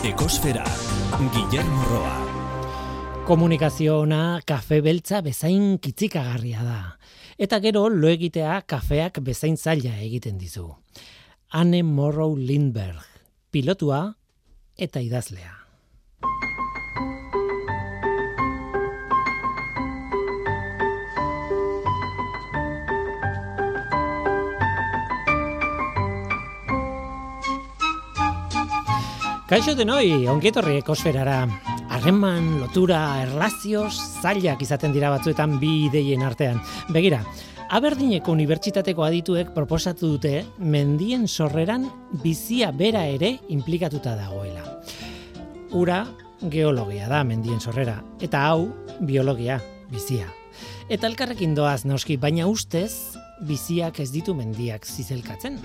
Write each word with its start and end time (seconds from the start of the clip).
Ekosfera, 0.00 0.64
Guillermo 1.28 1.82
Roa. 1.84 2.14
Komunikazio 3.28 3.98
ona 4.00 4.40
kafe 4.48 4.78
beltza 4.80 5.20
bezain 5.20 5.76
kitzikagarria 5.76 6.64
da. 6.64 6.78
Eta 7.36 7.58
gero 7.60 7.82
lo 7.92 8.08
egitea 8.08 8.62
kafeak 8.64 9.20
bezain 9.20 9.60
zaila 9.60 9.92
egiten 10.00 10.40
dizu. 10.40 10.70
Anne 11.52 11.82
Morrow 11.84 12.32
Lindberg, 12.32 13.04
pilotua 13.52 14.14
eta 14.78 15.04
idazlea. 15.04 15.59
Kaixo 29.50 29.72
denoi, 29.74 30.28
ongietorri 30.30 30.76
ekosferara. 30.78 31.40
Harreman, 31.90 32.60
lotura, 32.60 33.00
erlazioz, 33.24 33.96
zailak 34.22 34.60
izaten 34.62 34.92
dira 34.94 35.08
batzuetan 35.10 35.56
bi 35.58 35.88
ideien 35.88 36.22
artean. 36.22 36.60
Begira, 36.94 37.18
Aberdineko 37.74 38.30
Unibertsitateko 38.30 39.02
adituek 39.02 39.50
proposatu 39.56 40.12
dute 40.12 40.44
mendien 40.62 41.26
sorreran 41.26 41.88
bizia 42.22 42.70
bera 42.70 43.02
ere 43.10 43.32
implikatuta 43.50 44.14
dagoela. 44.20 44.62
Ura, 45.74 46.04
geologia 46.46 47.10
da 47.10 47.24
mendien 47.26 47.58
sorrera, 47.58 47.96
eta 48.22 48.44
hau, 48.52 48.68
biologia, 49.02 49.58
bizia. 49.90 50.30
Eta 50.86 51.10
elkarrekin 51.10 51.58
doaz 51.58 51.82
noski, 51.90 52.20
baina 52.22 52.46
ustez, 52.46 53.18
biziak 53.46 54.00
ez 54.02 54.10
ditu 54.12 54.34
mendiak 54.36 54.86
zizelkatzen. 54.86 55.58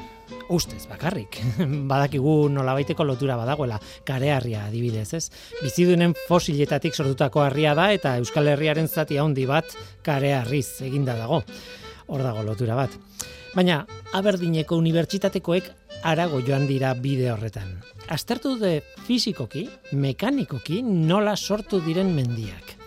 Ustez, 0.54 0.86
bakarrik. 0.90 1.40
Badakigu 1.92 2.36
nolabaiteko 2.54 3.06
lotura 3.08 3.38
badagoela, 3.40 3.80
kareharria 4.08 4.66
adibidez, 4.70 5.08
ez? 5.18 5.26
Bizidunen 5.62 6.16
fosiletatik 6.27 6.96
sortutako 6.96 7.44
harria 7.46 7.76
da 7.77 7.90
eta 7.96 8.16
Euskal 8.22 8.52
Herriaren 8.54 8.88
zati 8.88 9.20
handi 9.22 9.48
bat 9.49 9.76
kareharriz 10.05 10.82
eginda 10.86 11.18
dago. 11.20 11.41
Hor 12.08 12.24
dago 12.24 12.46
lotura 12.46 12.77
bat. 12.77 12.96
Baina, 13.55 13.84
Aberdineko 14.16 14.77
unibertsitatekoek 14.77 15.71
arago 16.05 16.42
joan 16.46 16.68
dira 16.70 16.94
bide 16.94 17.32
horretan. 17.34 17.80
Aztertu 18.14 18.55
dute 18.55 18.82
fizikoki, 19.08 19.66
mekanikoki 19.98 20.84
nola 20.86 21.36
sortu 21.36 21.82
diren 21.82 22.14
mendiak 22.14 22.85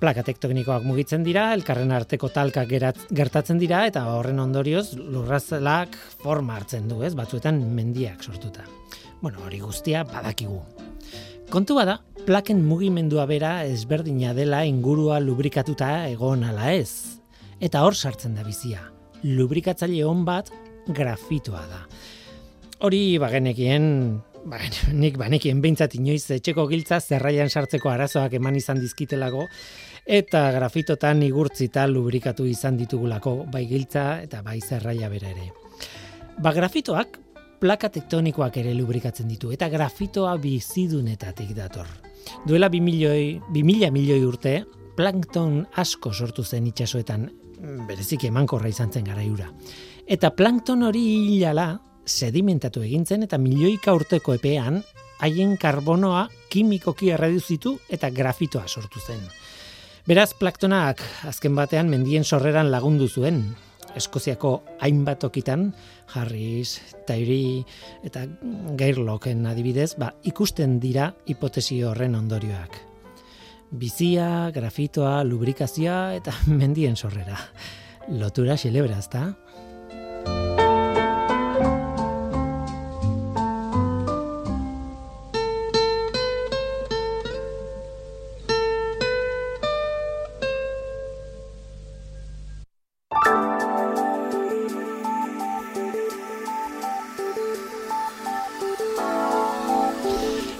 plaka 0.00 0.22
tektonikoak 0.26 0.84
mugitzen 0.84 1.24
dira, 1.24 1.48
elkarren 1.56 1.92
arteko 1.94 2.28
talkak 2.32 2.68
gertatzen 3.16 3.60
dira 3.60 3.84
eta 3.88 4.04
horren 4.12 4.40
ondorioz 4.42 4.96
lurrazelak 4.96 5.96
forma 6.22 6.56
hartzen 6.58 6.88
du, 6.88 7.02
ez? 7.06 7.14
Batzuetan 7.16 7.62
mendiak 7.74 8.24
sortuta. 8.24 8.66
Bueno, 9.22 9.40
hori 9.46 9.62
guztia 9.62 10.04
badakigu. 10.04 10.60
Kontu 11.50 11.76
bada, 11.78 12.00
plaken 12.26 12.64
mugimendua 12.66 13.24
bera 13.30 13.60
ezberdina 13.64 14.34
dela 14.34 14.64
ingurua 14.66 15.20
lubrikatuta 15.22 16.08
egon 16.10 16.44
ala 16.44 16.72
ez. 16.74 17.22
Eta 17.62 17.84
hor 17.86 17.94
sartzen 17.94 18.34
da 18.36 18.44
bizia. 18.44 18.82
Lubrikatzaile 19.22 20.04
on 20.04 20.24
bat 20.26 20.50
grafitoa 20.92 21.62
da. 21.70 21.84
Hori 22.84 23.16
bagenekien, 23.22 23.86
ba, 24.46 24.60
nik 25.02 25.18
banekien 25.20 25.60
behintzat 25.62 25.96
inoiz 25.98 26.24
etxeko 26.38 26.66
giltza 26.70 27.00
zerraian 27.00 27.50
sartzeko 27.50 27.90
arazoak 27.92 28.38
eman 28.38 28.56
izan 28.56 28.80
dizkitelago, 28.82 29.46
eta 30.06 30.46
grafitotan 30.54 31.22
igurtzita 31.26 31.86
lubrikatu 31.90 32.46
izan 32.46 32.78
ditugulako 32.78 33.38
bai 33.52 33.66
giltza 33.66 34.22
eta 34.22 34.42
bai 34.46 34.60
zerraia 34.60 35.10
bera 35.10 35.30
ere. 35.34 35.50
Ba 36.42 36.52
grafitoak 36.54 37.18
plaka 37.60 37.88
tektonikoak 37.90 38.58
ere 38.60 38.74
lubrikatzen 38.76 39.28
ditu 39.28 39.50
eta 39.52 39.68
grafitoa 39.72 40.36
bizidunetatik 40.38 41.54
dator. 41.56 41.88
Duela 42.46 42.68
2 42.68 42.82
milioi, 42.82 43.40
2000 43.54 43.90
milioi 43.94 44.22
urte, 44.26 44.54
plankton 44.96 45.60
asko 45.78 46.12
sortu 46.12 46.44
zen 46.44 46.66
itsasoetan, 46.66 47.28
berezik 47.88 48.26
emankorra 48.28 48.68
izan 48.68 48.92
zen 48.92 49.04
garaiura. 49.06 49.48
Eta 50.06 50.30
plankton 50.36 50.84
hori 50.86 51.04
hilala 51.34 51.68
sedimentatu 52.06 52.82
egintzen 52.86 53.26
eta 53.26 53.38
milioika 53.38 53.92
urteko 53.94 54.36
epean 54.38 54.80
haien 55.20 55.56
karbonoa 55.58 56.26
kimikoki 56.52 57.10
erreduzitu 57.10 57.76
eta 57.92 58.10
grafitoa 58.10 58.68
sortu 58.68 59.00
zen. 59.00 59.20
Beraz, 60.06 60.32
plaktonak 60.38 61.02
azken 61.26 61.56
batean 61.58 61.88
mendien 61.90 62.24
sorreran 62.24 62.70
lagundu 62.70 63.08
zuen. 63.08 63.42
Eskoziako 63.96 64.50
hainbat 64.84 65.24
okitan, 65.24 65.70
Harris, 66.14 66.76
Tairi 67.08 67.64
eta 68.04 68.26
Gairloken 68.78 69.46
adibidez, 69.50 69.94
ba, 69.98 70.12
ikusten 70.22 70.76
dira 70.78 71.08
hipotesi 71.26 71.80
horren 71.82 72.14
ondorioak. 72.14 72.76
Bizia, 73.72 74.52
grafitoa, 74.54 75.24
lubrikazioa 75.24 76.14
eta 76.20 76.36
mendien 76.60 76.94
sorrera. 76.94 77.40
Lotura 78.06 78.54
xelebra, 78.60 79.00
ezta? 79.02 79.32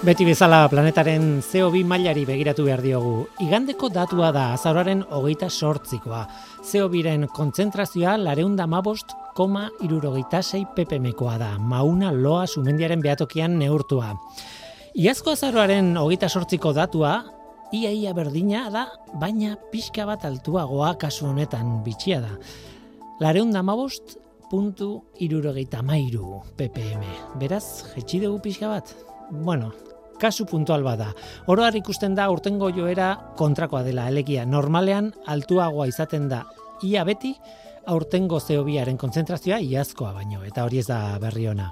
Beti 0.07 0.23
bezala 0.23 0.61
planetaren 0.71 1.41
CO2 1.43 1.81
mailari 1.83 2.21
begiratu 2.29 2.63
behar 2.69 2.79
diogu. 2.79 3.25
Igandeko 3.43 3.89
datua 3.91 4.29
da 4.31 4.45
azararen 4.55 5.01
hogeita 5.11 5.49
sortzikoa. 5.51 6.21
CO2-ren 6.63 7.25
kontzentrazioa 7.35 8.13
lareunda 8.21 8.69
mabost 8.71 9.17
koma 9.35 9.65
irurogeita 9.83 10.45
sei 10.47 10.61
ppmkoa 10.77 11.33
da. 11.41 11.49
Mauna 11.59 12.13
loa 12.15 12.45
sumendiaren 12.47 13.03
behatokian 13.03 13.57
neurtua. 13.59 14.13
Iazko 14.95 15.35
azaroaren 15.35 15.97
hogeita 15.99 16.29
sortziko 16.31 16.71
datua, 16.77 17.17
iaia 17.75 18.15
berdina 18.15 18.69
da, 18.71 18.85
baina 19.19 19.57
pixka 19.73 20.07
bat 20.07 20.29
altuagoa 20.31 20.93
kasu 21.03 21.27
honetan 21.33 21.81
bitxia 21.83 22.21
da. 22.23 22.31
Lareunda 23.19 23.65
mabost 23.67 24.21
puntu 24.53 25.01
irurogeita 25.19 25.83
mairu 25.83 26.45
ppm. 26.55 27.03
Beraz, 27.43 27.91
jetxi 27.97 28.23
dugu 28.23 28.39
pixka 28.47 28.71
bat? 28.71 28.95
Bueno, 29.27 29.73
kasu 30.21 30.47
puntual 30.47 30.83
bada. 30.87 31.13
Oroar 31.47 31.77
ikusten 31.77 32.15
da 32.15 32.31
urtengo 32.31 32.71
joera 32.75 33.15
kontrakoa 33.37 33.83
dela 33.87 34.07
alegia. 34.07 34.47
Normalean 34.47 35.13
altuagoa 35.27 35.87
izaten 35.93 36.29
da 36.29 36.45
ia 36.83 37.05
beti 37.05 37.35
aurtengo 37.87 38.41
zeobiaren 38.41 38.99
kontzentrazioa 38.99 39.59
iazkoa 39.63 40.13
baino, 40.17 40.43
eta 40.45 40.65
hori 40.67 40.81
ez 40.83 40.87
da 40.89 40.99
berri 41.23 41.47
ona. 41.49 41.69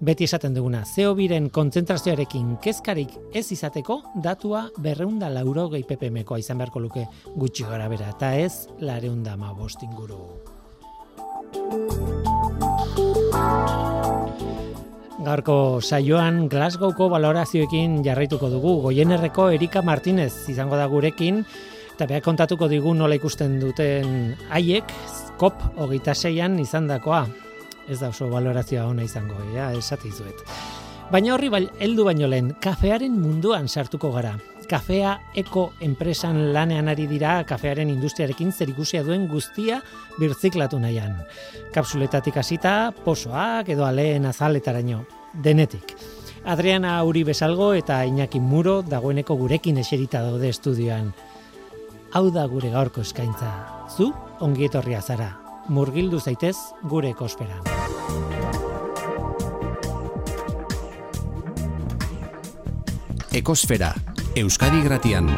Beti 0.00 0.24
esaten 0.24 0.54
duguna, 0.56 0.84
zeobiren 0.86 1.50
kontzentrazioarekin 1.52 2.56
kezkarik 2.64 3.12
ez 3.36 3.46
izateko, 3.52 4.00
datua 4.24 4.64
berreunda 4.80 5.30
lauro 5.32 5.68
gehi 5.74 5.84
PPMkoa 5.88 6.40
izan 6.40 6.58
beharko 6.62 6.80
luke 6.86 7.06
gutxi 7.36 7.68
gara 7.68 7.88
bera, 7.92 8.12
eta 8.16 8.34
ez 8.40 8.66
lareunda 8.80 9.36
ma 9.36 9.52
bostinguru. 9.52 10.22
Gaurko 15.18 15.80
saioan 15.82 16.44
Glasgowko 16.46 17.08
valorazioekin 17.10 18.04
jarraituko 18.06 18.52
dugu. 18.52 18.76
Goienerreko 18.84 19.48
Erika 19.50 19.82
Martinez 19.82 20.46
izango 20.52 20.78
da 20.78 20.86
gurekin 20.86 21.42
eta 21.96 22.06
beha 22.06 22.22
kontatuko 22.22 22.68
digu 22.70 22.92
nola 22.94 23.18
ikusten 23.18 23.56
duten 23.58 24.36
haiek 24.54 24.94
COP 25.40 25.64
hogeita 25.82 26.14
seian 26.14 26.54
izan 26.62 26.86
dakoa. 26.86 27.24
Ez 27.90 27.98
da 27.98 28.12
oso 28.12 28.28
valorazioa 28.30 28.86
ona 28.86 29.02
izango, 29.02 29.34
ja, 29.56 29.72
esate 29.74 30.06
izuet. 30.06 30.44
Baina 31.10 31.34
horri 31.34 31.48
bai, 31.48 31.62
heldu 31.80 32.04
baino 32.04 32.28
lehen, 32.28 32.52
kafearen 32.62 33.18
munduan 33.18 33.66
sartuko 33.66 34.12
gara. 34.14 34.36
Kafea 34.68 35.16
eko 35.40 35.70
enpresan 35.80 36.52
lanean 36.52 36.92
ari 36.92 37.08
dira 37.08 37.40
kafearen 37.48 37.90
industriarekin 37.90 38.52
zerikusia 38.52 39.02
duen 39.02 39.26
guztia 39.26 39.80
birtziklatu 40.20 40.78
nahian. 40.78 41.16
Kapsuletatik 41.74 42.36
hasita, 42.36 42.92
posoak 43.06 43.72
edo 43.72 43.88
aleen 43.88 44.28
azaletaraino 44.28 45.06
denetik. 45.34 45.96
Adriana 46.44 47.02
Uri 47.04 47.24
Besalgo 47.24 47.74
eta 47.74 48.04
Iñaki 48.06 48.40
Muro 48.40 48.82
dagoeneko 48.82 49.34
gurekin 49.36 49.78
eserita 49.78 50.22
daude 50.22 50.48
estudioan. 50.48 51.12
Hau 52.12 52.30
da 52.32 52.46
gure 52.48 52.70
gaurko 52.72 53.02
eskaintza. 53.04 53.50
Zu 53.92 54.12
ongi 54.40 54.64
etorria 54.64 55.02
zara. 55.02 55.34
Murgildu 55.68 56.20
zaitez 56.20 56.56
gure 56.88 57.10
ekospera. 57.10 57.60
Ekosfera, 63.38 63.92
Euskadi 64.34 64.80
Gratian. 64.82 65.28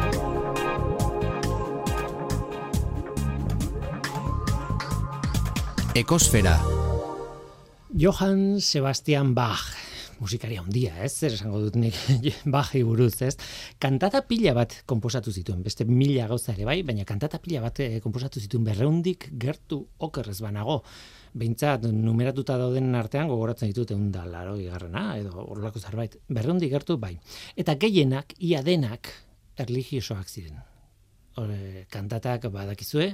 Ekosfera. 5.93 6.55
Johann 7.91 8.61
Sebastian 8.61 9.35
Bach 9.35 9.80
musikari 10.21 10.57
handia, 10.61 10.93
ez? 11.03 11.11
Zer 11.17 11.35
esango 11.35 11.59
dut 11.63 11.77
nik 11.81 11.97
baji 12.55 12.83
buruz, 12.85 13.15
ez? 13.25 13.33
Kantata 13.81 14.21
pila 14.27 14.53
bat 14.57 14.77
konposatu 14.89 15.33
zituen, 15.33 15.63
beste 15.65 15.87
mila 15.89 16.27
gauza 16.29 16.53
ere 16.53 16.67
bai, 16.69 16.81
baina 16.87 17.05
kantata 17.09 17.41
pila 17.41 17.63
bat 17.65 17.81
eh, 17.83 17.99
konposatu 18.03 18.43
zituen 18.43 18.67
berreundik 18.67 19.31
gertu 19.41 19.81
okerrez 20.07 20.39
banago. 20.45 20.81
Behintzat, 21.33 21.87
numeratuta 21.95 22.57
dauden 22.59 22.91
artean 22.99 23.29
gogoratzen 23.31 23.71
ditut 23.71 23.93
egun 23.95 24.09
da, 24.11 24.25
laro 24.27 24.57
igarrena, 24.59 25.05
edo 25.17 25.45
horrelako 25.45 25.79
zerbait. 25.79 26.17
Berreundik 26.27 26.73
gertu, 26.73 26.97
bai. 26.99 27.15
Eta 27.55 27.77
gehienak, 27.79 28.35
ia 28.43 28.59
denak, 28.65 29.13
erligiosoak 29.61 30.27
ziren. 30.27 30.59
Hore, 31.39 31.85
kantatak 31.89 32.49
badakizue, 32.51 33.13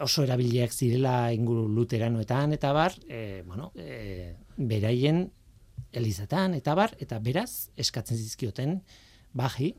oso 0.00 0.24
erabiliak 0.24 0.72
zirela 0.72 1.30
inguru 1.36 1.66
luteranoetan 1.68 2.56
eta 2.56 2.72
bar, 2.72 2.96
e, 3.08 3.42
bueno, 3.46 3.70
e, 3.76 4.34
beraien 4.56 5.26
elizatan 5.96 6.54
eta 6.58 6.76
bar, 6.78 6.94
eta 7.00 7.18
beraz 7.22 7.68
eskatzen 7.76 8.20
zizkioten 8.20 8.78
baji, 9.36 9.72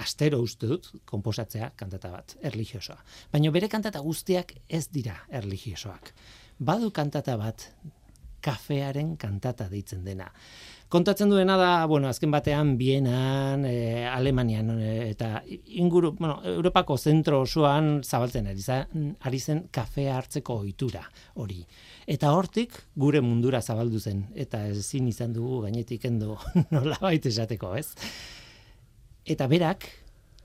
astero 0.00 0.40
uste 0.40 0.68
dut, 0.70 0.90
komposatzea 1.08 1.72
kantata 1.76 2.10
bat, 2.12 2.36
erligiosoa. 2.46 2.98
Baina 3.32 3.52
bere 3.52 3.68
kantata 3.68 4.00
guztiak 4.04 4.54
ez 4.68 4.86
dira 4.92 5.16
erligiosoak. 5.40 6.12
Badu 6.60 6.90
kantata 6.94 7.36
bat, 7.40 7.66
kafearen 8.44 9.16
kantata 9.20 9.68
deitzen 9.68 10.04
dena. 10.04 10.30
Kontatzen 10.90 11.30
duena 11.30 11.54
da, 11.60 11.86
bueno, 11.86 12.08
azken 12.10 12.32
batean 12.34 12.72
Bienan, 12.78 13.62
e, 13.68 14.06
Alemanian 14.10 14.72
e, 14.74 14.94
eta 15.12 15.36
inguru, 15.78 16.16
bueno, 16.18 16.40
Europako 16.56 16.96
zentro 16.98 17.42
osoan 17.44 18.00
zabaltzen 18.02 18.48
ari 18.50 18.64
ari 19.20 19.38
zen 19.40 19.68
kafea 19.70 20.16
hartzeko 20.16 20.56
ohitura 20.64 21.04
hori. 21.34 21.60
Eta 22.06 22.32
hortik 22.32 22.76
gure 22.96 23.20
mundura 23.20 23.60
zabaldu 23.60 24.00
zen 24.00 24.24
eta 24.34 24.66
ezin 24.68 25.08
izan 25.08 25.32
dugu 25.32 25.60
gainetik 25.66 26.04
endo 26.08 26.38
nolabait 26.74 27.26
esateko, 27.26 27.74
ez? 27.76 27.88
Eta 29.26 29.46
berak 29.48 29.86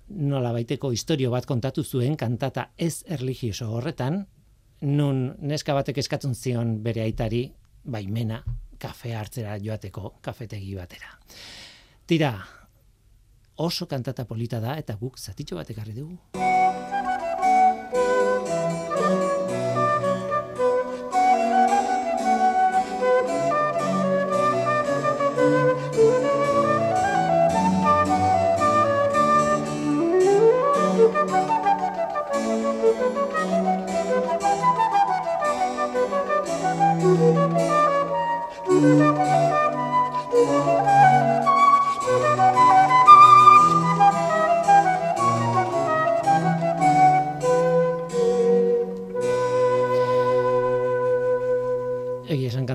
nolabaiteko 0.10 0.92
istorio 0.94 1.32
bat 1.32 1.46
kontatu 1.46 1.84
zuen 1.84 2.16
kantata 2.16 2.70
ez 2.78 3.04
erligioso 3.08 3.72
horretan, 3.72 4.26
nun 4.82 5.32
neska 5.40 5.74
batek 5.74 5.98
eskatzen 6.04 6.36
zion 6.36 6.78
bere 6.84 7.02
aitari 7.06 7.48
baimena 7.84 8.44
kafe 8.78 9.16
hartzera 9.16 9.58
joateko 9.62 10.18
kafetegi 10.22 10.76
batera. 10.76 11.16
Tira, 12.06 12.36
oso 13.56 13.88
kantata 13.88 14.26
polita 14.26 14.60
da 14.60 14.78
eta 14.78 14.98
guk 15.00 15.18
zatitxo 15.18 15.56
batek 15.56 15.78
ekarri 15.78 15.96
dugu. 15.96 16.20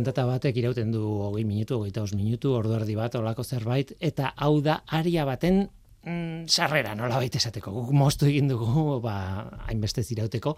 Kantata 0.00 0.24
batek 0.24 0.56
irauten 0.56 0.94
du 0.94 1.02
hogei 1.26 1.44
minutu, 1.44 1.76
hogeita 1.76 2.00
os 2.00 2.14
minutu, 2.16 2.54
ordu 2.56 2.72
erdi 2.78 2.96
bat, 2.96 3.14
olako 3.20 3.44
zerbait, 3.44 3.92
eta 4.00 4.32
hau 4.36 4.60
da 4.64 4.78
aria 4.96 5.26
baten 5.28 5.66
mm, 6.06 6.48
sarrera, 6.48 6.94
nola 6.96 7.18
baita 7.20 7.36
esateko, 7.36 7.72
guk 7.74 7.92
moztu 7.92 8.30
egin 8.30 8.48
dugu, 8.48 8.96
ba, 9.04 9.44
hainbeste 9.66 10.02
zirauteko, 10.02 10.54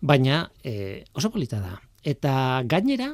baina 0.00 0.46
e, 0.64 1.04
oso 1.12 1.28
polita 1.34 1.60
da. 1.60 1.74
Eta 2.00 2.62
gainera, 2.64 3.10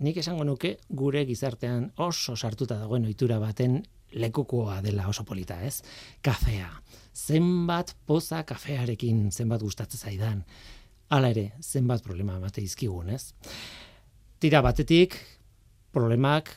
nik 0.00 0.22
esango 0.22 0.46
nuke, 0.48 0.78
gure 0.88 1.26
gizartean 1.28 1.90
oso 2.00 2.36
sartuta 2.36 2.80
dagoen 2.80 3.04
ohitura 3.04 3.36
baten 3.42 3.82
lekukoa 4.16 4.80
dela 4.80 5.10
oso 5.12 5.26
polita, 5.28 5.60
ez? 5.60 5.82
Kafea. 6.24 6.70
Zenbat 7.12 7.92
poza 8.08 8.40
kafearekin 8.48 9.28
zenbat 9.30 9.60
gustatzen 9.60 10.00
zaidan. 10.00 10.42
Hala 11.12 11.34
ere, 11.34 11.50
zenbat 11.60 12.00
problema 12.06 12.40
bate 12.40 12.64
izkigun, 12.64 13.12
ez? 13.12 13.34
Tira 14.40 14.62
batetik 14.64 15.16
problemak 15.92 16.50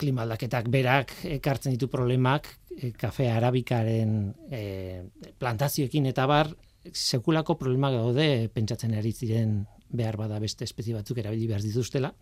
klimaldaketak 0.00 0.68
berak 0.72 1.12
ekartzen 1.28 1.74
ditu 1.74 1.88
problemak 1.92 2.48
e, 2.76 2.92
kafe 2.96 3.28
arabikaren 3.30 4.32
e, 4.50 4.62
plantazioekin 5.38 6.08
eta 6.12 6.26
bar 6.28 6.52
sekulako 6.92 7.56
problema 7.60 7.90
gaude 7.92 8.48
pentsatzen 8.54 8.96
ari 8.96 9.12
ziren 9.12 9.62
behar 9.90 10.16
bada 10.16 10.38
beste 10.40 10.64
espezie 10.64 10.94
batzuk 10.94 11.18
erabili 11.18 11.48
behar 11.50 11.64
dituztela. 11.64 12.12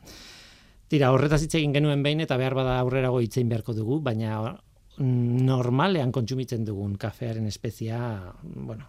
Tira, 0.89 1.11
horretaz 1.13 1.43
hitz 1.45 1.55
egin 1.59 1.75
genuen 1.77 2.03
behin 2.03 2.25
eta 2.25 2.39
behar 2.41 2.57
bada 2.57 2.79
aurrerago 2.81 3.21
hitzein 3.21 3.51
beharko 3.51 3.75
dugu, 3.77 4.01
baina 4.01 4.57
normalean 4.99 6.11
kontsumitzen 6.13 6.65
dugun 6.65 6.97
kafearen 6.99 7.47
espezia, 7.47 7.99
bueno, 8.43 8.89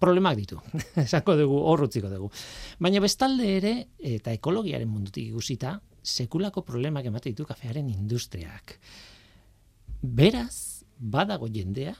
problemak 0.00 0.36
ditu. 0.38 0.60
Esako 1.04 1.36
dugu, 1.38 1.58
horrutziko 1.72 2.10
dugu. 2.12 2.30
Baina 2.82 3.02
bestalde 3.04 3.48
ere, 3.56 3.74
eta 3.98 4.34
ekologiaren 4.34 4.88
mundutik 4.88 5.28
ikusita, 5.30 5.78
sekulako 6.04 6.64
problemak 6.66 7.06
emate 7.08 7.32
ditu 7.32 7.46
kafearen 7.48 7.88
industriak. 7.90 8.78
Beraz, 10.02 10.84
badago 10.98 11.48
jendea, 11.48 11.94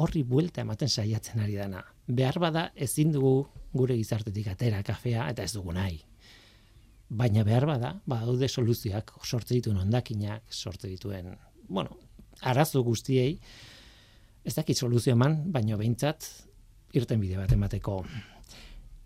horri 0.00 0.22
buelta 0.22 0.62
ematen 0.62 0.88
saiatzen 0.88 1.42
ari 1.42 1.58
dana. 1.58 1.82
Behar 2.06 2.38
bada 2.40 2.68
ezin 2.74 3.12
dugu 3.12 3.34
gure 3.74 3.96
gizartetik 3.98 4.48
atera 4.52 4.82
kafea 4.86 5.28
eta 5.32 5.44
ez 5.44 5.52
dugu 5.56 5.74
nahi. 5.74 6.00
Baina 7.12 7.42
behar 7.44 7.66
bada, 7.68 7.92
badaude 8.08 8.48
soluzioak 8.48 9.12
sortze 9.24 9.54
dituen 9.54 9.82
ondakinak, 9.82 10.46
sortze 10.48 10.88
dituen, 10.88 11.34
bueno, 11.68 11.98
arazo 12.40 12.80
guztiei, 12.82 13.34
ez 14.44 14.54
dakit 14.56 14.78
soluzio 14.78 15.12
eman, 15.12 15.36
baina 15.52 15.76
behintzat 15.76 16.24
irten 16.92 17.20
bide 17.20 17.38
bat 17.40 17.52
emateko. 17.52 18.02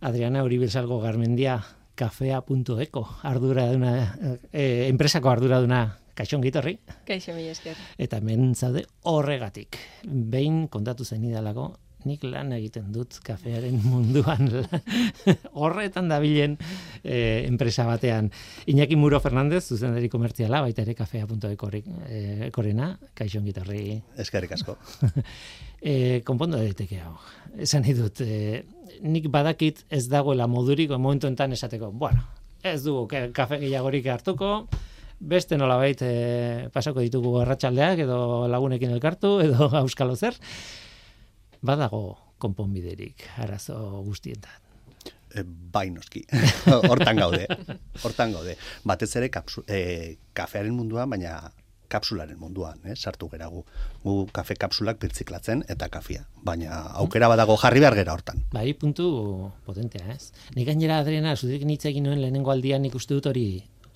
Adriana 0.07 0.43
Uribilsalgo 0.45 1.01
Garmendia 1.01 1.61
kafea.eko 1.97 3.05
ardura 3.25 3.71
duna, 3.73 3.93
e, 4.53 4.87
enpresako 4.89 5.31
ardura 5.33 5.61
duna 5.65 5.81
kaixon 6.17 6.43
gitorri. 6.45 6.77
Kaixo 7.09 7.35
mi 7.37 7.49
esker. 7.49 7.77
Eta 7.99 8.21
hemen 8.21 8.55
zaude 8.55 8.85
horregatik. 9.09 9.79
Behin 10.05 10.67
kontatu 10.73 11.05
zen 11.05 11.25
idalako, 11.25 11.71
nik 12.07 12.25
lan 12.27 12.53
egiten 12.57 12.89
dut 12.95 13.19
kafearen 13.27 13.81
munduan 13.91 14.49
horretan 15.61 16.11
dabilen 16.13 16.57
e, 17.03 17.45
enpresa 17.47 17.87
batean. 17.89 18.31
Iñaki 18.71 18.97
Muro 18.97 19.21
Fernandez, 19.21 19.65
zuzendari 19.67 20.11
komertziala, 20.13 20.63
baita 20.65 20.85
ere 20.87 20.95
kafea.eko 20.99 21.71
e, 21.75 22.51
korena, 22.55 22.93
kaixon 23.15 23.47
gitorri. 23.49 24.01
Eskerrik 24.23 24.57
asko. 24.57 24.77
e, 25.81 26.23
konpondo 26.27 26.61
daiteke 26.63 27.03
hau. 27.03 27.17
Esan 27.67 27.87
dut, 27.97 28.23
e, 28.23 28.65
nik 29.03 29.31
badakit 29.33 29.85
ez 29.91 30.07
dagoela 30.09 30.47
moduriko 30.47 30.99
momentu 30.99 31.29
enten 31.31 31.57
esateko, 31.57 31.91
bueno, 31.93 32.25
ez 32.63 32.83
dugu 32.85 33.07
kafe 33.35 33.61
gehiagorik 33.63 34.07
hartuko, 34.11 34.67
beste 35.19 35.57
nola 35.57 35.77
bait 35.81 36.01
e, 36.05 36.69
pasako 36.73 37.01
ditugu 37.05 37.41
erratxaldeak 37.43 38.03
edo 38.05 38.19
lagunekin 38.53 38.93
elkartu 38.97 39.39
edo 39.45 39.71
auskalo 39.81 40.17
zer, 40.17 40.37
badago 41.63 42.19
konponbiderik 42.39 43.27
arazo 43.43 44.03
guztientan. 44.07 44.63
E, 45.37 45.43
bai 45.45 45.91
noski, 45.91 46.23
hortan 46.91 47.21
gaude, 47.21 47.47
hortan 48.03 48.33
gaude. 48.33 48.57
Batez 48.85 49.11
ere 49.21 49.31
kapsu, 49.33 49.65
e, 49.69 50.17
kafearen 50.37 50.75
munduan, 50.77 51.11
baina 51.11 51.39
kapsularen 51.89 52.39
munduan, 52.39 52.81
eh, 52.85 52.97
sartu 52.97 53.29
gera 53.31 53.49
gu. 53.53 53.63
Gu 54.03 54.15
kafe 54.35 54.57
kapsulak 54.59 54.99
birtziklatzen 55.03 55.65
eta 55.73 55.89
kafia. 55.89 56.27
Baina 56.43 56.81
aukera 57.03 57.29
badago 57.31 57.57
jarri 57.63 57.83
behar 57.85 57.95
gera 57.95 58.17
hortan. 58.17 58.43
Bai, 58.53 58.73
puntu 58.75 59.07
potentea, 59.67 60.07
ez? 60.15 60.33
Nik 60.57 60.67
gainera 60.67 60.99
Adriana, 61.03 61.37
zudik 61.37 61.65
nitza 61.65 61.89
egin 61.93 62.09
nuen 62.09 62.21
lehenengo 62.21 62.51
aldian 62.51 62.83
nik 62.83 62.95
uste 62.99 63.15
dut 63.15 63.31
hori 63.31 63.47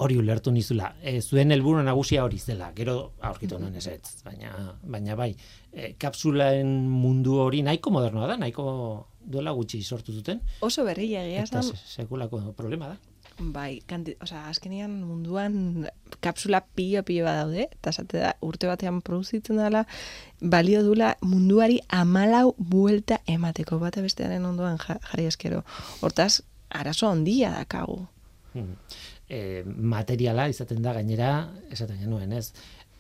hori 0.01 0.17
ulertu 0.17 0.53
nizula. 0.55 0.95
E, 1.03 1.21
zuen 1.21 1.53
helburu 1.53 1.83
nagusia 1.85 2.25
hori 2.25 2.39
zela, 2.39 2.71
gero 2.77 3.13
aurkitu 3.21 3.59
nuen 3.61 3.77
ez 3.77 3.87
ez. 3.93 4.17
Baina, 4.25 4.55
baina 4.83 5.17
bai, 5.19 5.31
e, 5.73 5.93
kapsulaen 6.01 6.73
mundu 6.89 7.39
hori 7.43 7.63
nahiko 7.67 7.93
modernoa 7.95 8.33
da, 8.33 8.39
nahiko 8.41 8.67
duela 9.21 9.53
gutxi 9.57 9.83
sortu 9.83 10.17
zuten. 10.17 10.41
Oso 10.65 10.85
berria 10.89 11.25
egia 11.27 11.45
Eta 11.45 11.63
sekulako 11.63 12.43
problema 12.57 12.95
da. 12.95 12.99
Bai, 13.41 13.81
kanti, 13.89 14.17
sea, 14.29 14.43
azkenian 14.51 14.99
munduan 15.01 15.87
kapsula 16.21 16.61
pilo 16.77 17.01
pilo 17.09 17.25
bat 17.25 17.39
daude, 17.41 17.69
eta 17.73 17.93
zate 17.93 18.21
da, 18.21 18.35
urte 18.45 18.69
batean 18.69 19.01
produzitzen 19.05 19.57
dela, 19.57 19.87
balio 20.41 20.83
dula 20.85 21.15
munduari 21.25 21.79
amalau 21.89 22.53
buelta 22.59 23.21
emateko 23.27 23.79
bate 23.81 24.05
bestearen 24.05 24.45
ondoan 24.45 24.77
jarri 24.83 25.25
eskero. 25.31 25.63
Hortaz, 26.05 26.43
arazo 26.69 27.09
handia 27.09 27.55
dakagu. 27.57 28.03
Hmm. 28.53 28.77
E, 29.31 29.63
materiala 29.65 30.49
izaten 30.51 30.83
da 30.83 30.93
gainera, 30.97 31.33
esaten 31.71 32.01
genuen, 32.03 32.33
ez? 32.35 32.51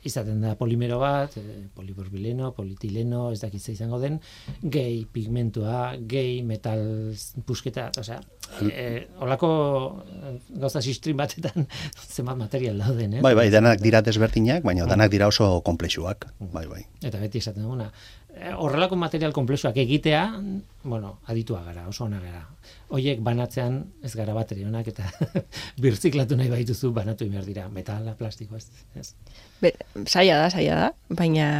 izaten 0.06 0.40
da 0.40 0.54
polimero 0.56 0.98
bat, 1.00 1.34
e, 1.36 1.66
poliborbileno, 1.76 2.52
polietileno, 2.56 3.26
ez 3.34 3.40
dakit 3.42 3.68
izango 3.74 4.00
den, 4.00 4.18
gehi 4.62 5.02
pigmentua, 5.12 5.96
gehi 6.08 6.40
metal 6.46 6.82
pusketa, 7.46 7.90
osea, 8.00 8.20
e, 8.64 8.86
olako 9.22 9.50
eh, 10.10 10.32
gauza 10.62 10.82
sistrin 10.82 11.18
batetan 11.20 11.66
zenbat 12.14 12.38
material 12.40 12.80
dauden, 12.80 13.18
eh? 13.18 13.24
Bai, 13.24 13.34
bai, 13.38 13.48
danak 13.52 13.82
dira 13.84 14.02
desberdinak, 14.04 14.64
baina 14.66 14.88
danak 14.90 15.12
dira 15.12 15.28
oso 15.30 15.52
komplexuak. 15.66 16.30
Bai, 16.54 16.66
bai. 16.70 16.84
Eta 17.02 17.20
beti 17.20 17.42
esaten 17.42 17.66
duguna, 17.66 17.90
eh, 17.90 18.19
horrelako 18.56 18.96
material 18.96 19.32
konplexuak 19.32 19.76
egitea, 19.82 20.22
bueno, 20.84 21.18
aditua 21.26 21.62
gara, 21.64 21.86
oso 21.88 22.04
ona 22.04 22.20
gara. 22.22 22.46
Hoiek 22.90 23.20
banatzean 23.24 23.82
ez 24.04 24.14
gara 24.16 24.34
bateri 24.34 24.64
onak 24.64 24.88
eta 24.92 25.08
birziklatu 25.82 26.38
nahi 26.38 26.50
baituzu 26.52 26.92
banatu 26.96 27.28
behar 27.30 27.44
dira, 27.48 27.68
metala, 27.68 28.14
plastiko, 28.18 28.56
ez. 28.56 28.70
ez. 28.96 29.12
Be, 29.60 29.74
saia 30.06 30.38
da, 30.40 30.48
saia 30.50 30.78
da, 30.78 30.88
baina 31.08 31.50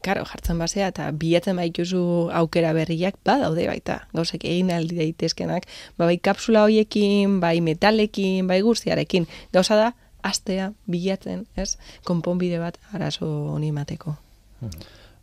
Karo, 0.00 0.22
jartzen 0.24 0.56
basea 0.56 0.86
eta 0.88 1.10
bilatzen 1.12 1.58
baituzu 1.60 2.02
aukera 2.32 2.70
berriak 2.72 3.18
badaude 3.26 3.66
baita. 3.68 3.98
Gauzek 4.16 4.46
egin 4.48 4.70
aldi 4.72 4.96
daitezkenak, 4.96 5.66
ba, 5.98 6.06
bai 6.06 6.16
kapsula 6.16 6.62
hoiekin, 6.64 7.36
bai 7.42 7.58
metalekin, 7.64 8.48
bai 8.48 8.62
guztiarekin. 8.64 9.28
Gauza 9.52 9.76
da, 9.76 9.90
astea, 10.24 10.70
bilatzen, 10.88 11.44
ez? 11.60 11.74
Konponbide 12.08 12.62
bat 12.64 12.80
arazo 12.96 13.28
honi 13.52 13.74
mateko. 13.76 14.16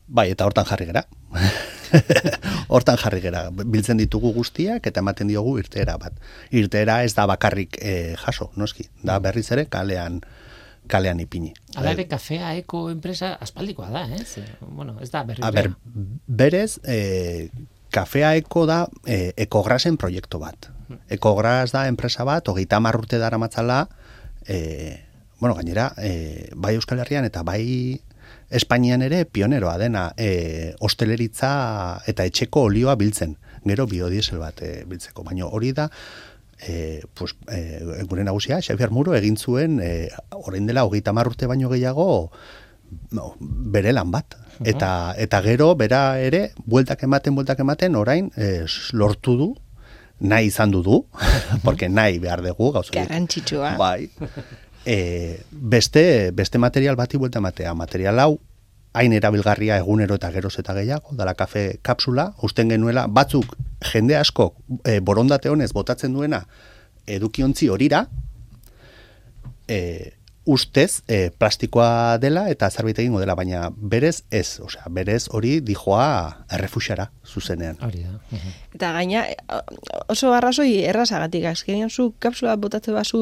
Bai, 0.08 0.30
eta 0.32 0.48
hortan 0.48 0.66
jarri 0.66 0.88
gera. 0.88 1.04
hortan 2.74 2.98
jarri 3.02 3.22
gera. 3.24 3.48
Biltzen 3.52 4.00
ditugu 4.00 4.32
guztiak 4.36 4.88
eta 4.88 5.04
ematen 5.04 5.28
diogu 5.32 5.58
irteera 5.60 5.98
bat. 6.00 6.16
Irteera 6.56 7.02
ez 7.04 7.14
da 7.18 7.28
bakarrik 7.28 7.80
eh, 7.82 8.16
jaso, 8.24 8.52
noski. 8.56 8.88
Da 9.04 9.20
berriz 9.24 9.50
ere 9.52 9.68
kalean 9.72 10.22
kalean 10.88 11.20
ipini. 11.20 11.52
Hala 11.76 11.92
ere, 11.92 12.08
kafea 12.08 12.54
eko 12.62 12.88
enpresa 12.92 13.34
aspaldikoa 13.44 13.90
da, 13.92 14.06
ez? 14.16 14.40
Bueno, 14.62 14.96
ez 15.04 15.10
da 15.12 15.24
berri. 15.28 15.44
A 15.44 15.52
ber, 15.52 15.74
berez, 16.28 16.80
e, 16.88 17.50
kafea 17.94 18.34
eko 18.40 18.66
da 18.70 18.86
e, 19.06 19.34
ekograsen 19.48 20.00
proiektu 20.00 20.40
bat. 20.40 20.70
Ekogras 21.12 21.74
da 21.76 21.88
enpresa 21.92 22.24
bat, 22.28 22.48
hogeita 22.48 22.80
marrurte 22.80 23.20
dara 23.20 23.40
matzala, 23.42 23.82
e, 24.48 25.04
bueno, 25.42 25.56
gainera, 25.56 25.92
e, 26.00 26.50
bai 26.56 26.78
Euskal 26.80 27.04
Herrian 27.04 27.28
eta 27.28 27.44
bai 27.44 28.00
Espainian 28.50 29.02
ere 29.04 29.26
pioneroa 29.26 29.78
dena 29.78 30.12
e, 30.16 30.74
osteleritza 30.80 31.52
eta 32.08 32.26
etxeko 32.28 32.68
olioa 32.70 32.96
biltzen, 32.96 33.36
gero 33.68 33.88
biodiesel 33.88 34.40
bat 34.40 34.62
e, 34.64 34.84
biltzeko, 34.88 35.26
baina 35.28 35.50
hori 35.52 35.74
da 35.76 35.90
e, 36.60 37.02
pues, 37.14 37.36
e, 37.52 37.84
gure 38.08 38.24
nagusia, 38.24 38.62
Xavier 38.62 38.92
Muro 38.92 39.16
egin 39.16 39.38
zuen 39.38 39.80
e, 39.84 40.10
orain 40.32 40.66
dela 40.66 40.86
hogeita 40.86 41.12
urte 41.12 41.48
baino 41.48 41.70
gehiago 41.70 42.32
no, 43.12 43.36
bere 43.40 43.92
lan 43.94 44.12
bat. 44.12 44.38
Eta, 44.66 45.14
eta 45.18 45.42
gero, 45.46 45.76
bera 45.76 46.20
ere, 46.20 46.52
bueltak 46.66 47.04
ematen, 47.04 47.36
bueltak 47.36 47.60
ematen, 47.60 47.96
orain 47.96 48.32
e, 48.36 48.66
lortu 48.94 49.38
du, 49.38 49.50
nahi 50.20 50.48
izan 50.48 50.72
du 50.72 50.82
du, 50.82 51.06
porque 51.64 51.90
nahi 51.90 52.18
behar 52.20 52.42
dugu, 52.42 52.72
gauza. 52.72 52.94
Garrantzitsua. 52.96 53.76
Bai. 53.78 54.10
E, 54.88 55.42
beste, 55.52 56.32
beste 56.32 56.58
material 56.58 56.96
bati 56.96 57.18
buelta 57.20 57.42
ematea. 57.42 57.74
Material 57.76 58.20
hau, 58.24 58.38
hain 58.96 59.14
erabilgarria 59.14 59.78
egunero 59.82 60.16
eta 60.16 60.30
geroz 60.32 60.54
eta 60.62 60.74
gehiago, 60.78 61.12
dala 61.20 61.34
kafe 61.36 61.80
kapsula, 61.84 62.30
usten 62.48 62.72
genuela, 62.72 63.04
batzuk 63.12 63.58
jende 63.92 64.16
asko 64.16 64.54
e, 64.86 65.00
borondate 65.00 65.52
honez 65.52 65.74
botatzen 65.76 66.16
duena 66.16 66.46
edukiontzi 67.06 67.68
horira, 67.70 68.06
e, 69.68 70.17
ustez 70.48 71.04
e, 71.08 71.30
plastikoa 71.30 72.18
dela 72.24 72.46
eta 72.50 72.70
zerbait 72.72 72.98
egingo 73.04 73.20
dela, 73.20 73.36
baina 73.36 73.68
berez 73.76 74.24
ez, 74.32 74.60
osea, 74.64 74.88
berez 74.90 75.28
hori 75.36 75.58
dijoa 75.62 76.48
errefuxara 76.56 77.10
zuzenean. 77.28 77.76
Hori 77.84 78.06
da. 78.06 78.40
Eta 78.74 78.92
gaina, 78.96 79.26
oso 80.08 80.32
arrazoi 80.34 80.86
errazagatik, 80.88 81.46
azkenean 81.52 81.92
zu 81.92 82.14
kapsula 82.24 82.56
botatze 82.56 82.96
bazu 82.96 83.22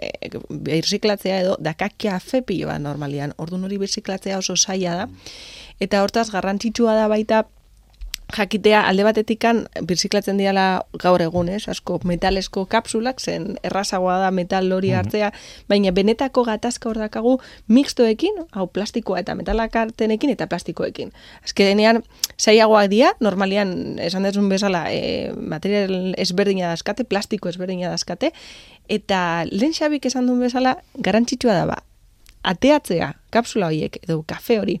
e, 0.00 0.32
birziklatzea 0.48 1.42
edo 1.44 1.56
dakakia 1.60 2.18
fepio 2.24 2.72
normalian, 2.80 3.36
orduan 3.36 3.68
hori 3.68 3.78
birziklatzea 3.82 4.40
oso 4.40 4.56
zaila 4.56 5.02
da, 5.02 5.08
eta 5.80 6.02
hortaz 6.02 6.30
garrantzitsua 6.32 6.96
da 6.96 7.08
baita 7.12 7.44
jakitea 8.36 8.80
alde 8.88 9.04
batetikan 9.04 9.62
birziklatzen 9.88 10.38
diala 10.40 10.82
gaur 11.00 11.22
egun, 11.22 11.48
ez? 11.52 11.66
Asko 11.68 11.98
metalesko 12.08 12.64
kapsulak 12.70 13.20
zen 13.20 13.56
errazagoa 13.64 14.18
da 14.22 14.30
metal 14.34 14.72
hori 14.72 14.92
hartzea, 14.96 15.32
baina 15.68 15.92
benetako 15.92 16.44
gatazka 16.48 16.90
hor 16.90 17.00
dakagu 17.02 17.36
mixtoekin, 17.68 18.42
hau 18.52 18.66
plastikoa 18.66 19.20
eta 19.22 19.36
metalakartenekin 19.38 20.34
eta 20.34 20.48
plastikoekin. 20.50 21.12
Azkenean 21.44 22.02
saiagoak 22.36 22.90
dira, 22.92 23.12
normalian 23.20 23.98
esan 24.02 24.26
dezun 24.28 24.48
bezala 24.52 24.86
e, 24.90 25.32
material 25.36 26.14
ezberdina 26.18 26.72
dazkate, 26.72 27.04
plastiko 27.04 27.52
ezberdina 27.52 27.92
dazkate, 27.92 28.32
eta 28.88 29.44
lehen 29.50 29.74
xabik 29.76 30.06
esan 30.10 30.26
duen 30.26 30.42
bezala 30.42 30.76
garantzitsua 30.98 31.56
da 31.60 31.66
ba, 31.70 31.82
ateatzea 32.42 33.14
kapsula 33.30 33.70
horiek 33.70 34.00
edo 34.02 34.22
kafe 34.26 34.58
hori, 34.60 34.80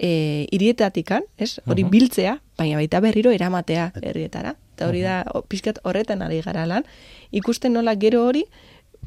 e, 0.00 0.48
irietatikan, 0.50 1.28
ez? 1.36 1.58
Hori 1.68 1.84
biltzea, 1.84 2.38
baina 2.58 2.80
baita 2.80 3.02
berriro 3.04 3.32
eramatea 3.36 3.90
herrietara. 4.00 4.56
Eta 4.74 4.88
hori 4.88 5.04
da, 5.04 5.20
o, 5.36 5.44
pixkat 5.44 5.82
horretan 5.84 6.24
ari 6.24 6.40
gara 6.44 6.64
lan. 6.66 6.88
Ikusten 7.36 7.76
nola 7.76 7.94
gero 8.00 8.24
hori, 8.24 8.46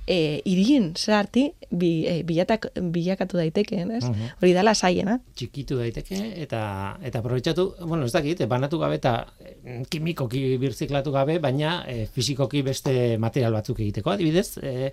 e, 0.06 0.42
irien 0.50 0.92
sarti 1.00 1.48
bi, 1.72 2.06
e, 2.06 2.20
bilatak, 2.28 2.68
bilakatu 2.94 3.40
daitekeen, 3.40 3.96
ez? 3.98 4.04
Hori 4.42 4.54
dala 4.54 4.76
saiena. 4.78 5.18
Txikitu 5.40 5.80
daiteke 5.80 6.20
eta 6.44 6.62
eta 7.02 7.24
aprobetxatu, 7.24 7.68
bueno, 7.88 8.06
ez 8.06 8.14
dakit, 8.14 8.46
banatu 8.50 8.78
gabe 8.82 9.00
eta 9.00 9.16
eh, 9.42 9.82
kimikoki 9.90 10.44
birziklatu 10.62 11.14
gabe, 11.16 11.40
baina 11.44 11.80
e, 11.90 12.06
fisikoki 12.14 12.62
beste 12.62 13.18
material 13.18 13.58
batzuk 13.58 13.82
egiteko. 13.82 14.14
Adibidez, 14.14 14.60
e, 14.62 14.92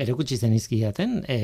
erakutsi 0.00 0.40
zen 0.40 0.56
izkiaten, 0.56 1.20
e, 1.28 1.40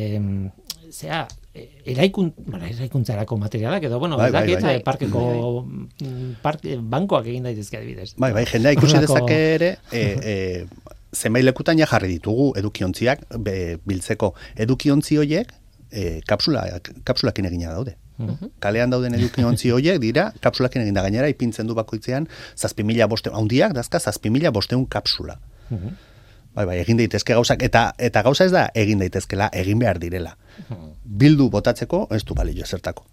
zea, 0.93 1.27
e, 1.55 1.67
eraikun, 1.93 2.33
bueno, 2.47 2.65
eraikuntzarako 2.67 3.37
materialak, 3.39 3.85
edo, 3.85 3.99
bueno, 3.99 4.17
Bai, 4.17 4.29
ez 4.29 4.33
bai, 4.33 4.43
dakit, 4.43 4.63
bai. 4.65 4.75
eh, 4.77 4.83
parkeko 4.85 5.23
mm, 5.67 6.33
parke, 6.43 6.77
bankoak 6.81 7.27
egin 7.27 7.49
daitezke 7.49 7.79
adibidez. 7.79 8.15
Bai, 8.19 8.33
bai, 8.37 8.45
jendea 8.51 8.75
ikusi 8.77 9.01
dezake 9.03 9.39
ere, 9.55 9.71
e, 9.93 10.05
e, 10.33 10.91
zenbait 11.15 11.45
lekutan 11.45 11.79
ja 11.79 11.89
jarri 11.91 12.13
ditugu 12.17 12.53
edukiontziak 12.59 13.25
be, 13.39 13.79
biltzeko. 13.87 14.35
Edukiontzi 14.57 15.19
horiek 15.19 15.51
e, 15.91 16.21
kapsula, 16.27 16.67
kapsulakin 17.05 17.51
egina 17.51 17.75
daude. 17.75 17.97
Kalean 18.61 18.93
dauden 18.93 19.17
edukiontzi 19.17 19.71
horiek 19.75 19.99
dira 20.03 20.31
kapsulakin 20.45 20.85
eginda 20.85 21.03
gainera 21.07 21.31
ipintzen 21.33 21.67
du 21.67 21.75
bakoitzean 21.79 22.29
zazpi 22.57 22.85
mila 22.85 23.09
boste, 23.09 23.33
handiak 23.33 23.75
dazka 23.75 24.01
zazpi 24.01 24.31
mila 24.31 24.53
bosteun 24.53 24.87
kapsula. 24.87 25.39
Bai, 26.51 26.65
bai, 26.67 26.81
egin 26.83 26.99
daitezke 26.99 27.35
gauzak, 27.37 27.63
eta 27.63 27.93
eta 27.99 28.23
gauza 28.27 28.45
ez 28.49 28.53
da 28.53 28.65
egin 28.75 28.99
daitezkela, 28.99 29.49
egin 29.55 29.79
behar 29.79 30.01
direla. 30.03 30.35
Bildu 31.05 31.51
botatzeko, 31.51 32.07
ez 32.15 32.23
du 32.25 32.35
balio 32.35 32.67
zertako. 32.67 33.05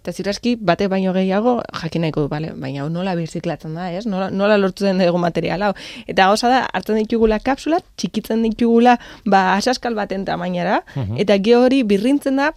Eta 0.00 0.14
zirazki, 0.16 0.54
bate 0.56 0.86
baino 0.88 1.12
gehiago, 1.12 1.58
jakin 1.82 2.06
nahiko 2.06 2.24
du, 2.24 2.28
bale, 2.32 2.54
baina 2.56 2.86
nola 2.88 3.12
birziklatzen 3.18 3.74
da, 3.76 3.90
ez? 3.92 4.06
Nola, 4.08 4.30
nola 4.32 4.56
lortu 4.56 4.86
den 4.86 5.02
dugu 5.02 5.20
material 5.20 5.66
hau. 5.66 5.74
Eta 6.08 6.30
gauza 6.30 6.48
da, 6.48 6.62
hartzen 6.72 6.96
ditugula 7.02 7.36
kapsula, 7.44 7.82
txikitzen 8.00 8.46
ditugula, 8.46 8.96
ba, 9.28 9.58
asaskal 9.58 9.98
baten 9.98 10.24
tamainara, 10.24 10.80
eta 11.20 11.36
ge 11.44 11.58
hori 11.58 11.82
birrintzen 11.84 12.40
da, 12.40 12.48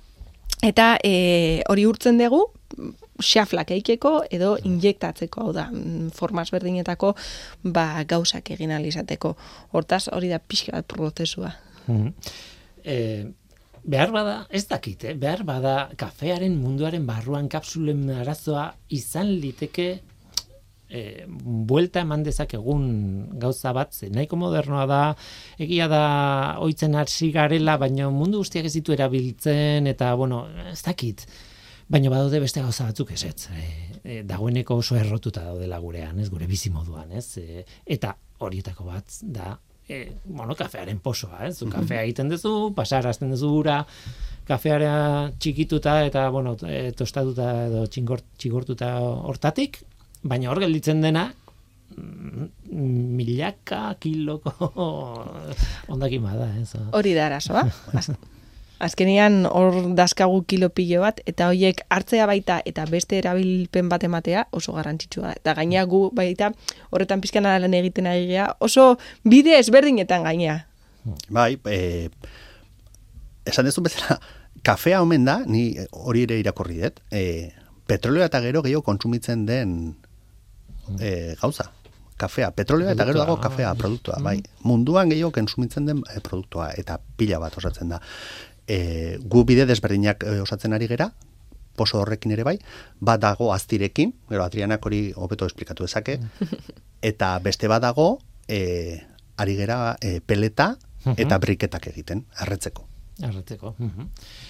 eta 0.63 0.93
e, 1.03 1.61
hori 1.67 1.83
urtzen 1.89 2.21
dugu, 2.21 2.45
xaflak 3.23 3.75
eikeko 3.75 4.13
edo 4.31 4.55
injektatzeko, 4.63 5.43
hau 5.43 5.53
da, 5.53 5.67
mm, 5.71 6.15
formas 6.15 6.49
berdinetako 6.51 7.13
ba, 7.75 8.03
gauzak 8.07 8.51
egin 8.55 8.71
ahal 8.71 8.87
izateko. 8.89 9.35
Hortaz, 9.75 10.07
hori 10.15 10.31
da 10.31 10.39
pixka 10.39 10.77
bat 10.79 10.87
prozesua. 10.87 11.53
Mhm. 11.87 12.13
E, 12.83 12.95
behar 13.83 14.11
bada, 14.11 14.35
ez 14.49 14.65
dakit, 14.67 15.03
eh? 15.03 15.13
behar 15.19 15.43
bada 15.47 15.75
kafearen 15.99 16.55
munduaren 16.59 17.05
barruan 17.07 17.49
kapsulen 17.51 18.07
arazoa 18.21 18.69
izan 18.95 19.31
liteke 19.41 19.87
e, 20.93 21.25
buelta 21.27 22.03
eman 22.05 22.23
dezakegun 22.23 22.85
gauza 23.41 23.73
bat, 23.75 23.93
ze 23.93 24.09
nahiko 24.13 24.37
modernoa 24.39 24.85
da, 24.89 25.01
egia 25.61 25.89
da 25.91 26.03
oitzen 26.63 26.95
hasi 26.99 27.31
garela, 27.35 27.77
baina 27.81 28.09
mundu 28.13 28.43
guztiak 28.43 28.69
ez 28.69 28.75
ditu 28.77 28.95
erabiltzen, 28.95 29.89
eta, 29.91 30.13
bueno, 30.19 30.45
ez 30.71 30.81
dakit, 30.85 31.25
baina 31.91 32.13
badaude 32.13 32.39
beste 32.43 32.63
gauza 32.63 32.87
batzuk 32.89 33.11
esetz. 33.17 33.49
E, 33.51 33.67
e, 34.03 34.21
dagoeneko 34.27 34.79
oso 34.83 34.97
errotuta 34.99 35.43
daudela 35.49 35.81
gurean, 35.83 36.19
ez, 36.23 36.29
gure 36.31 36.47
bizi 36.49 36.71
moduan, 36.73 37.11
ez, 37.11 37.27
e, 37.41 37.65
eta 37.97 38.15
horietako 38.43 38.87
bat 38.87 39.21
da 39.23 39.57
e, 39.87 40.11
bueno, 40.25 40.55
kafearen 40.55 40.99
posoa, 41.03 41.45
ez? 41.47 41.57
Zu 41.59 41.69
kafea 41.71 42.03
egiten 42.03 42.31
duzu, 42.31 42.73
pasarazten 42.75 43.33
duzu 43.33 43.51
ura, 43.59 43.81
kafeara 44.47 45.31
txikituta 45.39 45.99
eta, 46.07 46.27
bueno, 46.33 46.55
e, 46.67 46.91
tostatuta 46.97 47.49
edo 47.67 47.85
txingort, 47.87 48.25
txigortuta 48.37 48.93
hortatik, 48.99 49.81
baina 50.23 50.51
hor 50.51 50.63
gelditzen 50.63 51.01
dena, 51.03 51.29
mm, 51.95 52.47
milaka 53.17 53.95
kiloko 54.03 54.71
ondakin 55.93 56.29
bada, 56.29 56.53
ez? 56.61 56.71
Hori 56.91 57.17
da 57.17 57.27
arazoa. 57.31 57.67
Az- 58.79 58.93
Azkenean 58.93 59.45
hor 59.45 59.95
daskagu 59.95 60.43
kilo 60.45 60.69
pilo 60.69 61.01
bat, 61.01 61.21
eta 61.25 61.47
horiek 61.47 61.81
hartzea 61.89 62.25
baita 62.25 62.61
eta 62.65 62.85
beste 62.85 63.17
erabilpen 63.17 63.89
bat 63.89 64.03
ematea 64.03 64.47
oso 64.51 64.73
garrantzitsua. 64.73 65.27
da. 65.27 65.33
Eta 65.33 65.53
gaina 65.53 65.85
gu 65.85 66.11
baita 66.13 66.51
horretan 66.91 67.21
pizkan 67.21 67.43
lan 67.43 67.73
egiten 67.73 68.07
ari 68.07 68.27
gea, 68.27 68.55
oso 68.59 68.97
bide 69.23 69.57
ezberdinetan 69.59 70.23
gainea. 70.23 70.67
Bai, 71.29 71.59
e, 71.65 72.09
esan 73.45 73.65
dezu 73.65 73.81
bezala, 73.81 74.19
kafea 74.63 75.01
omen 75.01 75.25
da, 75.25 75.43
ni 75.45 75.75
hori 75.91 76.23
ere 76.23 76.39
irakorri 76.39 76.81
dut, 76.81 76.99
e, 77.11 77.51
petroleo 77.87 78.23
eta 78.23 78.39
gero 78.41 78.61
gehiago 78.63 78.83
kontsumitzen 78.83 79.45
den 79.45 79.95
e, 80.99 81.35
gauza. 81.41 81.71
Kafea, 82.17 82.51
petroleo 82.51 82.89
eta 82.93 83.05
gero 83.05 83.19
dago 83.19 83.39
kafea, 83.41 83.73
produktua, 83.75 84.19
bai. 84.21 84.41
Munduan 84.63 85.09
gehiago 85.09 85.31
kontsumitzen 85.31 85.85
den 85.85 86.03
e, 86.15 86.19
produktua, 86.23 86.71
eta 86.77 86.99
pila 87.17 87.39
bat 87.39 87.57
osatzen 87.57 87.89
da. 87.89 87.99
E, 88.67 89.17
gu 89.19 89.43
bide 89.43 89.65
desberdinak 89.65 90.23
e, 90.23 90.39
osatzen 90.41 90.73
ari 90.73 90.87
gera, 90.87 91.11
poso 91.75 91.99
horrekin 91.99 92.31
ere 92.31 92.45
bai, 92.45 92.57
bat 93.01 93.21
dago 93.21 93.51
aztirekin, 93.53 94.13
gero 94.29 94.45
Adrianak 94.45 94.85
hori 94.85 95.11
hobeto 95.15 95.45
esplikatu 95.49 95.83
dezake, 95.87 96.19
eta 97.11 97.35
beste 97.43 97.67
bat 97.67 97.81
dago, 97.83 98.19
e, 98.47 99.01
ari 99.37 99.55
gera 99.57 99.97
e, 100.01 100.19
peleta 100.21 100.75
eta 101.17 101.37
briketak 101.37 101.87
egiten. 101.91 102.25
Arretzeko. 103.21 103.75
Mhm. 103.77 104.07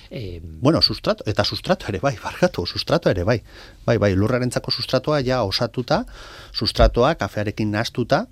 Eh, 0.10 0.40
Bueno, 0.44 0.82
sustrato, 0.82 1.24
eta 1.28 1.44
sustrato 1.44 1.88
ere 1.90 2.00
bai, 2.00 2.16
barkatu, 2.24 2.66
sustrato 2.66 3.10
ere 3.10 3.24
bai. 3.24 3.42
Bai, 3.86 3.98
bai, 3.98 4.14
lurrarentzako 4.16 4.72
sustratoa 4.72 5.22
ja 5.22 5.44
osatuta, 5.44 6.06
sustratoa 6.54 7.16
kafearekin 7.16 7.72
nahastuta, 7.72 8.28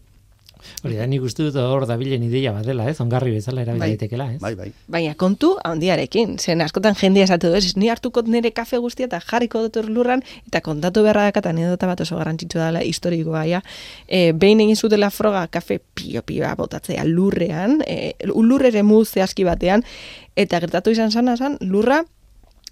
hori 0.84 0.98
da, 1.00 1.08
nik 1.10 1.24
uste 1.25 1.46
dut 1.48 1.58
hor 1.62 1.86
dabilen 1.89 2.24
ideia 2.27 2.53
bat 2.56 2.65
dela, 2.68 2.88
ez? 2.89 2.98
Ongarri 3.03 3.34
bezala 3.36 3.63
erabil 3.65 3.82
Bai. 3.82 3.89
daitekela, 3.94 4.27
ez? 4.36 4.39
bai, 4.41 4.53
bai. 4.60 4.70
Baina 4.91 5.15
kontu 5.20 5.53
handiarekin, 5.68 6.38
zen 6.39 6.63
askotan 6.65 6.96
jendea 7.00 7.27
esatu 7.30 7.51
du, 7.51 7.58
ez, 7.60 7.75
ni 7.77 7.89
hartuko 7.91 8.24
nire 8.27 8.53
kafe 8.56 8.80
guztia 8.84 9.10
eta 9.10 9.22
jarriko 9.24 9.65
dut 9.68 9.82
lurran, 9.89 10.24
eta 10.48 10.62
kontatu 10.65 11.03
beharra 11.06 11.27
dakat 11.30 11.51
anedota 11.51 11.89
bat 11.89 12.01
oso 12.06 12.20
garrantzitsua 12.20 12.70
dela 12.70 12.86
historikoa, 12.86 13.46
ja. 13.50 13.62
E, 14.08 14.32
behin 14.32 14.63
egin 14.65 14.80
zutela 14.80 15.12
froga 15.13 15.46
kafe 15.51 15.80
pio-pioa 15.96 16.56
botatzea 16.60 17.06
lurrean, 17.08 17.80
e, 17.88 18.13
lur 18.32 18.65
ere 18.65 18.84
mu 18.84 19.03
zehazki 19.06 19.46
batean, 19.48 19.86
eta 20.36 20.60
gertatu 20.63 20.94
izan 20.94 21.12
sana 21.12 21.38
zan, 21.38 21.58
lurra 21.62 22.03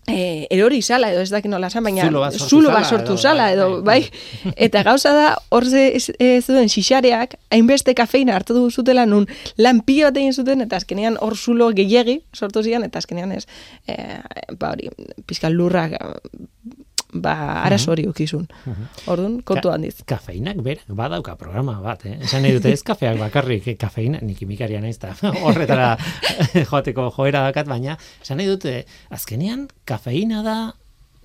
E, 0.09 0.47
erori 0.49 0.81
zala 0.81 1.11
edo 1.13 1.21
ez 1.21 1.29
dakit 1.29 1.51
nola 1.51 1.69
zan, 1.69 1.83
baina 1.85 2.05
Zulo 2.07 2.19
bat 2.23 2.33
sortu 2.33 2.49
zulo 2.49 2.71
bat 2.73 2.85
sortu 2.89 3.13
edo, 3.13 3.17
zala 3.21 3.43
bai, 3.45 3.53
edo, 3.53 3.67
bai, 3.83 4.01
bai, 4.01 4.53
eta 4.67 4.83
gauza 4.87 5.11
da, 5.13 5.27
hor 5.53 5.65
ze, 5.69 5.83
ez- 5.99 6.13
ez 6.19 6.45
zuen 6.45 6.69
xixareak, 6.71 7.35
hainbeste 7.53 7.93
kafeina 7.95 8.35
hartu 8.35 8.53
du 8.57 8.69
zutela 8.71 9.05
nun 9.05 9.27
lan 9.57 9.81
pilo 9.85 10.07
bat 10.09 10.17
egin 10.17 10.33
zuten, 10.33 10.61
eta 10.65 10.79
azkenean 10.81 11.17
hor 11.21 11.37
zulo 11.37 11.69
gehiegi 11.77 12.19
sortu 12.33 12.63
zian, 12.63 12.83
eta 12.83 12.99
azkenean 13.03 13.31
ez, 13.37 13.45
e, 13.87 13.95
ba 14.57 14.71
hori, 14.73 14.89
pizka 15.29 15.49
lurrak, 15.53 15.93
ba, 17.13 17.63
arazo 17.63 17.91
hori 17.91 18.05
ukizun. 18.09 18.47
Orduan, 19.07 19.39
kontu 19.41 19.69
Ka- 19.69 19.75
handiz. 19.75 20.03
Kafeinak 20.05 20.59
berak 20.65 20.85
badauka 20.87 21.35
programa 21.39 21.79
bat, 21.81 22.05
eh? 22.05 22.17
Esan 22.21 22.43
nahi 22.45 22.53
dute 22.57 22.71
ez 22.73 22.83
kafeak 22.83 23.17
bakarrik, 23.19 23.67
eh, 23.67 23.77
kafeina, 23.79 24.19
nik 24.21 24.37
kimikaria 24.41 24.81
naiz 24.81 24.97
eta 24.97 25.15
horretara 25.45 25.95
joateko 26.69 27.09
joera 27.15 27.45
dakat, 27.47 27.67
baina 27.67 27.97
esan 28.21 28.37
nahi 28.41 28.47
dute, 28.49 28.85
azkenean 29.09 29.67
kafeina 29.89 30.43
da 30.45 30.59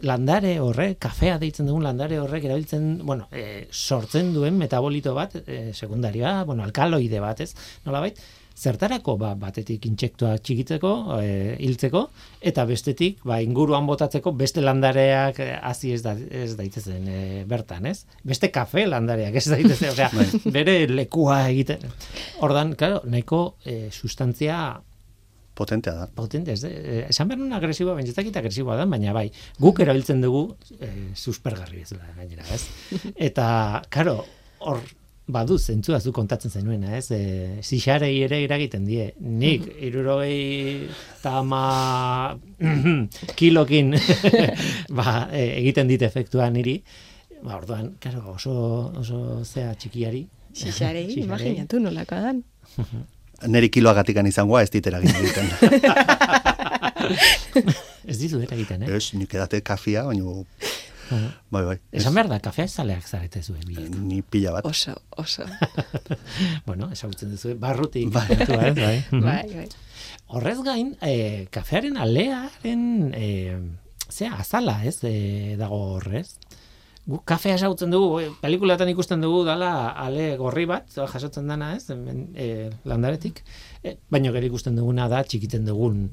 landare 0.04 0.58
horrek, 0.60 0.98
kafea 1.00 1.38
deitzen 1.40 1.68
dugun 1.68 1.84
landare 1.86 2.18
horrek 2.20 2.44
erabiltzen, 2.44 2.98
bueno, 3.06 3.28
e, 3.32 3.68
sortzen 3.70 4.32
duen 4.34 4.58
metabolito 4.58 5.14
bat, 5.16 5.36
e, 5.46 5.70
sekundarioa, 5.72 6.42
bueno, 6.44 6.64
alkaloide 6.66 7.20
bat, 7.22 7.40
ez, 7.40 7.54
nolabait, 7.86 8.18
zertarako 8.54 9.16
ba, 9.18 9.32
batetik 9.38 9.86
intsektuak 9.88 10.42
txikitzeko, 10.46 10.92
e, 11.18 11.56
hiltzeko, 11.64 12.04
eta 12.50 12.64
bestetik 12.68 13.24
ba, 13.26 13.40
inguruan 13.42 13.86
botatzeko 13.88 14.32
beste 14.38 14.62
landareak 14.62 15.40
e, 15.42 15.50
hazi 15.58 15.92
ez, 15.96 16.00
da, 16.06 16.14
ez 16.14 16.54
daitezen 16.58 17.10
e, 17.10 17.20
bertan, 17.50 17.90
ez? 17.90 18.04
Beste 18.22 18.52
kafe 18.54 18.86
landareak 18.86 19.36
ez 19.40 19.46
daitezen, 19.50 19.92
osea, 19.92 20.10
bere 20.56 20.80
lekua 20.90 21.44
egiten. 21.50 21.86
Ordan, 22.46 22.74
claro, 22.78 23.02
nahiko 23.10 23.44
e, 23.66 23.88
sustantzia 23.90 24.58
Potentea 25.54 25.92
da. 25.94 26.06
potente, 26.10 26.52
ez, 26.52 26.64
eh, 26.64 27.06
esan 27.08 27.28
behar 27.30 27.38
nun 27.38 27.52
agresiboa, 27.54 27.94
baina 27.94 28.10
ez 28.10 28.18
agresiboa 28.18 28.74
da, 28.74 28.86
baina 28.90 29.12
bai, 29.14 29.28
guk 29.62 29.78
erabiltzen 29.84 30.20
dugu 30.20 30.56
eh, 30.80 31.12
suspergarri 31.14 31.84
bezala 31.84 32.10
gainera, 32.16 32.42
ez? 32.50 32.64
Eta, 33.28 33.46
karo, 33.88 34.16
hor 34.58 34.82
badu 35.26 35.56
zentzua 35.58 36.00
zu 36.00 36.12
kontatzen 36.12 36.50
zenuena, 36.50 36.96
ez? 36.96 37.08
E, 37.10 37.60
zixarei 37.62 38.12
ere 38.26 38.42
eragiten 38.44 38.84
die. 38.84 39.08
Nik, 39.20 39.66
irurogei 39.86 40.88
tama 41.22 42.36
kilokin 43.40 43.94
ba, 44.98 45.28
e, 45.32 45.46
egiten 45.60 45.88
dit 45.88 46.02
efektua 46.04 46.50
niri, 46.52 46.78
ba, 47.42 47.56
orduan, 47.56 47.94
karo, 48.00 48.34
oso, 48.36 48.54
oso 49.00 49.18
zea 49.44 49.72
txikiari. 49.74 50.26
Xixarei. 50.54 51.08
imaginatu 51.24 51.80
nolako 51.82 52.20
dan. 52.28 52.44
Neri 53.50 53.68
kiloagatikan 53.72 54.26
izangoa 54.28 54.62
ez 54.64 54.70
dit 54.72 54.86
eragin 54.86 55.16
egiten. 55.20 55.50
Ez 58.04 58.16
dizu 58.20 58.40
eragiten, 58.44 58.84
eh? 58.84 58.96
Ez, 58.96 59.12
nik 59.16 59.34
edate 59.34 59.60
kafia, 59.64 60.04
baina... 60.06 60.44
Bai, 61.50 61.62
bai. 61.64 61.76
Esan 61.92 62.14
behar 62.16 62.28
da, 62.30 62.38
kafea 62.42 62.66
zaleak 62.68 63.06
zarete 63.06 63.42
zuen 63.42 63.62
biek. 63.68 63.94
ni 63.94 64.22
pila 64.22 64.52
bat. 64.56 64.66
Oso, 64.66 64.94
oso. 65.16 65.44
bueno, 66.66 66.90
ezagutzen 66.92 67.30
duzu, 67.34 67.54
barrutik. 67.60 68.10
Bai. 68.14 68.26
kontua, 68.32 68.66
ez, 68.70 68.74
bai. 68.78 68.98
Mhm. 69.10 69.24
bai, 69.24 69.42
bai. 69.54 69.68
Horrez 70.34 70.58
gain, 70.64 70.94
e, 71.04 71.46
kafearen 71.54 71.96
alearen, 72.00 72.84
e, 73.14 73.28
zea, 74.10 74.34
azala, 74.40 74.80
ez, 74.84 74.98
e, 75.04 75.56
dago 75.60 75.80
horrez. 75.96 76.38
Gu 77.04 77.18
kafea 77.28 77.58
ezagutzen 77.58 77.92
dugu, 77.92 78.20
e, 78.22 78.30
pelikulatan 78.40 78.88
ikusten 78.88 79.20
dugu 79.20 79.42
dala 79.44 79.90
ale 80.00 80.30
gorri 80.40 80.64
bat, 80.70 80.88
jasotzen 80.88 81.50
dana, 81.50 81.74
ez, 81.76 81.90
hemen, 81.92 82.30
e, 82.34 82.70
landaretik, 82.88 83.42
e, 83.82 83.98
baina 84.10 84.32
gero 84.32 84.48
ikusten 84.48 84.80
duguna 84.80 85.10
da 85.12 85.20
txikitzen 85.22 85.68
dugun 85.68 86.08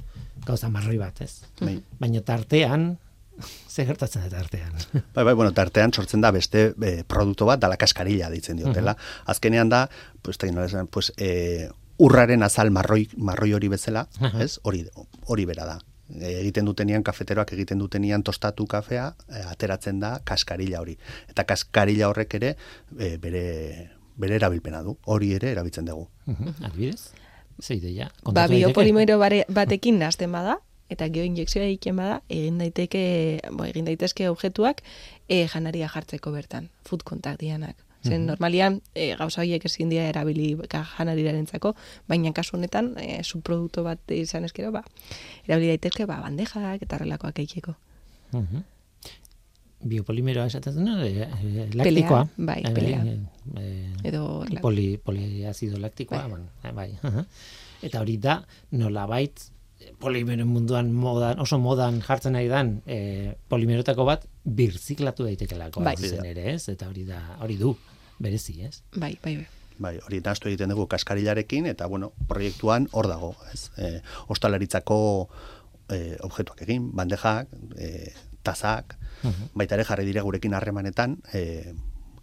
gauza 0.45 0.67
marroi 0.73 0.97
bat, 0.99 1.23
ez. 1.23 1.45
Bai. 1.61 1.77
Baina 2.01 2.21
tartean, 2.27 2.91
ze 3.73 3.85
gertatzen 3.85 4.23
da 4.27 4.29
tartean. 4.29 4.73
Bai, 5.15 5.23
bai, 5.23 5.33
bueno, 5.33 5.51
tartean 5.53 5.93
sortzen 5.93 6.21
da 6.21 6.31
beste 6.31 6.73
e, 6.81 7.03
produktu 7.07 7.45
bat, 7.49 7.59
dala 7.61 7.77
kaskarilla 7.77 8.29
deitzen 8.29 8.57
diotela. 8.57 8.95
Azkenean 9.25 9.69
da, 9.69 9.87
pues, 10.21 10.37
esan, 10.41 10.87
pues, 10.87 11.11
e, 11.17 11.69
urraren 12.01 12.43
azal 12.43 12.71
marroi, 12.71 13.07
marroi 13.17 13.53
hori 13.53 13.69
bezala, 13.69 14.07
Aha. 14.19 14.43
ez? 14.43 14.59
Hori, 14.63 14.85
hori 15.27 15.45
bera 15.45 15.65
da. 15.65 15.79
E, 16.11 16.39
egiten 16.41 16.65
dutenian, 16.65 17.03
kafeteroak 17.03 17.53
egiten 17.53 17.79
dutenian 17.79 18.23
tostatu 18.23 18.67
kafea, 18.67 19.13
e, 19.29 19.43
ateratzen 19.47 19.99
da 19.99 20.17
kaskarilla 20.25 20.81
hori. 20.81 20.97
Eta 21.29 21.45
kaskarilla 21.47 22.09
horrek 22.11 22.35
ere 22.41 22.55
e, 22.97 23.15
bere, 23.17 23.45
bere 24.17 24.39
erabilpena 24.41 24.83
du. 24.83 24.97
Hori 25.05 25.33
ere 25.37 25.53
erabiltzen 25.55 25.87
dugu. 25.87 26.09
Mhm, 26.25 26.63
Adibidez? 26.65 27.11
Ze 27.61 27.75
ideia? 27.75 28.11
Ba, 28.23 28.47
biopolimero 28.47 29.19
batekin 29.59 29.99
nazten 29.99 30.31
bada, 30.31 30.57
eta 30.91 31.07
geoinjekzioa 31.13 31.65
egiten 31.69 31.95
bada, 32.01 32.17
egin 32.29 32.57
daiteke, 32.61 33.03
bo, 33.55 33.63
egin 33.69 33.85
daitezke 33.87 34.27
objektuak 34.29 34.81
e, 35.29 35.45
janaria 35.47 35.87
jartzeko 35.93 36.31
bertan, 36.35 36.67
food 36.87 37.03
contact 37.07 37.39
dianak. 37.41 37.77
Zen, 38.01 38.23
normalian, 38.25 38.79
e, 38.97 39.11
gauza 39.15 39.43
horiek 39.43 39.63
ezin 39.69 39.91
dira 39.93 40.07
erabili 40.09 40.55
ka- 40.67 40.81
janariarentzako, 40.97 41.75
baina 42.09 42.31
kasu 42.33 42.55
honetan, 42.57 42.95
e, 42.97 43.19
subprodukto 43.23 43.83
bat 43.85 43.99
izan 44.15 44.43
eskero, 44.47 44.71
ba, 44.73 44.81
erabili 45.45 45.69
daitezke, 45.75 46.07
ba, 46.09 46.17
bandejak 46.23 46.81
eta 46.81 46.97
relakoak 46.97 47.37
egiteko. 47.45 47.75
Mhm. 48.33 48.63
Biopolimeroa 49.91 50.45
esaten 50.49 50.75
dena, 50.77 50.97
e, 51.05 51.25
e, 51.25 51.67
laktikoa. 51.73 52.27
bai, 52.37 52.59
Eh, 52.65 52.73
pelea. 52.73 52.99
eh, 53.57 53.93
Edo 54.03 54.45
poli, 54.61 54.97
poliazido 54.97 55.77
laktikoa, 55.79 56.27
Bai. 56.27 56.41
eh, 56.63 56.71
bai. 56.71 56.89
Eta 57.81 57.99
hori 58.01 58.17
da, 58.17 58.43
nolabait, 58.71 59.39
eh, 59.39 59.60
polimeren 60.01 60.47
munduan 60.49 60.91
modan, 60.93 61.39
oso 61.39 61.59
modan 61.61 62.01
jartzen 62.05 62.35
nahi 62.37 62.49
dan, 62.51 62.75
e, 62.85 63.35
polimerotako 63.51 64.05
bat 64.07 64.27
birziklatu 64.43 65.25
daitekelako 65.27 65.83
Bai. 65.85 65.95
zuzen 65.97 66.25
ere, 66.25 66.53
ez? 66.55 66.67
Eta 66.73 66.89
hori 66.89 67.05
da, 67.07 67.21
hori 67.41 67.57
du, 67.59 67.75
berezi, 68.21 68.61
ez? 68.67 68.81
Bai, 68.95 69.15
bai, 69.23 69.37
bai. 69.41 69.47
Bai, 69.81 69.95
hori 70.05 70.19
nahastu 70.21 70.49
egiten 70.51 70.69
dugu 70.69 70.85
kaskarilarekin, 70.91 71.65
eta 71.71 71.87
bueno, 71.89 72.11
proiektuan 72.29 72.87
hor 72.91 73.07
dago, 73.09 73.33
ez? 73.53 73.71
E, 73.81 73.95
ostalaritzako 74.29 74.99
e, 75.89 76.17
objektuak 76.21 76.61
egin, 76.67 76.91
bandejak, 76.97 77.49
e, 77.77 78.11
tazak, 78.45 78.97
baita 79.57 79.77
ere 79.77 79.85
jarri 79.85 80.05
dire 80.05 80.21
gurekin 80.25 80.53
harremanetan, 80.57 81.17
e, 81.33 81.73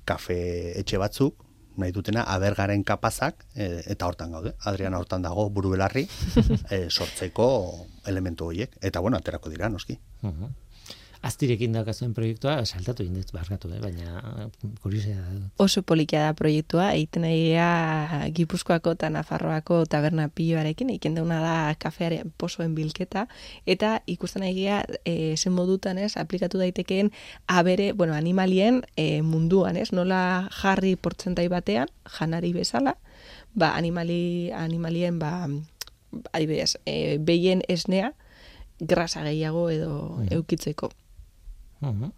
kafe 0.07 0.39
etxe 0.79 0.99
batzuk, 1.03 1.48
nahi 1.79 1.95
dutena, 1.95 2.25
abergaren 2.35 2.85
kapazak, 2.85 3.45
e, 3.55 3.69
eta 3.95 4.07
hortan 4.11 4.33
gaude, 4.35 4.55
Adriana 4.67 4.99
hortan 4.99 5.23
dago 5.23 5.49
buru 5.55 5.73
belarri, 5.77 6.07
e, 6.75 6.89
sortzeko 6.91 7.49
elementu 8.07 8.51
horiek, 8.51 8.75
eta 8.83 9.01
bueno, 9.05 9.21
aterako 9.21 9.53
dira, 9.55 9.71
noski. 9.73 9.99
Mhm. 10.23 10.57
Aztirekin 11.23 11.73
daukazuen 11.75 12.13
proiektua, 12.15 12.65
saltatu 12.65 13.03
indez, 13.03 13.31
barkatu, 13.35 13.71
eh? 13.75 13.81
baina 13.83 14.21
kuriosia 14.83 15.17
da. 15.17 15.49
Oso 15.59 15.83
polikia 15.83 16.27
da 16.29 16.35
proiektua, 16.39 16.93
egiten 16.95 17.25
egia 17.29 18.29
Gipuzkoako 18.35 18.95
eta 18.95 19.11
Nafarroako 19.11 19.81
taberna 19.91 20.29
piloarekin, 20.29 20.91
egiten 20.95 21.17
deuna 21.19 21.41
da 21.43 21.57
kafearen 21.79 22.33
posoen 22.39 22.75
bilketa, 22.77 23.27
eta 23.67 23.99
ikusten 24.07 24.47
egia 24.47 24.85
e, 25.05 25.35
zen 25.37 25.53
modutan 25.57 25.99
ez, 25.99 26.15
aplikatu 26.17 26.59
daitekeen 26.63 27.11
abere, 27.47 27.93
bueno, 27.93 28.15
animalien 28.15 28.85
e, 28.97 29.23
munduan 29.23 29.77
ez, 29.77 29.91
nola 29.93 30.49
jarri 30.63 30.95
portzentai 30.97 31.49
batean, 31.49 31.91
janari 32.19 32.53
bezala, 32.55 32.95
ba, 33.55 33.75
animali, 33.75 34.53
animalien, 34.55 35.19
ba, 35.19 35.49
adibidez, 36.33 36.77
e, 36.87 37.19
behien 37.19 37.63
esnea, 37.69 38.15
grasa 38.79 39.25
gehiago 39.27 39.69
edo 39.71 40.17
Mm. 40.19 40.29
eukitzeko. 40.31 40.93
Mhm. 41.81 42.13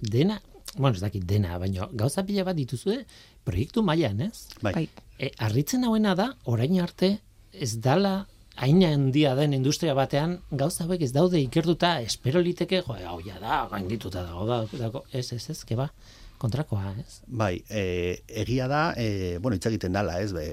Dena, 0.00 0.40
bueno, 0.76 0.94
ez 0.94 1.02
dakit 1.02 1.24
dena, 1.24 1.58
baina 1.58 1.88
gauza 1.92 2.24
pila 2.26 2.44
bat 2.44 2.56
dituzue 2.56 3.04
proiektu 3.44 3.82
mailan, 3.82 4.20
ez? 4.28 4.46
Bai. 4.62 4.72
Bai. 4.74 4.88
E, 5.18 5.30
arritzen 5.38 5.84
hauena 5.84 6.14
da, 6.14 6.32
orain 6.44 6.80
arte, 6.82 7.18
ez 7.52 7.76
dala 7.80 8.26
hain 8.56 8.82
handia 8.84 9.34
den 9.36 9.52
industria 9.52 9.94
batean, 9.96 10.38
gauza 10.50 10.84
hauek 10.84 11.02
ez 11.04 11.12
daude 11.12 11.40
ikertuta, 11.40 12.00
espero 12.04 12.40
liteke, 12.40 12.82
jo, 12.86 12.96
hau 13.08 13.18
ja 13.24 13.40
da, 13.40 13.64
gaindituta 13.72 14.24
dago, 14.24 14.46
da, 14.48 14.62
dago, 14.78 15.04
ez, 15.12 15.30
ez, 15.32 15.42
ez, 15.52 15.58
keba, 15.68 15.90
kontrakoa, 16.38 16.92
ez? 17.00 17.20
Bai, 17.26 17.64
e, 17.70 18.22
egia 18.28 18.68
da, 18.68 18.92
e, 18.96 19.38
bueno, 19.42 19.56
hitz 19.56 19.66
egiten 19.70 19.92
dala, 19.96 20.20
ez, 20.20 20.32
be, 20.36 20.46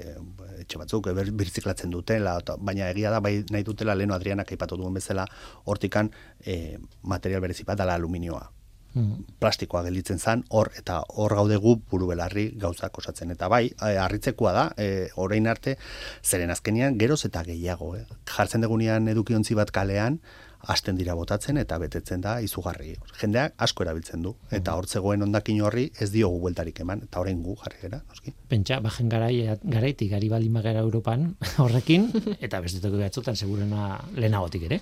etxe 0.64 0.80
batzuk 0.82 1.08
e, 1.08 1.14
ber- 1.18 1.32
birziklatzen 1.32 1.94
dutela, 1.94 2.38
baina 2.60 2.90
egia 2.90 3.12
da, 3.14 3.20
bai 3.20 3.44
nahi 3.52 3.64
dutela 3.68 3.96
leno 3.96 4.16
Adrianak 4.16 4.52
aipatu 4.52 4.78
duen 4.80 4.94
bezala, 4.94 5.28
hortikan 5.66 6.12
e, 6.46 6.78
material 7.02 7.42
berezi 7.42 7.64
bat 7.68 7.78
dala 7.78 7.96
aluminioa. 8.00 8.50
Mhm. 8.94 9.24
plastikoa 9.42 9.82
gelditzen 9.88 10.20
zan, 10.20 10.44
hor 10.54 10.70
eta 10.78 11.00
hor 11.18 11.34
gaude 11.34 11.56
gu 11.58 11.72
buru 11.90 12.08
belarri 12.12 12.52
gauzak 12.62 12.98
osatzen. 13.02 13.32
Eta 13.34 13.48
bai, 13.50 13.72
e, 13.82 13.98
harritzekoa 13.98 14.52
da, 14.54 14.66
e, 14.78 15.10
orain 15.18 15.48
arte, 15.48 15.78
zeren 16.22 16.54
azkenean 16.54 17.00
geroz 17.02 17.24
eta 17.26 17.42
gehiago. 17.48 17.96
Eh? 17.98 18.06
Jartzen 18.30 18.62
degunean 18.62 19.08
edukiontzi 19.08 19.58
bat 19.58 19.72
kalean, 19.74 20.20
hasten 20.68 20.96
dira 20.96 21.16
botatzen 21.18 21.58
eta 21.60 21.78
betetzen 21.82 22.22
da 22.24 22.38
izugarri. 22.44 22.94
Jendeak 23.20 23.56
asko 23.66 23.84
erabiltzen 23.86 24.24
du. 24.24 24.34
Eta 24.54 24.76
hor 24.80 24.88
zegoen 24.88 25.26
ondakin 25.26 25.62
horri 25.68 25.90
ez 26.02 26.10
diogu 26.14 26.40
bueltarik 26.46 26.80
eman. 26.86 27.04
Eta 27.08 27.24
orain 27.24 27.42
gu 27.44 27.56
jarri 27.64 27.82
gara, 27.82 28.00
noski. 28.10 28.34
Pentsa, 28.50 28.80
bajen 28.84 29.10
garai, 29.12 29.34
garaitik, 29.64 30.12
gari 30.14 30.30
baldin 30.32 30.56
bagara 30.60 30.84
Europan 30.86 31.34
horrekin, 31.64 32.10
eta 32.40 32.62
beste 32.64 32.84
toki 32.84 33.02
batzutan 33.02 33.36
segurena 33.36 33.98
lehenagotik 34.16 34.70
ere. 34.70 34.80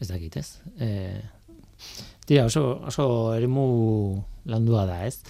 Ez 0.00 0.10
dakit, 0.10 0.36
ez? 0.36 0.48
E, 0.78 0.90
tira, 2.28 2.44
oso, 2.50 2.66
oso 2.90 3.06
eremu 3.36 3.64
landua 4.52 4.84
da, 4.88 5.00
ez? 5.06 5.22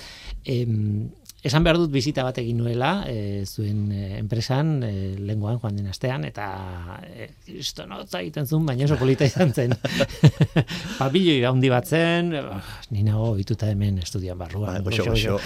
Em, 0.44 1.06
esan 1.46 1.64
behar 1.66 1.78
dut 1.78 1.92
bizita 1.94 2.24
bat 2.26 2.38
egin 2.42 2.58
nuela, 2.58 2.90
e, 3.06 3.44
zuen 3.46 3.86
e, 3.94 4.02
enpresan, 4.18 4.72
e, 4.82 4.92
lenguan 5.28 5.60
joan 5.62 5.78
den 5.78 5.86
astean, 5.92 6.26
eta 6.26 6.46
e, 7.06 7.28
kristonotza 7.46 8.20
egiten 8.24 8.48
zuen, 8.48 8.66
baina 8.66 8.88
oso 8.88 8.98
polita 9.00 9.28
izan 9.28 9.54
zen. 9.54 9.76
Pabilioi 11.00 11.44
handi 11.48 11.70
bat 11.72 11.86
zen, 11.86 12.34
oh, 12.40 12.60
ni 12.90 13.06
nago 13.06 13.30
ohituta 13.36 13.70
hemen 13.70 14.00
estudian 14.02 14.38
barruan. 14.40 14.82
Ba, 14.82 14.90
goxo, 14.90 15.06
goxo. 15.12 15.38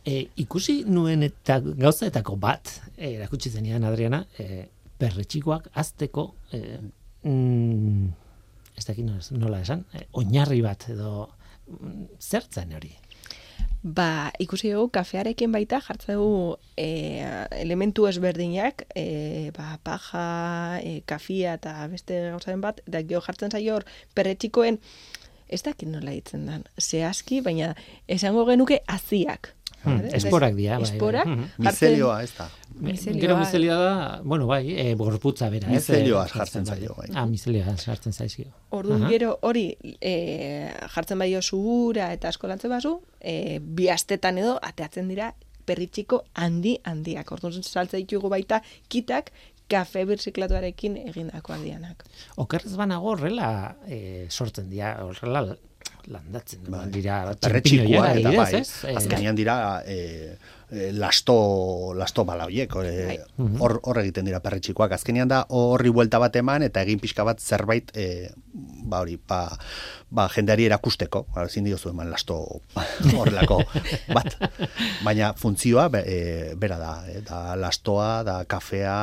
E, 0.00 0.22
ikusi 0.40 0.78
nuen 0.88 1.26
eta 1.26 1.58
gauzaetako 1.60 2.38
bat, 2.40 2.70
e, 2.96 3.16
erakutsi 3.18 3.50
zenidan 3.52 3.84
Adriana, 3.84 4.22
e, 4.40 4.64
perretxikoak 5.00 5.68
azteko, 5.82 6.24
e, 6.56 6.78
mm, 7.28 8.06
ez 8.80 8.86
dakit 8.86 9.04
nola, 9.04 9.20
nola 9.42 9.60
esan, 9.60 9.84
e, 9.92 10.06
oinarri 10.22 10.62
bat 10.64 10.88
edo 10.94 11.12
mm, 11.26 12.06
zertzen 12.16 12.72
hori. 12.78 12.94
Ba, 13.82 14.28
ikusi 14.38 14.68
dugu, 14.74 14.90
kafearekin 14.92 15.52
baita 15.54 15.78
jartzen 15.80 16.18
dugu 16.18 16.58
e, 16.76 16.88
elementu 17.62 18.04
ezberdinak, 18.10 18.84
e, 18.94 19.50
ba, 19.56 19.78
paja, 19.82 20.24
e, 20.84 20.98
kafia 21.08 21.54
eta 21.56 21.86
beste 21.88 22.18
gauzaren 22.34 22.60
bat, 22.60 22.82
eta 22.86 23.00
gero 23.08 23.22
jartzen 23.24 23.50
zaio 23.56 23.78
hor 23.78 23.86
perretxikoen, 24.14 24.76
ez 25.48 25.62
dakit 25.64 25.88
nola 25.88 26.12
ditzen 26.12 26.44
dan, 26.46 26.66
zehazki, 26.78 27.40
baina 27.40 27.72
esango 28.06 28.44
genuke 28.50 28.82
aziak. 28.86 29.54
Hmm, 29.80 30.02
esporak 30.12 30.52
dira, 30.58 30.76
bai, 30.76 30.84
bai. 30.84 30.92
Esporak, 30.92 31.26
Mhm. 31.26 31.46
jartzen- 31.56 31.64
Mizelioa, 31.88 32.22
ez 32.22 32.34
da. 32.36 32.50
Mizelioa. 32.80 33.20
Gero 33.20 33.36
mizelioa 33.38 33.76
da, 33.76 34.20
bueno, 34.24 34.46
bai, 34.46 34.72
e, 34.72 34.94
gorputza 34.94 35.50
bera. 35.52 35.68
ez, 35.68 35.82
Mizelioa 35.88 36.24
e, 36.26 36.32
jartzen 36.32 36.66
zaio, 36.66 36.94
bai. 36.96 37.08
Ah, 37.14 37.26
mizelioa 37.26 37.76
jartzen 37.76 38.12
zaizkio. 38.12 38.46
Orduan 38.70 39.04
Aha. 39.04 39.10
gero 39.12 39.36
hori 39.42 39.66
e, 40.00 40.72
jartzen 40.94 41.18
baio 41.18 41.40
ura 41.52 42.12
eta 42.12 42.28
askolantzen 42.28 42.70
bazu, 42.70 43.00
e, 43.20 43.60
bi 43.60 43.88
astetan 43.88 44.38
edo 44.38 44.58
ateatzen 44.62 45.08
dira 45.08 45.34
perritxiko 45.66 46.24
handi 46.34 46.78
handiak. 46.84 47.32
Orduan 47.32 47.62
saltza 47.62 47.96
ditugu 47.96 48.28
baita 48.32 48.62
kitak 48.88 49.32
kafe 49.70 50.04
birziklatuarekin 50.08 50.96
egindakoak 51.06 51.62
dianak. 51.62 52.04
Okerrez 52.42 52.74
banago 52.76 53.12
horrela 53.12 53.76
e, 53.86 54.26
sortzen 54.30 54.70
dira, 54.70 54.96
horrela 55.04 55.56
landatzen 56.08 56.64
Bai. 56.68 56.86
dira 56.94 57.20
Perretxikoak 57.40 58.16
eta 58.20 58.32
bai, 58.36 58.62
azkenean 58.96 59.36
dira 59.36 59.56
e, 59.84 60.36
e, 60.70 60.92
lasto, 60.92 61.92
lasto 61.98 62.24
bala 62.24 62.46
hoiek, 62.48 62.74
e, 62.84 63.18
hor, 63.58 63.78
hor 63.82 64.00
egiten 64.02 64.28
dira 64.28 64.40
perretxikoak. 64.44 64.94
Azkenean 64.96 65.30
da 65.30 65.42
horri 65.48 65.92
buelta 65.94 66.20
bat 66.22 66.36
eman 66.40 66.64
eta 66.66 66.84
egin 66.86 67.02
pixka 67.02 67.26
bat 67.26 67.42
zerbait 67.42 67.90
e, 67.94 68.30
ba 68.90 69.02
hori, 69.04 69.18
ba, 69.18 69.42
ba 70.10 70.28
jendeari 70.32 70.68
erakusteko, 70.70 71.26
ba, 71.34 71.44
ezin 71.50 71.68
diozu 71.68 71.92
eman 71.92 72.10
lasto 72.10 72.40
horrelako 73.16 73.60
bat. 74.16 74.38
Baina 75.04 75.34
funtzioa 75.36 75.88
be, 75.92 76.04
e, 76.06 76.18
bera 76.56 76.80
da, 76.80 76.96
e, 77.10 77.20
da 77.26 77.44
lastoa, 77.58 78.20
da 78.26 78.42
kafea, 78.48 78.98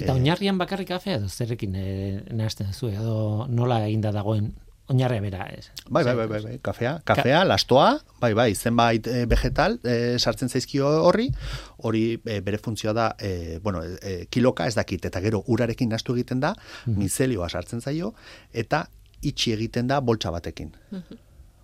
Eta 0.00 0.14
oinarrian 0.16 0.56
bakarrik 0.56 0.88
kafea 0.88 1.18
edo 1.18 1.28
zerrekin 1.28 1.74
e, 1.76 1.86
nahazten 2.32 2.72
zu 2.72 2.88
edo 2.88 3.46
nola 3.52 3.82
eginda 3.84 4.12
dagoen 4.16 4.46
oinarria 4.90 5.22
bera, 5.22 5.46
ez? 5.54 5.70
Bai, 5.88 6.02
bai, 6.04 6.14
bai, 6.18 6.26
bai, 6.30 6.40
bai, 6.44 6.54
kafea, 6.62 6.96
kafea, 7.06 7.44
lastoa, 7.46 7.92
bai, 8.20 8.32
bai, 8.34 8.48
zenbait 8.58 9.06
e, 9.06 9.24
vegetal 9.30 9.78
e, 9.86 10.18
sartzen 10.18 10.50
zaizkio 10.50 10.88
horri, 11.06 11.28
hori 11.86 12.04
e, 12.24 12.40
bere 12.44 12.58
funtzioa 12.58 12.94
da, 12.96 13.08
e, 13.18 13.58
bueno, 13.62 13.82
e, 13.82 14.26
kiloka 14.30 14.66
ez 14.66 14.74
dakit, 14.78 15.06
eta 15.06 15.22
gero 15.24 15.44
urarekin 15.46 15.90
nastu 15.94 16.18
egiten 16.18 16.42
da, 16.42 16.54
mizelioa 16.90 17.48
sartzen 17.48 17.80
zaio, 17.80 18.14
eta 18.52 18.84
itxi 19.22 19.54
egiten 19.54 19.86
da 19.90 20.00
boltsa 20.00 20.32
batekin. 20.34 20.72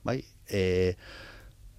Bai, 0.07 0.21
e, 0.49 0.95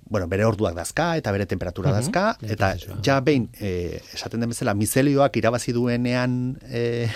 bueno, 0.09 0.27
bere 0.31 0.45
orduak 0.47 0.75
dazka, 0.75 1.09
eta 1.19 1.31
bere 1.35 1.45
temperatura 1.45 1.91
Mhm, 1.91 1.97
dazka, 1.99 2.37
eta 2.41 2.73
ja 3.03 3.19
behin, 3.21 3.49
e, 3.59 4.01
esaten 4.13 4.39
den 4.39 4.49
bezala, 4.49 4.73
mizelioak 4.73 5.35
irabazi 5.39 5.73
duenean, 5.75 6.57
e, 6.67 7.07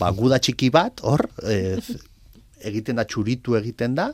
ba, 0.00 0.10
guda 0.10 0.38
txiki 0.38 0.70
bat, 0.70 1.00
hor, 1.02 1.28
e, 1.44 1.78
egiten 2.60 2.96
da 2.96 3.04
txuritu 3.04 3.56
egiten 3.58 3.94
da, 3.98 4.12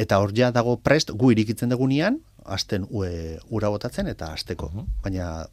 eta 0.00 0.18
hor 0.22 0.32
ja 0.36 0.50
dago 0.54 0.76
prest 0.76 1.12
gu 1.12 1.32
irikitzen 1.34 1.72
degunean, 1.72 2.20
hasten 2.44 2.86
ura 2.90 3.70
botatzen 3.70 4.08
eta 4.10 4.32
hasteko. 4.34 4.70
Baina 5.04 5.46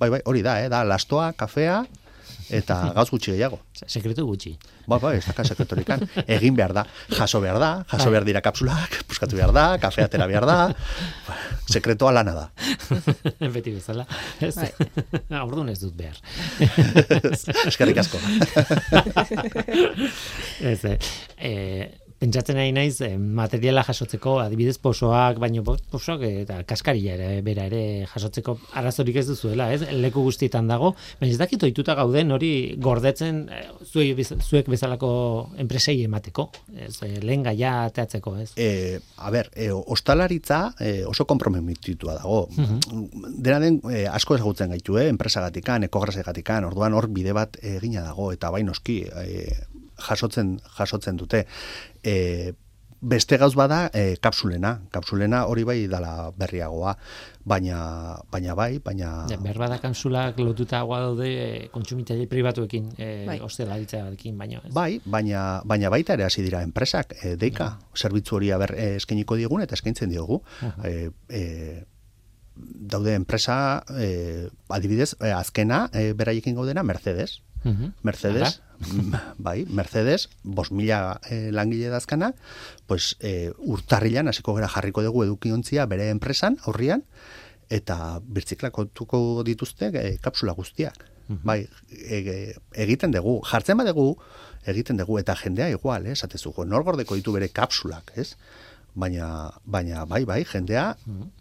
bai 0.00 0.08
bai, 0.10 0.20
hori 0.24 0.42
da, 0.42 0.56
eh, 0.62 0.68
da 0.72 0.82
lastoa, 0.84 1.32
kafea 1.36 1.84
eta 2.50 2.78
gauz 2.96 3.08
gutxi 3.12 3.32
gehiago. 3.34 3.60
Sekretu 3.86 4.26
gutxi. 4.26 4.54
Bai, 4.90 4.98
bai, 4.98 5.14
ez 5.18 5.24
daka 5.26 5.44
sekretorikan. 5.46 6.02
Egin 6.26 6.56
behar 6.58 6.74
da, 6.74 6.84
jaso 7.14 7.40
behar 7.42 7.60
da, 7.62 7.70
jaso 7.90 8.08
Bai. 8.08 8.14
behar 8.16 8.26
dira 8.28 8.42
kapsulak, 8.44 9.00
puskatu 9.08 9.38
behar 9.38 9.54
da, 9.54 9.66
kafea 9.82 10.08
atera 10.10 10.26
behar 10.30 10.46
da, 10.48 10.58
sekretoa 11.70 12.12
lana 12.18 12.34
da. 12.34 12.46
Beti 13.54 13.76
bezala. 13.76 14.06
Ez? 14.42 14.54
Bai. 14.58 14.70
Orduan 15.46 15.70
ez 15.72 15.78
dut 15.82 15.94
behar. 15.96 16.18
Eskerrik 17.66 18.02
asko. 18.02 18.20
Ez, 20.60 20.80
eh, 20.84 20.98
eh, 21.38 21.99
pentsatzen 22.20 22.58
nahi 22.58 22.72
naiz 22.76 23.00
eh, 23.04 23.14
materiala 23.16 23.82
jasotzeko 23.86 24.36
adibidez 24.42 24.76
posoak, 24.82 25.38
baino 25.40 25.62
po- 25.64 25.78
posoak 25.90 26.24
eta 26.28 26.60
kaskaria 26.68 27.14
ere 27.16 27.28
bera 27.46 27.64
ere 27.70 28.06
jasotzeko 28.10 28.56
arazorik 28.76 29.16
ez 29.22 29.26
duzuela, 29.30 29.70
ez? 29.72 29.86
Leku 29.96 30.24
guztietan 30.26 30.68
dago, 30.68 30.92
baina 31.20 31.32
ez 31.32 31.40
dakit 31.40 31.64
ohituta 31.64 31.96
gauden 31.98 32.34
hori 32.36 32.52
gordetzen 32.82 33.46
eh, 33.48 33.64
zuei 33.88 34.12
zuek 34.20 34.68
bezalako 34.68 35.10
enpresei 35.64 35.96
emateko, 36.04 36.50
ez? 36.76 36.92
Eh, 37.08 37.16
lehen 37.24 37.46
gaia 37.46 37.86
ateatzeko, 37.86 38.36
ez? 38.44 38.50
E, 38.60 39.00
a 39.16 39.32
ber, 39.32 39.48
e, 39.56 39.70
ostalaritza 39.72 40.74
e, 40.78 41.04
oso 41.08 41.24
komprometitua 41.24 42.18
dago. 42.20 42.42
Dena 43.40 43.60
den 43.62 43.80
e, 43.88 44.04
asko 44.10 44.36
ezagutzen 44.36 44.74
gaitu, 44.76 44.98
eh? 45.00 45.08
enpresagatikan, 45.08 45.88
ekograsegatikan, 45.88 46.68
orduan 46.68 46.94
hor 46.94 47.08
bide 47.08 47.32
bat 47.36 47.56
egina 47.64 48.04
dago, 48.04 48.30
eta 48.36 48.52
bai 48.52 48.62
noski, 48.66 49.02
e, 49.08 49.46
jasotzen, 50.08 50.58
jasotzen 50.78 51.16
dute. 51.20 51.44
E, 52.02 52.52
beste 53.00 53.38
gauz 53.40 53.54
bada 53.56 53.88
e, 53.96 54.16
kapsulena, 54.20 54.74
kapsulena 54.92 55.46
hori 55.48 55.64
bai 55.64 55.78
dala 55.88 56.30
berriagoa, 56.36 56.92
baina 57.48 57.78
baina 58.30 58.54
bai, 58.54 58.78
baina 58.84 59.26
Ja, 59.30 59.38
behar 59.40 59.58
bada 59.58 59.78
kansulak 59.80 60.38
lotuta 60.38 60.82
agua 60.84 61.00
daude 61.06 61.28
eh, 61.30 61.68
kontsumitzaile 61.72 62.28
pribatuekin, 62.28 62.90
e, 62.98 63.08
Bai. 63.26 63.38
ostelaritzarekin 63.40 64.36
baino, 64.38 64.60
ez? 64.64 64.74
Bai, 64.76 65.00
baina, 65.04 65.62
baina 65.64 65.88
baita 65.92 66.18
ere 66.18 66.28
hasi 66.28 66.44
dira 66.44 66.60
enpresak, 66.66 67.16
e, 67.22 67.36
deika, 67.40 67.78
zerbitzu 67.96 68.36
hori 68.36 68.52
aber, 68.52 68.76
e, 68.76 68.96
eskainiko 69.00 69.40
digun 69.40 69.64
eta 69.64 69.78
eskaintzen 69.78 70.12
diogu. 70.12 70.42
E, 70.84 71.10
e, 71.28 71.44
daude 72.60 73.14
enpresa, 73.14 73.82
e, 73.96 74.48
adibidez, 74.68 75.14
e, 75.20 75.32
azkena, 75.32 75.86
e, 75.94 76.12
beraiekin 76.12 76.54
gaudena, 76.54 76.82
Mercedes. 76.82 77.40
Mhm. 77.64 77.94
Mercedes, 78.02 78.60
mm, 78.60 78.69
bai, 79.38 79.64
Mercedes, 79.68 80.28
bos 80.42 80.70
mila 80.72 81.20
e, 81.28 81.50
langile 81.52 81.90
dazkana, 81.92 82.32
pues, 82.86 83.16
e, 83.20 83.52
urtarrilan 83.58 84.28
hasiko 84.28 84.54
gara 84.56 84.68
jarriko 84.68 85.04
dugu 85.04 85.24
edukiontzia 85.24 85.86
bere 85.86 86.10
enpresan, 86.10 86.58
aurrian, 86.66 87.04
eta 87.70 88.20
birtziklak 88.26 88.74
kontuko 88.74 89.44
dituzte 89.46 89.92
e, 89.94 90.18
kapsula 90.22 90.56
guztiak. 90.58 91.06
Bai, 91.30 91.60
e, 91.94 92.16
e, 92.18 92.36
egiten 92.82 93.12
dugu, 93.14 93.36
jartzen 93.46 93.78
badugu, 93.78 94.16
egiten 94.66 94.98
dugu, 94.98 95.20
eta 95.20 95.36
jendea 95.38 95.68
igual, 95.70 96.06
eh, 96.06 96.16
esatezu, 96.16 96.52
nor 96.66 96.82
gordeko 96.82 97.14
ditu 97.14 97.32
bere 97.32 97.48
kapsulak, 97.48 98.10
ez? 98.18 98.34
Baina, 98.98 99.52
baina, 99.64 100.04
bai, 100.10 100.24
bai, 100.24 100.40
jendea, 100.44 100.96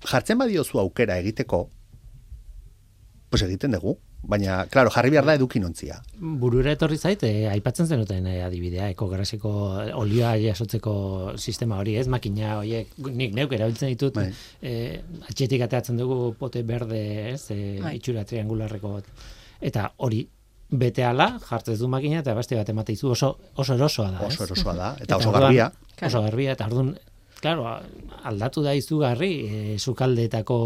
jartzen 0.05 0.37
badiozu 0.37 0.77
aukera 0.79 1.17
egiteko, 1.17 1.69
pues 3.31 3.41
egiten 3.41 3.71
dugu. 3.71 3.97
Baina, 4.21 4.65
claro, 4.69 4.91
jarri 4.91 5.09
behar 5.13 5.25
da 5.25 5.33
edukinontzia. 5.37 6.01
Burura 6.19 6.73
etorri 6.75 6.97
zait, 6.99 7.21
eh, 7.23 7.47
aipatzen 7.49 7.87
zenuten 7.87 8.27
eh, 8.27 8.41
adibidea, 8.43 8.89
ekograsiko 8.91 9.49
olioa 9.95 10.33
jasotzeko 10.37 10.93
sistema 11.37 11.77
hori, 11.79 11.95
ez 11.95 12.07
makina 12.11 12.57
horiek, 12.59 12.91
nik 13.07 13.33
neuk 13.33 13.53
erabiltzen 13.55 13.89
ditut, 13.93 14.19
Bai. 14.19 14.27
eh, 14.61 14.99
atxetik 15.29 15.63
ateatzen 15.65 15.97
dugu 15.97 16.33
pote 16.37 16.63
berde, 16.63 17.31
ez, 17.31 17.45
eh, 17.55 17.79
Bai. 17.81 17.95
itxura 17.97 18.25
triangularreko, 18.25 18.99
eta 19.61 19.91
hori 19.97 20.27
bete 20.69 21.03
ala, 21.03 21.39
jartzez 21.49 21.79
du 21.79 21.87
makina, 21.87 22.19
eta 22.19 22.35
beste 22.37 22.55
bat 22.59 22.69
emate 22.69 22.93
izu, 22.93 23.09
oso, 23.15 23.37
oso 23.55 23.73
erosoa 23.73 24.11
da, 24.11 24.27
ez? 24.27 24.33
Oso 24.35 24.43
erosoa 24.51 24.73
da, 24.75 24.95
eta 24.99 25.15
oso 25.17 25.29
orduan- 25.31 25.47
garbia. 25.47 25.71
Oso 26.05 26.21
garbia, 26.21 26.51
eta 26.51 26.65
orduan, 26.67 26.91
claro, 27.41 27.65
aldatu 28.27 28.63
da 28.65 28.73
izugarri 28.77 29.31
e, 29.45 29.59
sukaldeetako 29.79 30.59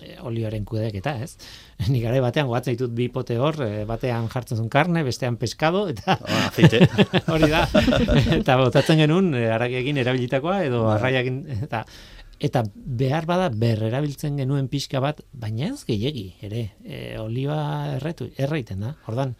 e, 0.00 0.14
olioaren 0.26 0.64
kudeaketa, 0.66 1.16
ez? 1.24 1.36
Nik 1.92 2.04
gara 2.06 2.20
batean 2.24 2.48
goatzen 2.50 2.76
ditut 2.76 2.94
bi 2.96 3.08
pote 3.12 3.38
hor, 3.38 3.58
e, 3.66 3.84
batean 3.88 4.28
jartzen 4.32 4.60
zuen 4.60 4.70
karne, 4.72 5.04
bestean 5.06 5.38
pescado, 5.40 5.86
eta 5.92 6.18
aceite. 6.46 6.84
hori 7.34 7.50
da. 7.52 7.64
eta 8.40 8.58
botatzen 8.60 9.02
genuen, 9.04 9.32
e, 9.38 9.46
haragiekin 9.54 10.00
erabilitakoa, 10.04 10.62
edo 10.68 10.86
Bai. 10.86 10.98
arraiakin, 10.98 11.40
eta 11.66 11.84
eta 12.44 12.64
behar 12.74 13.28
bada 13.30 13.46
ber 13.48 13.84
erabiltzen 13.86 14.36
genuen 14.40 14.66
pixka 14.68 15.00
bat, 15.00 15.22
baina 15.32 15.70
ez 15.70 15.84
gehiegi, 15.88 16.26
ere, 16.44 16.64
e, 16.84 17.04
olioa 17.22 17.60
erretu, 17.94 18.28
erraiten 18.36 18.82
da, 18.84 18.96
ordan, 19.08 19.36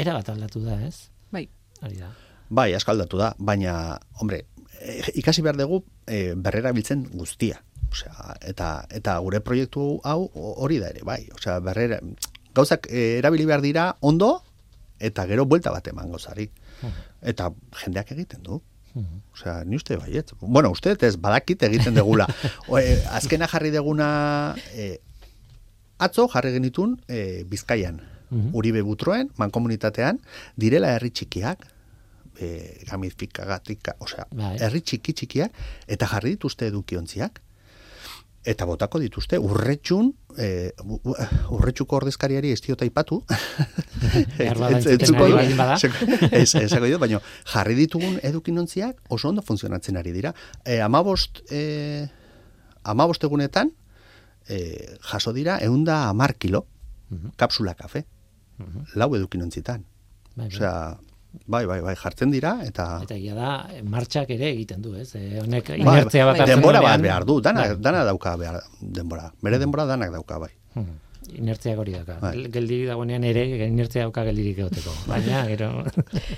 era 0.00 0.16
bat 0.18 0.28
aldatu 0.32 0.64
da, 0.64 0.80
ez? 0.86 1.08
Bai. 1.32 1.46
Hori 1.80 2.02
da. 2.02 2.10
Bai, 2.50 2.72
askaldatu 2.74 3.20
da, 3.20 3.30
baina, 3.38 3.72
hombre, 4.18 4.40
ikasi 5.14 5.42
behar 5.42 5.58
dugu 5.58 5.84
eh, 6.06 6.34
berrera 6.36 6.72
biltzen 6.72 7.06
guztia. 7.12 7.62
Osea, 7.90 8.36
eta, 8.46 8.86
eta 8.94 9.16
gure 9.18 9.40
proiektu 9.42 9.98
hau 10.06 10.30
hori 10.34 10.78
da 10.78 10.92
ere, 10.92 11.02
bai. 11.04 11.24
Osea, 11.34 11.58
berrera, 11.64 11.98
gauzak 12.54 12.86
eh, 12.90 13.18
erabili 13.18 13.48
behar 13.48 13.64
dira 13.64 13.86
ondo, 14.00 14.36
eta 15.00 15.26
gero 15.26 15.46
buelta 15.46 15.72
bat 15.74 15.88
eman 15.90 16.10
gauzari. 16.12 16.50
Eta 17.20 17.50
jendeak 17.82 18.12
egiten 18.14 18.44
du. 18.46 18.60
Osea, 19.34 19.64
ni 19.64 19.76
uste 19.76 19.96
baiet. 19.96 20.32
Bueno, 20.40 20.70
uste 20.74 20.96
ez 21.06 21.16
badakit 21.16 21.62
egiten 21.62 21.94
degula. 21.94 22.26
O, 22.68 22.78
eh, 22.78 22.98
azkena 23.10 23.48
jarri 23.50 23.70
deguna 23.70 24.56
eh, 24.74 24.98
atzo 25.98 26.28
jarri 26.28 26.52
genitun 26.56 26.98
eh, 27.08 27.44
Bizkaian. 27.48 28.00
Uribe 28.30 28.84
Butroen, 28.86 29.32
mankomunitatean, 29.42 30.20
direla 30.54 30.92
herri 30.94 31.08
txikiak, 31.10 31.64
e, 32.40 32.84
gamifikatika, 32.88 33.94
osea, 34.00 34.24
Bai. 34.32 34.56
herri 34.64 34.80
txiki 34.80 35.12
txikiak, 35.20 35.52
eta 35.86 36.06
jarri 36.14 36.30
dituzte 36.38 36.66
edukiontziak, 36.72 37.40
eta 38.50 38.64
botako 38.64 38.98
dituzte, 39.02 39.36
urretxun, 39.38 40.06
e, 40.40 40.70
urretxuko 41.52 41.98
ordezkariari 41.98 42.52
ez 42.54 42.60
diota 42.64 42.86
ipatu, 42.88 43.18
Ez- 44.40 44.86
entzuko 44.94 45.26
du. 45.28 45.36
esako 46.40 46.86
dut, 46.88 47.00
baina 47.04 47.20
jarri 47.52 47.74
ditugun 47.76 48.16
edukinontziak 48.24 49.02
oso 49.12 49.28
ondo 49.28 49.42
funtzionatzen 49.44 49.98
ari 50.00 50.12
dira. 50.16 50.32
E, 50.64 50.78
amabost, 50.80 51.42
e, 51.52 52.08
amabost 52.88 53.24
egunetan, 53.28 53.74
e, 54.48 54.96
jaso 55.12 55.34
dira, 55.36 55.58
eunda 55.60 56.06
amar 56.08 56.34
kilo, 56.40 56.64
kapsula 57.36 57.74
kafe, 57.74 58.04
lau 58.94 59.10
edukinontzietan. 59.16 59.84
Bai, 60.36 60.46
bai. 60.46 60.56
Osea, 60.56 60.74
bai, 61.46 61.64
bai, 61.66 61.80
bai, 61.84 61.94
jartzen 61.98 62.30
dira, 62.32 62.56
eta... 62.66 62.86
Eta 63.04 63.16
egia 63.16 63.34
da, 63.36 63.50
martxak 63.90 64.30
ere 64.36 64.50
egiten 64.54 64.82
du, 64.82 64.94
ez? 64.98 65.10
E, 65.18 65.40
honek 65.42 65.72
Bai, 65.74 65.82
inertzia 65.82 66.26
bat 66.26 66.34
bai. 66.36 66.40
hartzen 66.46 66.56
denbora 66.58 66.82
bat 66.84 67.04
behar 67.04 67.26
du, 67.28 67.40
dana, 67.44 67.68
Bai. 67.68 67.78
dana 67.90 68.02
dauka 68.08 68.34
behar 68.40 68.62
denbora. 68.80 69.30
Bere 69.42 69.58
denbora 69.62 69.86
danak 69.90 70.12
dauka, 70.14 70.38
bai. 70.46 70.50
Hmm. 70.74 70.98
Inertziak 71.30 71.78
hori 71.78 71.92
dauka. 71.94 72.16
Bai. 72.18 72.32
Geldirik 72.50 72.88
dagoenean 72.90 73.22
ere, 73.28 73.44
inertzia 73.68 74.02
dauka 74.02 74.24
geldirik 74.26 74.58
egoteko. 74.64 74.94
Baina, 75.06 75.44
gero... 75.46 75.68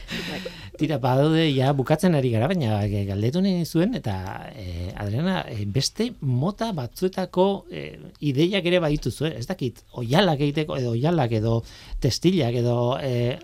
Tira, 0.80 0.98
badaude, 0.98 1.44
ja, 1.54 1.70
bukatzen 1.76 2.16
ari 2.18 2.30
gara, 2.32 2.48
baina 2.50 2.80
e, 2.84 3.02
galdetu 3.08 3.40
nahi 3.44 3.64
zuen, 3.64 3.94
eta 3.96 4.14
e, 4.56 4.90
Adriana, 5.00 5.42
e, 5.48 5.64
beste 5.68 6.10
mota 6.20 6.72
batzuetako 6.76 7.46
e, 7.70 7.84
ideiak 8.32 8.66
ere 8.68 8.80
badituzu, 8.82 9.28
eh? 9.28 9.34
ez 9.38 9.46
dakit, 9.48 9.82
oialak 10.00 10.40
egiteko, 10.48 10.76
edo 10.80 10.94
oialak, 10.96 11.32
edo 11.38 11.58
testilak, 12.02 12.56
edo 12.60 12.76
e, 13.00 13.36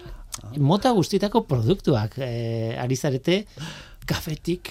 mota 0.56 0.90
guztietako 0.96 1.44
produktuak 1.48 2.18
e, 2.18 2.76
ari 2.78 2.96
zarete 2.96 3.44
kafetik, 4.06 4.70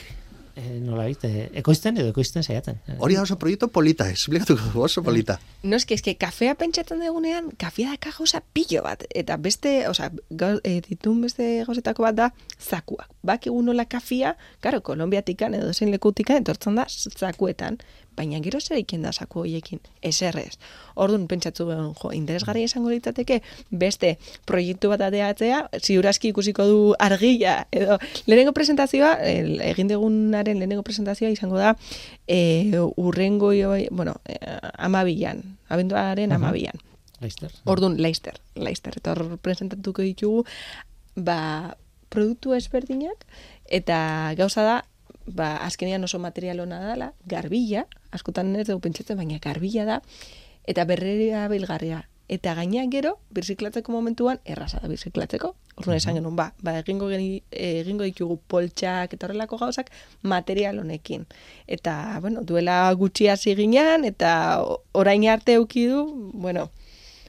e, 0.57 0.79
nola 0.81 1.05
e, 1.09 1.49
ekoizten 1.61 1.97
edo 2.01 2.09
ekoizten 2.09 2.43
saiatzen. 2.43 2.79
Hori 2.99 3.17
oso 3.21 3.35
proiektu 3.37 3.67
polita, 3.69 4.07
esplikatuko 4.09 4.63
dugu, 4.71 4.81
oso 4.87 5.03
polita. 5.05 5.37
No, 5.63 5.75
eske, 5.77 5.93
eske, 5.93 6.15
kafea 6.17 6.55
pentsatzen 6.57 7.03
dugunean, 7.05 7.51
kafea 7.61 7.93
da 8.01 8.11
gauza 8.17 8.41
pilo 8.53 8.81
bat. 8.83 9.03
Eta 9.13 9.37
beste, 9.37 9.75
osea, 9.89 10.09
gau- 10.31 10.59
e, 10.63 10.79
ditun 10.87 11.21
beste 11.21 11.63
gauzetako 11.67 12.07
bat 12.07 12.15
da, 12.15 12.31
zakuak. 12.69 13.09
Bakigu 13.23 13.61
nola 13.61 13.85
kafia, 13.85 14.35
karo, 14.61 14.81
Kolombiatikan 14.81 15.53
edo 15.53 15.73
zein 15.73 15.91
lekutikan 15.93 16.41
etortzen 16.41 16.75
da 16.75 16.87
zakuetan. 16.89 17.77
Baina 18.17 18.39
gero 18.43 18.59
zer 18.59 18.79
egiten 18.79 19.03
da 19.05 19.11
zaku 19.13 19.43
horiekin, 19.43 19.79
eserrez. 20.01 20.57
Orduan 20.95 21.27
pentsatzu 21.29 21.67
jo, 21.69 22.11
interesgarria 22.17 22.65
izango 22.65 22.89
litzateke 22.89 23.41
beste 23.69 24.15
proiektu 24.49 24.89
bat 24.89 25.05
ateatzea, 25.07 25.61
ziurazki 25.77 26.33
ikusiko 26.33 26.65
du 26.67 26.79
argia, 26.99 27.59
edo 27.71 27.99
lehenengo 28.25 28.55
presentazioa, 28.57 29.13
el, 29.29 29.61
egin 29.69 29.93
dugunaren 29.93 30.57
lehenengo 30.57 30.83
presentazioa 30.87 31.31
izango 31.31 31.61
da, 31.61 31.75
e, 32.27 32.73
urrengo, 32.97 33.53
bueno, 33.91 34.17
e, 34.25 34.37
amabilan, 34.77 35.43
abenduaren 35.69 36.33
amabilan. 36.33 36.81
Leister? 37.19 37.51
Orduan, 37.65 37.97
Leister, 37.97 38.39
Leister. 38.55 38.93
Eta 38.97 39.13
hor 39.15 39.37
presentatuko 39.41 40.05
ditugu, 40.05 40.43
ba, 41.15 41.77
produktu 42.13 42.53
ezberdinak, 42.57 43.25
eta 43.65 44.33
gauza 44.37 44.63
da, 44.63 44.77
ba, 45.25 45.55
azkenean 45.65 46.05
oso 46.07 46.19
material 46.23 46.61
ona 46.63 46.79
dela, 46.85 47.11
garbila, 47.25 47.87
askotan 48.17 48.55
ez 48.55 48.67
dugu 48.67 48.83
pentsatzen, 48.87 49.17
baina 49.17 49.39
garbila 49.43 49.87
da, 49.87 50.01
eta 50.67 50.85
berreria 50.89 51.47
bilgarria. 51.51 52.03
Eta 52.27 52.51
gaina 52.57 52.81
gero, 52.91 53.13
birziklatzeko 53.31 53.93
momentuan, 53.93 54.41
erraza 54.43 54.81
da 54.83 54.89
birziklatzeko. 54.91 55.53
Orduan 55.79 55.95
esan 55.95 56.17
genuen, 56.17 56.35
ba, 56.35 56.49
ba 56.59 56.73
egingo, 56.81 57.07
geni, 57.07 57.37
egingo 57.55 58.03
ditugu 58.03 58.35
poltsak 58.51 59.13
eta 59.15 59.29
horrelako 59.29 59.59
gauzak 59.61 59.93
material 60.27 60.81
honekin. 60.81 61.23
Eta, 61.71 62.17
bueno, 62.19 62.43
duela 62.43 62.81
gutxi 62.99 63.29
hasi 63.31 63.55
ginean, 63.55 64.03
eta 64.03 64.59
orain 64.91 65.23
arte 65.31 65.55
euki 65.55 65.85
du, 65.87 66.03
bueno, 66.33 66.67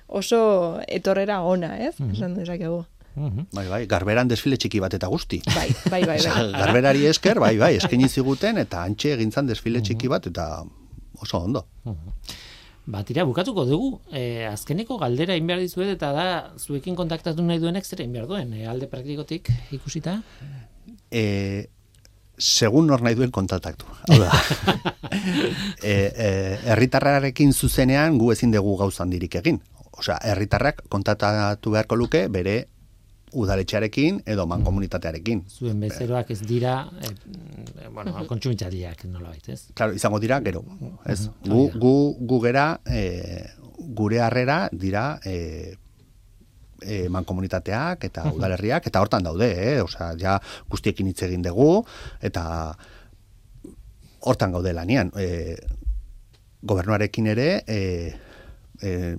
oso 0.08 0.40
etorrera 0.88 1.42
ona, 1.46 1.76
ez? 1.78 1.94
Esan 2.10 2.34
dezakegu. 2.34 2.82
Mhm. 3.14 3.46
Bai, 3.54 3.66
bai, 3.68 3.80
garberan 3.90 4.28
desfile 4.30 4.58
txiki 4.58 4.80
bat 4.82 4.94
eta 4.94 5.06
guzti. 5.10 5.40
Bai, 5.54 5.68
bai, 5.90 6.02
bai, 6.06 6.18
bai. 6.22 6.44
garberari 6.62 7.06
esker, 7.06 7.38
bai, 7.42 7.54
bai, 7.58 7.76
eskaini 7.78 8.08
ziguten 8.08 8.58
eta 8.62 8.82
antxe 8.82 9.14
egintzan 9.14 9.46
desfile 9.46 9.82
txiki 9.84 10.10
bat 10.10 10.26
eta 10.30 10.48
oso 11.22 11.38
ondo. 11.38 11.66
Ba, 12.88 13.02
tira, 13.04 13.24
bukatuko 13.28 13.66
dugu. 13.68 13.88
E, 14.08 14.46
azkeneko 14.48 14.96
galdera 15.00 15.34
egin 15.36 15.50
behar 15.50 15.60
dizuet 15.60 15.90
eta 15.92 16.12
da, 16.16 16.28
zuekin 16.56 16.96
kontaktatu 16.96 17.44
nahi 17.44 17.60
duenek 17.60 17.84
zer 17.84 18.00
egin 18.00 18.14
behar 18.16 18.28
duen, 18.30 18.54
e, 18.56 18.64
alde 18.64 18.88
praktikotik 18.88 19.50
ikusita. 19.76 20.22
E, 21.12 21.68
segun 22.38 22.88
nor 22.88 23.04
nahi 23.04 23.18
duen 23.18 23.34
kontaktatu. 23.34 23.84
Hau 24.08 24.18
da. 24.22 24.30
e, 25.82 25.92
e, 26.26 26.30
herritarrarekin 26.72 27.52
zuzenean 27.52 28.16
gu 28.16 28.32
ezin 28.32 28.56
dugu 28.56 28.78
gauza 28.80 29.04
handirik 29.04 29.36
egin. 29.42 29.60
Osea, 29.98 30.16
herritarrak 30.30 30.84
kontaktatu 30.88 31.74
beharko 31.74 31.98
luke 31.98 32.24
bere 32.32 32.68
udaletxearekin 33.32 34.22
edo 34.26 34.46
mankomunitatearekin. 34.50 35.42
Zuen 35.48 35.80
bezeroak 35.80 36.30
ez 36.34 36.40
dira, 36.46 36.78
e, 37.02 37.88
bueno, 37.92 38.14
kontsumitzariak 38.28 39.04
nola 39.10 39.34
ez? 39.36 39.60
Claro, 39.74 39.94
izango 39.94 40.20
dira, 40.20 40.40
gero, 40.44 40.64
ez? 41.06 41.28
Gu, 41.44 41.68
gu, 41.78 41.94
gu 42.20 42.40
gera, 42.44 42.68
e, 42.86 43.44
gure 43.98 44.20
harrera 44.20 44.68
dira 44.72 45.18
e, 45.24 45.76
e, 46.82 47.08
mankomunitateak 47.08 48.04
eta 48.10 48.28
udalerriak, 48.34 48.86
eta 48.86 49.02
hortan 49.02 49.26
daude, 49.26 49.50
eh? 49.50 49.82
Osa, 49.82 50.12
ja 50.18 50.38
guztiekin 50.70 51.10
hitz 51.10 51.22
egin 51.26 51.42
dugu, 51.42 51.84
eta 52.22 52.44
hortan 54.20 54.54
gaude 54.56 54.72
lanian. 54.76 55.12
E, 55.16 55.56
gobernuarekin 56.62 57.28
ere, 57.34 57.50
e, 57.66 58.27
e, 58.82 59.16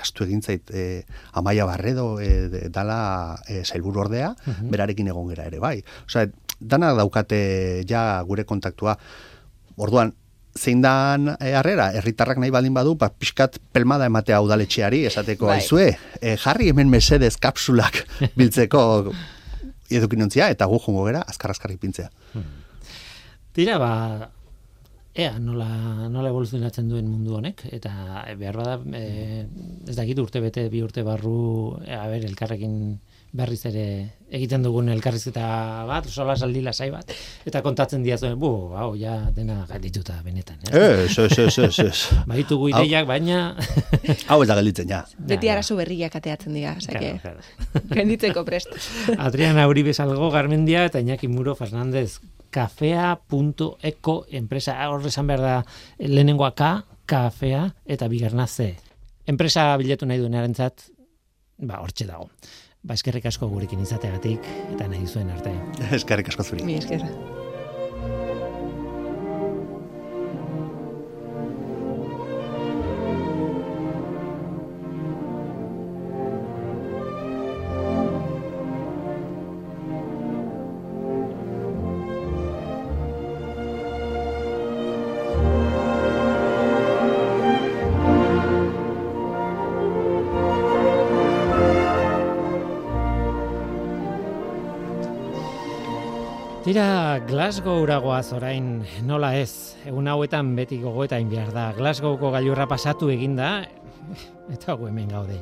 astu 0.00 0.24
egin 0.24 0.42
zait 0.42 0.70
e, 0.70 1.04
Amaia 1.32 1.66
Barredo 1.68 2.18
e, 2.20 2.68
dala 2.72 3.38
e, 3.48 3.62
zailburu 3.64 4.04
ordea, 4.06 4.34
berarekin 4.70 5.08
egon 5.12 5.30
gera 5.32 5.48
ere, 5.50 5.60
bai. 5.62 5.78
Osa, 6.06 6.26
dana 6.60 6.92
daukate 6.94 7.84
ja 7.88 8.22
gure 8.26 8.44
kontaktua. 8.48 8.96
Orduan, 9.76 10.14
zein 10.54 10.82
dan 10.82 11.34
e, 11.40 11.52
harrera, 11.58 11.90
herritarrak 11.98 12.38
nahi 12.38 12.52
baldin 12.54 12.74
badu, 12.74 12.94
ba, 12.98 13.10
pixkat 13.10 13.58
pelmada 13.74 14.06
ematea 14.06 14.40
udaletxeari, 14.44 15.04
esateko 15.10 15.50
Bai. 15.50 15.58
aizue, 15.60 15.88
e, 16.20 16.36
jarri 16.40 16.70
hemen 16.70 16.90
mesedez 16.90 17.34
kapsulak 17.42 18.04
biltzeko 18.38 18.84
edukinontzia, 19.94 20.48
eta 20.54 20.66
gu 20.70 20.78
jongo 20.86 21.04
gera, 21.08 21.24
azkar-azkar 21.28 21.74
ipintzea. 21.74 22.08
Tira, 23.54 23.78
ba, 23.82 24.30
ea, 25.14 25.38
nola, 25.38 25.68
nola 26.10 26.30
evoluzionatzen 26.32 26.88
duen 26.90 27.06
mundu 27.06 27.36
honek, 27.38 27.62
eta 27.76 28.24
behar 28.38 28.58
bada, 28.58 28.78
e, 28.98 29.44
ez 29.86 29.94
dakit 29.94 30.18
urte 30.18 30.42
bete, 30.42 30.66
bi 30.72 30.82
urte 30.82 31.04
barru, 31.06 31.78
e, 31.86 31.94
a 31.94 32.08
ber, 32.10 32.26
elkarrekin 32.26 32.98
berriz 33.34 33.64
ere 33.66 33.84
egiten 34.34 34.62
dugun 34.62 34.88
elkarrizketa 34.90 35.46
bat, 35.86 36.06
sola 36.10 36.36
saldi 36.38 36.60
lasai 36.62 36.88
bat, 36.90 37.10
eta 37.46 37.62
kontatzen 37.66 38.02
diazuen, 38.02 38.36
bu, 38.38 38.50
hau, 38.78 38.92
ja, 38.98 39.16
dena 39.34 39.60
galdituta 39.70 40.20
benetan, 40.26 40.58
ez? 40.66 40.74
Ez, 40.74 41.18
ez, 41.26 41.38
ez, 41.46 41.58
ez, 41.68 41.78
ez. 41.86 42.04
Baditugu 42.30 42.70
ideiak, 42.74 43.06
baina... 43.10 43.40
Hau 44.30 44.40
ez 44.42 44.50
da 44.50 44.58
gelditzen, 44.58 44.90
ja. 44.90 45.02
Beti 45.18 45.50
arazo 45.50 45.78
berriak 45.78 46.14
ateatzen 46.18 46.58
dira, 46.58 46.76
osake, 46.78 47.16
Claro, 47.22 47.42
claro. 47.42 47.86
genditzeko 47.98 48.46
prest. 48.46 48.74
Adriana 49.18 49.66
Uribe 49.70 49.94
Salgo 49.94 50.30
Garmendia 50.34 50.86
eta 50.90 51.02
Iñaki 51.02 51.30
Muro 51.30 51.54
Fernández 51.58 52.20
kafea.eko 52.54 54.16
enpresa 54.40 54.76
hor 54.88 55.06
esan 55.10 55.30
behar 55.30 55.42
da 55.42 55.54
lehenengoa 55.98 56.52
K, 56.54 56.70
kafea 57.06 57.64
eta 57.84 58.08
bigarna 58.08 58.46
C. 58.46 58.74
Enpresa 59.26 59.72
biletu 59.80 60.06
nahi 60.06 60.22
duenarentzat 60.22 60.90
ba 61.58 61.80
hortxe 61.82 62.06
dago. 62.08 62.28
Ba 62.84 62.98
eskerrik 62.98 63.26
asko 63.30 63.48
gurekin 63.48 63.80
izateagatik 63.80 64.44
eta 64.74 64.88
nahi 64.90 65.06
zuen 65.06 65.32
arte. 65.32 65.54
Eskerrik 65.98 66.30
asko 66.34 66.44
zuri. 66.44 66.68
Mi 66.68 66.78
esker. 66.82 67.08
Tira 96.74 97.20
Glasgowra 97.22 98.00
goaz 98.02 98.32
orain 98.34 98.64
nola 99.06 99.28
ez, 99.38 99.76
egun 99.86 100.08
hauetan 100.10 100.48
beti 100.56 100.80
gogoetain 100.82 101.28
behar 101.30 101.52
da. 101.54 101.68
Glasgowko 101.76 102.32
gailurra 102.34 102.64
pasatu 102.66 103.12
eginda 103.14 103.50
eta 104.56 104.74
gu 104.74 104.88
hemen 104.88 105.12
gaude. 105.14 105.36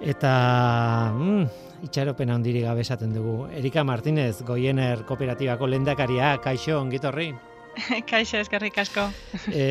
Eta 0.00 0.30
mm, 1.12 1.42
itxaropen 1.90 2.32
handirik 2.32 2.64
gabe 2.64 2.80
esaten 2.80 3.12
dugu. 3.12 3.34
Erika 3.60 3.84
Martinez, 3.84 4.38
Goiener 4.48 5.04
Kooperatibako 5.04 5.68
lendakaria, 5.68 6.30
kaixo, 6.40 6.78
ongitorri. 6.80 7.28
Kaixo, 8.14 8.40
eskerrik 8.40 8.80
asko. 8.86 9.04
e, 9.52 9.68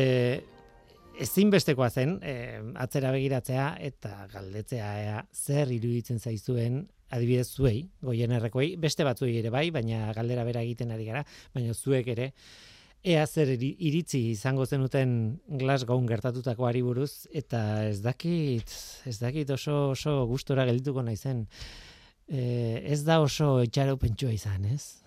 ezinbestekoa 1.24 1.88
zen 1.90 2.16
e, 2.22 2.34
atzera 2.80 3.10
begiratzea 3.14 3.66
eta 3.90 4.26
galdetzea 4.32 4.88
ea, 5.02 5.18
zer 5.34 5.70
iruditzen 5.74 6.20
zaizuen 6.20 6.84
adibidez 7.10 7.48
zuei, 7.56 7.86
goienerrekoei, 8.04 8.74
beste 8.80 9.04
batzuei 9.06 9.38
ere 9.40 9.50
bai, 9.50 9.68
baina 9.72 10.12
galdera 10.16 10.44
bera 10.44 10.62
egiten 10.66 10.92
ari 10.92 11.06
gara, 11.08 11.22
baina 11.54 11.74
zuek 11.74 12.10
ere, 12.12 12.32
ea 13.04 13.24
zer 13.26 13.54
iri- 13.54 13.74
iritzi 13.88 14.20
izango 14.34 14.66
zenuten 14.66 15.12
Glasgow 15.60 16.00
gertatutakoari 16.10 16.82
buruz, 16.84 17.26
eta 17.32 17.62
ez 17.88 18.02
dakit, 18.04 18.74
ez 19.08 19.16
dakit 19.22 19.50
oso, 19.56 19.90
oso 19.94 20.18
gustora 20.28 20.66
geldituko 20.68 21.02
naizen. 21.06 21.46
E, 22.28 22.82
ez 22.84 23.00
da 23.06 23.22
oso 23.24 23.62
itxaropentsua 23.64 24.34
izan, 24.36 24.66
ez? 24.68 24.98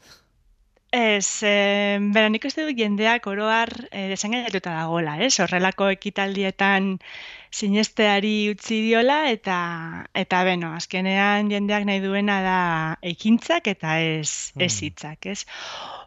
Ez, 0.92 1.40
e, 1.48 2.00
bera, 2.12 2.28
nik 2.28 2.44
uste 2.50 2.66
dut 2.68 2.76
jendeak 2.76 3.28
oroar 3.32 3.70
e, 3.96 4.10
desengainatuta 4.12 4.74
dagoela, 4.76 5.14
ez? 5.24 5.38
Horrelako 5.40 5.88
ekitaldietan 5.94 6.98
sinesteari 7.52 8.34
utzi 8.52 8.82
diola 8.84 9.22
eta 9.32 9.56
eta 10.24 10.42
beno, 10.44 10.74
azkenean 10.76 11.48
jendeak 11.52 11.86
nahi 11.88 12.02
duena 12.04 12.42
da 12.44 12.58
ekintzak 13.14 13.68
eta 13.72 14.00
ez 14.04 14.52
ez 14.60 14.74
Mm. 14.82 14.86
hitzak, 14.86 15.26
ez? 15.32 15.46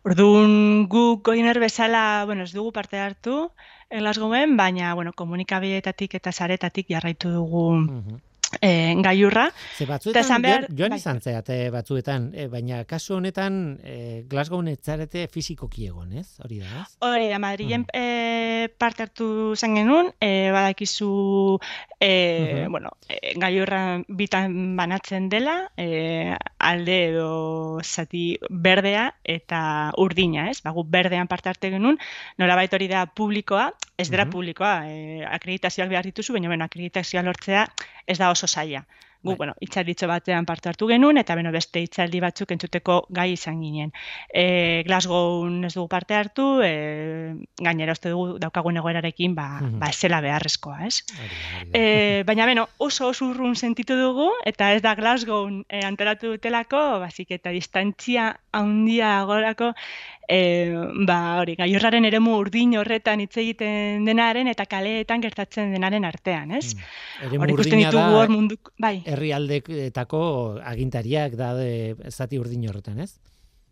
Orduan 0.05 0.87
guk 0.93 1.25
goiner 1.31 1.59
bezala, 1.61 2.25
bueno, 2.27 2.45
ez 2.45 2.53
dugu 2.53 2.73
parte 2.73 2.99
hartu 3.01 3.51
Glasgowen, 3.91 4.57
baina 4.57 4.93
bueno, 4.95 5.13
komunikabideetatik 5.13 6.15
eta 6.21 6.33
saretatik 6.33 6.87
jarraitu 6.91 7.31
dugu 7.31 7.73
Mhm. 7.73 8.21
E, 8.61 8.95
gaiurra. 9.03 9.51
Ze 9.77 9.87
batzuetan 9.87 10.43
behar- 10.43 10.67
joan, 10.69 10.77
joan 10.79 10.91
bai. 10.91 10.99
izan 10.99 11.21
zeate 11.21 11.71
batzuetan, 11.71 12.31
e, 12.35 12.47
baina 12.49 12.85
kasu 12.85 13.15
honetan 13.17 13.79
e, 13.83 14.25
Glasgow 14.29 14.63
etzarete 14.69 15.29
fisikoki 15.29 15.87
egon, 15.87 16.13
ez? 16.13 16.39
Hori 16.43 16.59
da, 16.61 16.67
ez? 16.83 16.97
Hori 17.01 17.29
da, 17.29 17.39
Madrilen 17.39 17.81
Mhm. 17.81 17.89
eh, 17.93 18.69
parte 18.79 19.03
hartu 19.03 19.55
zen 19.57 19.75
genuen, 19.75 20.13
eh, 20.21 20.51
badakizu 20.53 21.59
eh, 22.01 22.63
Mhm. 22.65 22.71
bueno, 22.71 22.91
eh, 23.09 23.35
gailurra 23.37 24.03
bitan 24.09 24.77
banatzen 24.77 25.29
dela, 25.29 25.71
eh, 25.77 26.35
alde 26.59 27.09
edo 27.11 27.79
zati 27.83 28.39
berdea 28.51 29.15
eta 29.25 29.93
urdina, 29.97 30.51
ez? 30.51 30.63
Ba, 30.63 30.71
guk 30.71 30.87
berdean 30.91 31.27
parte 31.29 31.49
hartu 31.49 31.69
genuen, 31.71 31.99
nolabait 32.39 32.73
hori 32.73 32.89
da 32.89 33.07
publikoa, 33.07 33.73
ez 33.97 34.11
dela 34.11 34.25
Mhm. 34.25 34.33
publikoa, 34.33 34.91
eh, 34.91 35.25
akreditazioak 35.31 35.89
behar 35.89 36.05
dituzu, 36.05 36.33
baina 36.33 36.49
bueno, 36.49 36.65
akreditazioa 36.65 37.23
lortzea 37.23 37.67
ez 38.07 38.19
da 38.19 38.31
oso 38.31 38.47
zaila. 38.47 38.85
Gu, 39.25 39.31
Bai. 39.31 39.37
bueno, 39.39 39.55
hitzalditxo 39.65 40.05
batean 40.07 40.45
parte 40.45 40.69
hartu 40.69 40.85
genuen, 40.87 41.17
eta 41.17 41.33
beno, 41.35 41.49
beste 41.51 41.81
hitzaldi 41.81 42.19
batzuk 42.21 42.51
entzuteko 42.53 43.07
gai 43.09 43.31
izan 43.33 43.63
ginen. 43.63 43.89
E, 44.29 44.83
Glasgow 44.85 45.47
ez 45.65 45.73
dugu 45.73 45.89
parte 45.89 46.13
hartu, 46.13 46.61
e, 46.61 47.33
gainera 47.57 47.93
uste 47.97 48.11
dugu 48.13 48.39
daukagun 48.39 48.77
egoerarekin, 48.77 49.33
ba, 49.35 49.47
Mhm. 49.63 49.79
ba 49.81 49.89
ez 49.89 49.97
zela 49.97 50.21
beharrezkoa, 50.21 50.85
ez? 50.87 51.01
E, 51.73 52.23
baina 52.27 52.45
beno, 52.45 52.69
oso 52.77 53.09
oso 53.09 53.31
urrun 53.31 53.57
sentitu 53.57 53.97
dugu, 53.97 54.29
eta 54.45 54.75
ez 54.75 54.83
da 54.83 54.95
Glasgow 54.95 55.49
e, 55.71 55.81
antoratu 55.87 56.35
dutelako, 56.35 57.01
bazik 57.01 57.31
eta 57.31 57.49
distantzia 57.49 58.35
handia 58.53 59.21
agorako, 59.23 59.73
e, 60.29 60.39
ba, 61.07 61.19
hori, 61.41 61.57
gaiorraren 61.59 62.05
eremu 62.09 62.37
urdin 62.41 62.77
horretan 62.81 63.21
hitz 63.25 63.37
egiten 63.43 64.05
denaren 64.09 64.49
eta 64.51 64.67
kaleetan 64.71 65.25
gertatzen 65.25 65.75
denaren 65.75 66.05
artean, 66.09 66.55
ez? 66.57 66.75
Mm. 66.75 66.89
Eremu 67.29 67.45
Hor 67.45 67.55
ikusten 67.55 67.85
ditugu 67.85 68.19
hor 68.21 68.33
munduk, 68.33 68.73
bai. 68.81 68.97
herrialdetako 69.05 70.25
agintariak 70.65 71.39
da 71.41 71.55
de 71.59 71.95
zati 72.11 72.41
urdin 72.41 72.69
horretan, 72.69 73.01
ez? 73.05 73.15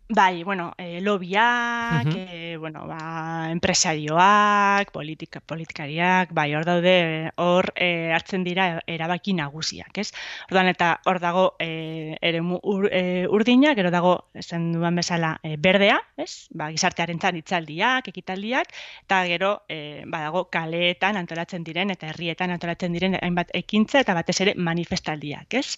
Bai, 0.09 0.43
bueno, 0.43 0.73
e, 0.77 0.99
lobiak, 1.01 2.05
Mhm. 2.05 2.15
e, 2.17 2.57
bueno, 2.57 2.85
ba, 2.85 3.47
enpresarioak, 3.51 4.91
politika, 4.91 5.39
politikariak, 5.39 6.33
bai, 6.33 6.53
hor 6.53 6.65
daude, 6.65 7.31
hor 7.37 7.71
e, 7.75 8.11
hartzen 8.11 8.43
dira 8.43 8.81
erabaki 8.85 9.33
nagusiak, 9.33 9.97
ez? 9.97 10.11
Orduan, 10.51 10.67
eta 10.67 10.99
hor 11.05 11.19
dago 11.19 11.55
e, 11.57 12.17
eremu 12.21 12.59
ur, 12.63 12.89
e, 12.91 13.25
urdina, 13.29 13.73
gero 13.75 13.89
dago, 13.91 14.27
esan 14.33 14.73
duan 14.73 14.95
bezala, 14.95 15.39
e, 15.41 15.55
berdea, 15.57 15.97
ez? 16.17 16.47
Ba, 16.51 16.69
gizartearen 16.69 17.17
hitzaldiak, 17.37 18.07
ekitaldiak, 18.09 18.67
eta 19.03 19.25
gero, 19.25 19.63
e, 19.69 20.03
badago, 20.05 20.49
kaleetan 20.51 21.15
antolatzen 21.15 21.63
diren, 21.63 21.89
eta 21.89 22.07
herrietan 22.07 22.51
antolatzen 22.51 22.91
diren 22.91 23.15
hainbat 23.21 23.49
ekintza, 23.53 24.01
eta 24.01 24.13
batez 24.13 24.41
ere 24.41 24.53
manifestaldiak, 24.57 25.53
ez? 25.53 25.77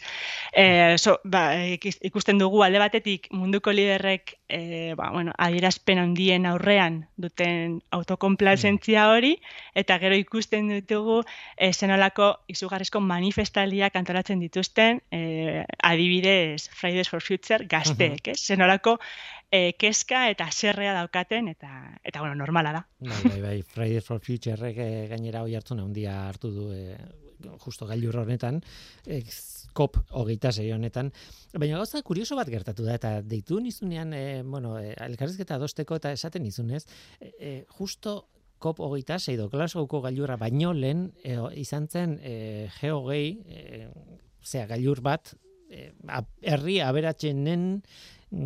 E, 0.52 0.98
so, 0.98 1.20
ba, 1.24 1.54
ikusten 2.02 2.40
dugu 2.40 2.64
alde 2.64 2.80
batetik 2.80 3.28
munduko 3.32 3.72
liderrek 3.72 4.15
horrek 4.16 4.38
e, 4.48 4.94
ba, 4.96 5.10
bueno, 5.12 5.32
adierazpen 5.38 6.00
handien 6.00 6.46
aurrean 6.46 7.08
duten 7.18 7.82
autokonplazentzia 7.92 9.10
hori, 9.10 9.36
eta 9.74 9.98
gero 10.00 10.16
ikusten 10.16 10.70
ditugu 10.70 11.24
e, 11.58 11.74
zenolako 11.74 12.38
izugarrizko 12.48 13.00
manifestaliak 13.00 13.96
antolatzen 13.96 14.40
dituzten, 14.40 15.02
e, 15.12 15.66
adibidez 15.84 16.70
Fridays 16.70 17.10
for 17.10 17.22
Future 17.22 17.66
gazteek, 17.66 18.28
eh? 18.28 18.36
zenolako 18.36 19.00
e, 19.52 19.74
keska 19.80 20.30
eta 20.32 20.48
zerrea 20.52 20.94
daukaten, 20.98 21.48
eta, 21.52 22.00
eta 22.04 22.22
bueno, 22.22 22.36
normala 22.36 22.72
da. 22.74 22.82
Bai, 23.00 23.22
bai, 23.24 23.42
bai, 23.42 23.60
Fridays 23.62 24.06
for 24.06 24.20
Future 24.20 24.72
e, 24.72 25.08
gainera 25.12 25.44
hoi 25.44 25.56
hartu 25.56 25.78
handia 25.78 26.28
hartu 26.30 26.52
du 26.52 26.72
e, 26.74 26.98
justo 27.64 27.86
gailur 27.86 28.18
honetan, 28.24 28.62
ex, 29.06 29.68
kop 29.76 29.98
hogeita 30.16 30.52
zei 30.52 30.72
honetan. 30.72 31.12
Baina 31.54 31.78
gauza 31.78 32.02
kurioso 32.02 32.38
bat 32.40 32.50
gertatu 32.50 32.86
da, 32.88 32.96
eta 32.96 33.22
deitu 33.22 33.60
nizunean, 33.60 34.14
e, 34.14 34.42
bueno, 34.44 34.78
e, 34.80 34.94
elkarrizketa 35.08 35.60
dosteko 35.62 36.00
eta 36.00 36.14
esaten 36.16 36.44
nizunez, 36.44 36.86
e, 37.20 37.34
e, 37.40 37.54
justo 37.78 38.26
kop 38.60 38.80
hogeita 38.80 39.20
zei 39.20 39.36
do, 39.38 39.50
Glasgowko 39.52 40.02
gailurra 40.06 40.38
baino 40.42 40.74
lehen 40.74 41.10
e, 41.24 41.38
izan 41.60 41.90
zen 41.92 42.20
e, 42.24 42.70
geogei, 42.80 43.42
e, 43.46 43.90
zera, 44.46 44.70
gailur 44.76 45.04
bat, 45.06 45.36
e, 45.70 45.92
herri 46.42 46.80
aberatzenen 46.82 47.84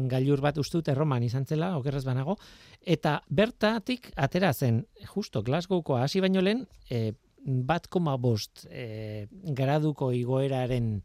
gailur 0.10 0.42
bat 0.42 0.58
ustut 0.62 0.88
erroman 0.92 1.24
izan 1.26 1.46
zela, 1.46 1.74
okerrez 1.80 2.04
banago, 2.06 2.38
eta 2.82 3.20
bertatik 3.30 4.12
atera 4.16 4.54
zen, 4.54 4.84
justo 5.14 5.44
Glasgowko 5.44 5.98
hasi 5.98 6.22
baino 6.24 6.44
lehen, 6.46 6.66
e, 6.90 7.14
bat 7.40 7.88
koma 7.88 8.18
bost 8.18 8.66
e, 8.70 9.28
graduko 9.56 10.12
igoeraren 10.14 11.00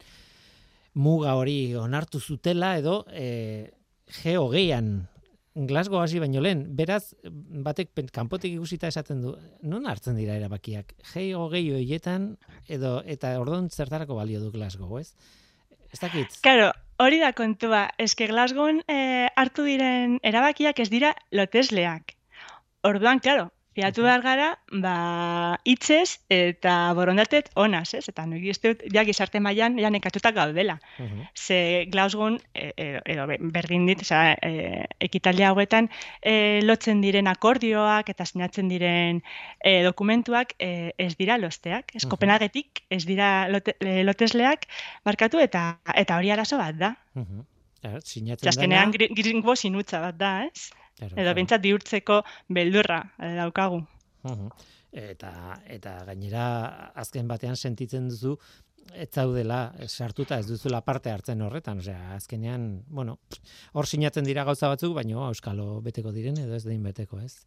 muga 0.95 1.35
hori 1.39 1.75
onartu 1.79 2.21
zutela 2.21 2.77
edo 2.79 3.03
e, 3.11 3.71
geogeian 4.23 5.09
Glasgow 5.55 6.01
hasi 6.03 6.19
baino 6.19 6.41
lehen, 6.43 6.65
beraz, 6.75 7.15
batek 7.23 7.93
kanpotik 8.11 8.57
ikusita 8.57 8.89
esaten 8.91 9.21
du, 9.23 9.37
non 9.63 9.87
hartzen 9.87 10.17
dira 10.19 10.35
erabakiak? 10.35 10.97
Geo 11.13 11.47
gehi 11.53 11.71
hoietan, 11.77 12.33
edo, 12.67 12.97
eta 13.07 13.37
ordon 13.39 13.71
zertarako 13.71 14.17
balio 14.19 14.41
du 14.43 14.51
Glasgow, 14.51 14.99
ez? 14.99 15.13
Ez 15.95 16.01
dakit? 16.01 16.35
Claro, 16.43 16.73
hori 16.99 17.19
da 17.21 17.33
kontua, 17.33 17.89
eske 17.99 18.29
Glasgow 18.31 18.71
eh, 18.87 19.29
hartu 19.37 19.65
diren 19.67 20.19
erabakiak 20.23 20.81
ez 20.81 20.89
dira 20.93 21.15
lotesleak. 21.33 22.15
Orduan, 22.85 23.21
claro, 23.25 23.49
Fiatu 23.75 24.05
behar 24.07 24.23
gara, 24.23 24.49
ba, 24.71 24.95
itzez 25.67 26.21
eta 26.31 26.93
borondatet 26.95 27.49
onaz, 27.59 27.89
ez? 27.99 28.05
Eta 28.11 28.23
nugi 28.31 28.53
ez 28.53 28.59
dut, 28.63 28.85
ja, 28.95 29.03
gizarte 29.07 29.41
mailan 29.43 29.81
ja 29.83 29.91
nekatutak 29.91 30.37
gaudela. 30.37 30.77
Ze 31.35 31.87
glauzgun, 31.91 32.39
e, 32.55 32.69
e, 32.77 32.87
edo 33.17 33.27
berdin 33.57 33.89
dit, 33.91 34.05
oza, 34.07 34.21
e, 34.39 34.85
ekitaldia 35.03 35.51
hauetan, 35.51 35.91
e, 36.23 36.61
lotzen 36.63 37.03
diren 37.03 37.27
akordioak 37.27 38.13
eta 38.15 38.29
sinatzen 38.31 38.71
diren 38.71 39.25
e, 39.59 39.83
dokumentuak 39.83 40.55
e, 40.59 40.93
ez 40.97 41.17
dira 41.19 41.41
losteak. 41.43 41.97
Ez 41.99 42.07
kopenagetik 42.07 42.85
ez 42.95 43.03
dira 43.11 43.49
lote, 43.51 43.75
e, 43.83 44.05
lotesleak 44.07 44.69
markatu 45.05 45.43
eta 45.43 45.67
eta 45.99 46.23
hori 46.23 46.31
arazo 46.31 46.63
bat 46.63 46.79
da. 46.79 46.95
Uh 47.19 47.27
-huh. 47.27 47.45
Zaskenean 48.41 48.93
gringo 48.93 49.57
sinutza 49.57 50.01
bat 50.01 50.17
da, 50.17 50.33
ez? 50.47 50.71
Claro, 50.99 51.17
Edo 51.19 51.35
bintzat 51.35 51.63
bihurtzeko 51.65 52.21
beldurra 52.49 53.01
eh, 53.19 53.35
daukagu. 53.41 53.83
Eta, 54.95 55.31
eta 55.67 55.97
gainera 56.07 56.45
azken 56.95 57.27
batean 57.29 57.57
sentitzen 57.57 58.07
duzu 58.09 58.37
ez 58.93 59.09
zaudela 59.11 59.73
sartuta 59.89 60.39
ez 60.39 60.47
duzula 60.47 60.81
parte 60.85 61.11
hartzen 61.11 61.43
horretan, 61.43 61.81
osea, 61.81 62.15
azkenean, 62.15 62.85
bueno, 62.89 63.19
hor 63.73 63.89
sinatzen 63.89 64.27
dira 64.29 64.45
gauza 64.45 64.69
batzuk, 64.69 64.95
baina 64.95 65.29
euskalo 65.31 65.81
beteko 65.85 66.13
diren 66.13 66.39
edo 66.43 66.55
ez 66.55 66.65
dein 66.65 66.83
beteko, 66.83 67.21
ez? 67.21 67.45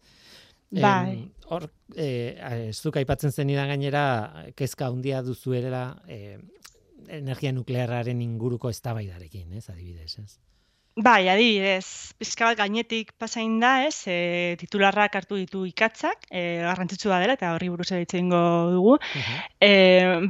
Bai. 0.67 1.29
hor, 1.47 1.69
eh, 1.95 2.35
ez 2.67 2.81
duk 2.83 2.97
aipatzen 2.99 3.31
zen 3.31 3.47
gainera, 3.47 4.43
kezka 4.55 4.87
handia 4.87 5.21
duzu 5.21 5.53
erela, 5.53 6.01
eh, 6.07 6.37
energia 7.07 7.53
nuklearraren 7.53 8.21
inguruko 8.21 8.69
eztabaidarekin, 8.69 9.53
ez, 9.53 9.69
adibidez, 9.69 10.19
ez? 10.19 10.39
Bai, 10.97 11.27
adibidez, 11.29 12.15
pizka 12.17 12.47
bat 12.47 12.57
gainetik 12.57 13.11
pasain 13.21 13.59
da, 13.61 13.83
ez, 13.85 14.07
e, 14.09 14.55
titularrak 14.57 15.13
hartu 15.19 15.37
ditu 15.37 15.59
ikatzak, 15.69 16.25
e, 16.31 16.41
garrantzitsua 16.65 17.19
dela, 17.21 17.35
eta 17.37 17.51
horri 17.53 17.69
buruz 17.69 17.91
ere 17.93 18.05
dugu, 18.23 18.95
e, 19.61 19.69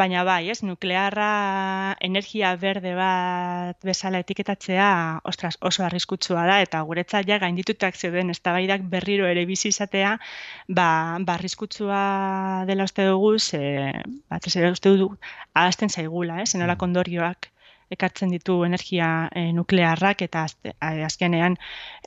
baina 0.01 0.26
bai, 0.28 0.49
ez, 0.51 0.57
nuklearra 0.68 1.95
energia 2.09 2.53
berde 2.57 2.93
bat 2.99 3.80
bezala 3.82 4.20
etiketatzea, 4.20 4.91
ostras, 5.24 5.55
oso 5.61 5.86
arriskutsua 5.88 6.45
da, 6.51 6.59
eta 6.68 6.82
guretzat 6.82 7.26
ja 7.30 7.39
gainditutak 7.39 7.95
zeuden 7.95 8.30
ez 8.30 8.41
berriro 8.43 9.26
ere 9.26 9.45
bizi 9.45 9.70
izatea, 9.70 10.20
ba, 10.68 11.18
ba 11.22 11.34
arriskutsua 11.36 12.65
dela 12.68 12.84
uste 12.84 13.07
dugu, 13.07 13.39
ze, 13.39 13.93
bat 14.30 14.45
ez 14.45 14.55
ere 14.57 14.72
uste 14.72 14.89
dugu, 14.89 15.15
ahazten 15.53 15.88
zaigula, 15.89 16.41
ez, 16.41 16.55
enola 16.55 16.76
kondorioak 16.76 17.53
ekartzen 17.94 18.34
ditu 18.34 18.62
energia 18.68 19.30
e, 19.36 19.52
nuklearrak 19.56 20.24
eta 20.26 20.46
eh, 20.68 21.06
azkenean 21.08 21.58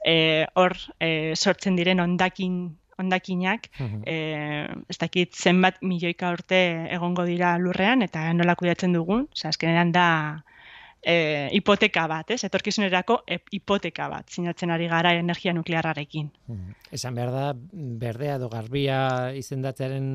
eh, 0.05 0.45
hor 0.55 0.77
e, 1.01 1.35
sortzen 1.37 1.79
diren 1.79 2.01
ondakin 2.05 2.61
ondakinak 3.01 3.71
e, 3.81 4.17
ez 4.93 4.99
dakit 5.01 5.33
zenbat 5.33 5.81
milioika 5.81 6.35
urte 6.37 6.61
egongo 6.93 7.25
dira 7.25 7.55
lurrean 7.59 8.05
eta 8.05 8.27
nola 8.37 8.55
kudeatzen 8.61 8.93
dugun, 8.93 9.25
azkenean 9.53 9.93
da 9.97 10.07
e, 11.03 11.49
hipoteka 11.57 12.05
bat, 12.11 12.31
ez? 12.35 12.43
Etorkizunerako 12.45 13.21
e, 13.27 13.41
hipoteka 13.57 14.09
bat, 14.13 14.29
sinatzen 14.31 14.73
ari 14.75 14.89
gara 14.91 15.13
energia 15.17 15.55
nuklearrarekin. 15.57 16.31
Hmm. 16.51 16.75
Esan 16.93 17.17
behar 17.17 17.33
da, 17.33 17.45
berdea 18.03 18.37
edo 18.41 18.51
garbia 18.53 19.01
izendatzearen 19.39 20.13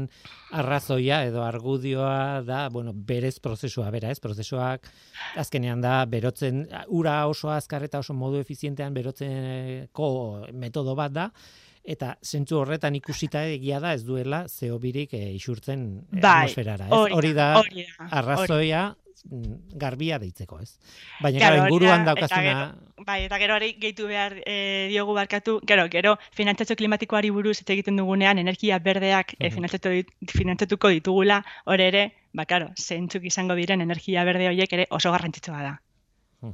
arrazoia 0.61 1.23
edo 1.27 1.43
argudioa 1.45 2.41
da, 2.45 2.65
bueno, 2.69 2.93
berez 2.95 3.39
prozesua, 3.39 3.89
bera, 3.93 4.13
ez? 4.13 4.21
Prozesuak 4.23 4.89
azkenean 5.41 5.81
da, 5.81 5.99
berotzen, 6.09 6.65
ura 6.93 7.19
oso 7.27 7.51
azkar 7.53 7.85
eta 7.87 8.01
oso 8.03 8.13
modu 8.13 8.41
efizientean 8.41 8.93
berotzeneko 8.93 10.09
metodo 10.53 10.95
bat 10.97 11.15
da, 11.15 11.29
eta 11.85 12.15
zentzu 12.25 12.57
horretan 12.57 12.95
ikusita 12.97 13.43
egia 13.45 13.79
da 13.79 13.91
ez 13.93 14.01
duela 14.05 14.45
zeobirik 14.49 15.13
e, 15.13 15.27
isurtzen 15.37 15.85
bai, 16.11 16.45
atmosferara. 16.45 16.89
Ez? 16.89 17.17
Hori 17.17 17.33
da, 17.37 17.49
arrazoia 18.09 18.87
Mm, 18.95 19.04
garbia 19.83 20.19
deitzeko, 20.19 20.59
ez? 20.61 20.77
Baina 21.21 21.39
claro, 21.39 21.63
inguruan 21.63 22.05
daukazuna... 22.05 22.75
bai, 23.05 23.23
eta 23.25 23.39
gero 23.41 23.55
hori 23.55 23.73
gehitu 23.81 24.07
behar 24.07 24.37
e, 24.45 24.87
diogu 24.91 25.15
barkatu, 25.17 25.59
gero, 25.67 25.87
gero, 25.91 26.15
finantzatzo 26.35 26.75
klimatikoari 26.75 27.31
buruz 27.31 27.57
eta 27.61 27.73
egiten 27.73 27.97
dugunean, 28.01 28.37
energia 28.37 28.79
berdeak 28.79 29.35
uh 29.39 29.47
-huh. 29.47 30.05
finantzatuko 30.31 30.89
ditugula, 30.89 31.43
hor 31.65 31.81
ere, 31.81 32.11
ba, 32.33 32.45
karo, 32.45 32.71
zentzuk 32.77 33.23
izango 33.25 33.55
diren 33.55 33.81
energia 33.81 34.23
berde 34.23 34.47
horiek 34.47 34.73
ere 34.73 34.87
oso 34.89 35.11
garrantzitsua 35.11 35.61
da. 35.61 35.75
Uh 36.41 36.53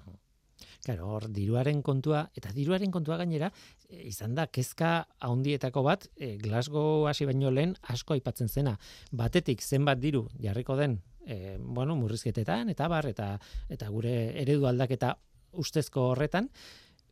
Claro, 0.82 1.12
hor 1.14 1.28
diruaren 1.30 1.84
kontua 1.86 2.24
eta 2.38 2.50
diruaren 2.56 2.90
kontua 2.92 3.20
gainera 3.20 3.52
e, 3.88 4.08
izan 4.10 4.34
da 4.36 4.48
kezka 4.50 4.94
handietako 5.28 5.84
bat 5.86 6.08
e, 6.18 6.38
Glasgow 6.42 7.06
hasi 7.10 7.28
baino 7.30 7.52
lehen 7.54 7.76
asko 7.94 8.16
aipatzen 8.18 8.50
zena. 8.50 8.78
Batetik 9.12 9.62
zenbat 9.62 10.02
diru 10.02 10.26
jarriko 10.42 10.76
den 10.80 10.98
e, 11.26 11.58
bueno, 11.62 11.96
murrizketetan 11.96 12.74
eta 12.74 12.88
bar 12.90 13.06
eta 13.12 13.36
eta 13.70 13.90
gure 13.94 14.16
eredu 14.42 14.66
aldaketa 14.66 15.16
ustezko 15.62 16.12
horretan 16.16 16.50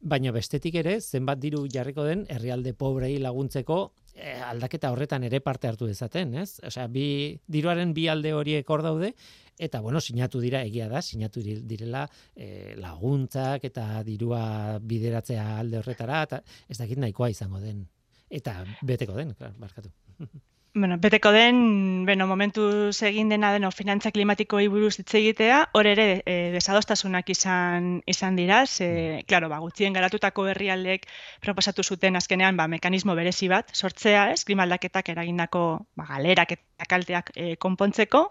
baina 0.01 0.31
bestetik 0.31 0.75
ere 0.79 0.99
zenbat 1.01 1.39
diru 1.43 1.65
jarriko 1.69 2.05
den 2.07 2.25
herrialde 2.29 2.73
pobrei 2.73 3.17
laguntzeko 3.19 3.91
e, 4.19 4.35
aldaketa 4.43 4.91
horretan 4.91 5.23
ere 5.27 5.39
parte 5.41 5.69
hartu 5.69 5.87
dezaten, 5.89 6.35
ez? 6.43 6.59
Osea, 6.67 6.87
bi 6.91 7.05
diruaren 7.47 7.93
bi 7.95 8.07
alde 8.11 8.33
horiek 8.35 8.69
hor 8.69 8.83
daude 8.85 9.13
eta 9.59 9.81
bueno, 9.83 9.99
sinatu 9.99 10.39
dira 10.39 10.61
egia 10.63 10.87
da, 10.91 11.01
sinatu 11.03 11.41
direla 11.43 12.05
e, 12.35 12.75
laguntzak 12.79 13.65
eta 13.67 14.03
dirua 14.07 14.43
bideratzea 14.79 15.47
alde 15.59 15.81
horretara 15.81 16.21
eta 16.27 16.43
ez 16.69 16.77
dakit 16.79 17.01
nahikoa 17.03 17.31
izango 17.33 17.59
den 17.63 17.83
eta 18.29 18.61
beteko 18.85 19.17
den, 19.17 19.33
klar, 19.33 19.55
barkatu. 19.57 19.91
Bueno, 20.75 20.97
beteko 20.99 21.31
den, 21.31 22.05
bueno, 22.05 22.27
momentu 22.27 22.63
egin 23.07 23.29
dena 23.33 23.49
deno 23.55 23.71
finantza 23.71 24.11
klimatiko 24.13 24.59
buruz 24.69 24.99
hitz 24.99 25.13
egitea, 25.19 25.57
hor 25.73 25.87
ere 25.89 26.21
e, 26.25 26.35
desadostasunak 26.53 27.29
izan 27.33 28.03
izan 28.05 28.35
dira, 28.37 28.59
ze, 28.67 29.23
claro, 29.27 29.49
ba, 29.49 29.57
gutxien 29.65 29.97
garatutako 29.97 30.45
herrialdek 30.47 31.07
proposatu 31.41 31.83
zuten 31.83 32.15
azkenean 32.15 32.55
ba, 32.55 32.67
mekanismo 32.67 33.15
berezi 33.15 33.49
bat 33.49 33.73
sortzea, 33.73 34.29
ez, 34.31 34.43
klimaldaketak 34.45 35.09
eragindako 35.09 35.65
ba, 35.97 36.05
galerak 36.13 36.53
eta 36.59 36.89
kalteak 36.93 37.33
e, 37.35 37.55
konpontzeko, 37.57 38.23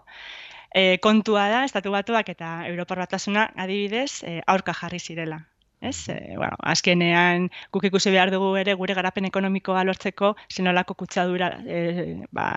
e, 0.71 0.97
kontua 1.03 1.49
da, 1.51 1.65
estatu 1.65 1.91
batuak 1.91 2.29
eta 2.29 2.55
Europar 2.71 3.03
batasuna 3.03 3.49
adibidez, 3.57 4.23
e, 4.23 4.39
aurka 4.47 4.73
jarri 4.73 4.99
zirela 4.99 5.43
ez? 5.81 6.09
E, 6.09 6.35
bueno, 6.35 6.57
azkenean 6.59 7.49
guk 7.71 7.85
ikusi 7.89 8.11
behar 8.11 8.31
dugu 8.33 8.51
ere 8.59 8.75
gure 8.79 8.95
garapen 8.97 9.27
ekonomikoa 9.29 9.83
lortzeko 9.87 10.35
zenolako 10.51 10.95
kutsadura 10.99 11.51
e, 11.65 12.19
ba, 12.35 12.49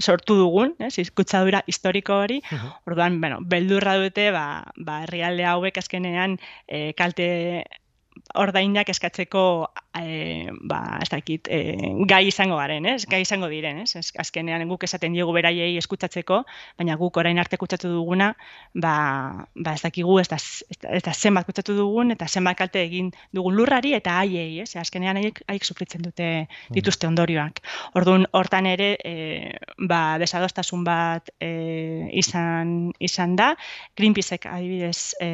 sortu 0.00 0.38
dugun, 0.38 0.74
ez? 0.78 0.94
Kutsadura 1.14 1.62
historiko 1.66 2.20
hori. 2.24 2.40
Orduan, 2.86 3.20
bueno, 3.20 3.40
beldurra 3.42 3.96
dute 4.00 4.30
ba, 4.36 4.46
ba 4.76 5.02
herrialde 5.04 5.46
hauek 5.50 5.82
azkenean 5.82 6.38
e, 6.66 6.90
kalte 6.98 7.30
ordainak 8.38 8.90
eskatzeko 8.92 9.42
e, 9.98 10.50
ba, 10.62 10.98
ez 11.02 11.08
dakit, 11.10 11.48
e, 11.50 11.76
gai 12.06 12.26
izango 12.28 12.56
garen, 12.60 12.86
ez? 12.86 13.04
Gai 13.10 13.22
izango 13.24 13.48
diren, 13.50 13.80
ez? 13.82 13.94
ez 13.98 14.10
azkenean 14.22 14.62
guk 14.70 14.84
esaten 14.86 15.14
diegu 15.16 15.32
beraiei 15.34 15.76
eskutsatzeko, 15.80 16.42
baina 16.78 16.96
guk 17.00 17.16
orain 17.20 17.38
arte 17.42 17.58
kutsatu 17.60 17.90
duguna, 17.90 18.30
ba, 18.74 18.94
ba 19.54 19.74
ez 19.74 19.82
dakigu 19.82 20.18
ez 20.22 20.28
da, 20.30 20.38
ez 20.38 21.02
da 21.02 21.14
zenbat 21.14 21.48
kutsatu 21.48 21.74
dugun 21.76 22.14
eta 22.14 22.28
zenbat 22.28 22.58
kalte 22.60 22.82
egin 22.84 23.10
dugun 23.34 23.56
lurrari 23.58 23.94
eta 23.98 24.20
haiei, 24.20 24.60
ez? 24.62 24.74
Azkenean 24.80 25.18
haiek 25.20 25.42
haiek 25.48 25.66
sufritzen 25.66 26.04
dute 26.06 26.28
hmm. 26.44 26.74
dituzte 26.76 27.08
ondorioak. 27.10 27.60
Orduan 27.98 28.26
hortan 28.36 28.68
ere 28.70 28.92
e, 29.04 29.14
ba 29.90 30.18
desadostasun 30.22 30.84
bat 30.86 31.32
e, 31.40 31.50
izan 32.22 32.92
izan 33.02 33.36
da, 33.36 33.52
Greenpeaceek 33.98 34.46
adibidez 34.50 35.16
e, 35.20 35.30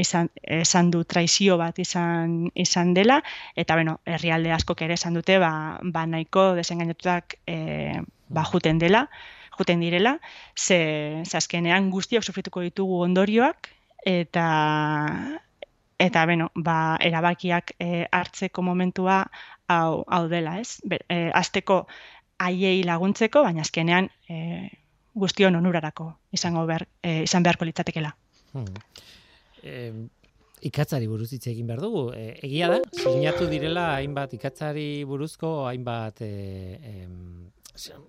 izan, 0.00 0.30
izan 0.60 0.90
du 0.94 1.02
traizio 1.04 1.58
bat 1.60 1.78
izan 1.82 2.46
izan 2.54 2.94
dela 2.94 3.20
eta 3.56 3.74
bueno, 3.74 3.95
herrialde 4.04 4.52
askok 4.52 4.82
ere 4.86 4.96
esan 4.98 5.16
dute 5.16 5.38
ba, 5.42 5.78
ba 5.82 6.04
nahiko 6.06 6.54
desengainatuak 6.58 7.38
e, 7.46 8.02
ba 8.28 8.44
juten 8.44 8.78
dela, 8.78 9.06
juten 9.58 9.80
direla, 9.80 10.18
ze, 10.54 11.22
ze 11.24 11.36
azkenean 11.36 11.90
guztiak 11.90 12.24
sufrituko 12.24 12.60
ditugu 12.60 13.00
ondorioak 13.06 13.70
eta 14.06 14.46
eta 15.98 16.24
bueno, 16.28 16.50
ba, 16.54 16.96
erabakiak 17.00 17.72
e, 17.80 18.06
hartzeko 18.12 18.62
momentua 18.62 19.22
hau, 19.68 20.04
hau 20.06 20.26
dela, 20.28 20.58
ez? 20.60 20.82
Be, 20.84 21.00
e, 21.08 21.30
azteko 21.32 21.86
haiei 22.38 22.82
laguntzeko, 22.84 23.42
baina 23.42 23.64
azkenean 23.64 24.10
e, 24.28 24.68
guztion 25.16 25.56
onurarako 25.56 26.10
izango 26.36 26.66
behar, 26.68 26.84
e, 27.02 27.22
izan 27.24 27.46
beharko 27.46 27.64
litzatekela. 27.64 28.12
Hmm 28.52 28.68
ikatzari 30.68 31.08
buruz 31.10 31.30
hitz 31.32 31.46
egin 31.52 31.68
behar 31.70 31.82
dugu. 31.84 32.04
E, 32.16 32.26
egia 32.46 32.70
da, 32.72 32.80
sinatu 32.98 33.48
direla 33.50 33.86
hainbat 33.96 34.34
ikatzari 34.38 34.88
buruzko 35.08 35.52
hainbat 35.68 36.22
e, 36.26 36.32
e, 36.80 36.94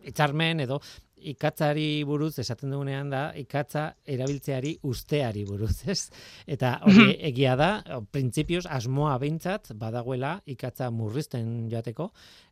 itzarmen 0.08 0.66
edo 0.68 0.82
ikatzari 1.18 2.04
buruz 2.06 2.38
esaten 2.40 2.72
dugunean 2.72 3.10
da 3.10 3.22
ikatza 3.38 3.88
erabiltzeari 4.06 4.76
usteari 4.88 5.44
buruz, 5.48 5.82
ez? 5.90 6.10
Eta 6.46 6.78
hori 6.86 7.16
egia 7.30 7.56
da, 7.60 7.70
printzipioz 8.14 8.66
asmoa 8.70 9.18
beintzat 9.22 9.72
badagoela 9.80 10.38
ikatza 10.46 10.90
murrizten 10.94 11.68
joateko. 11.72 12.12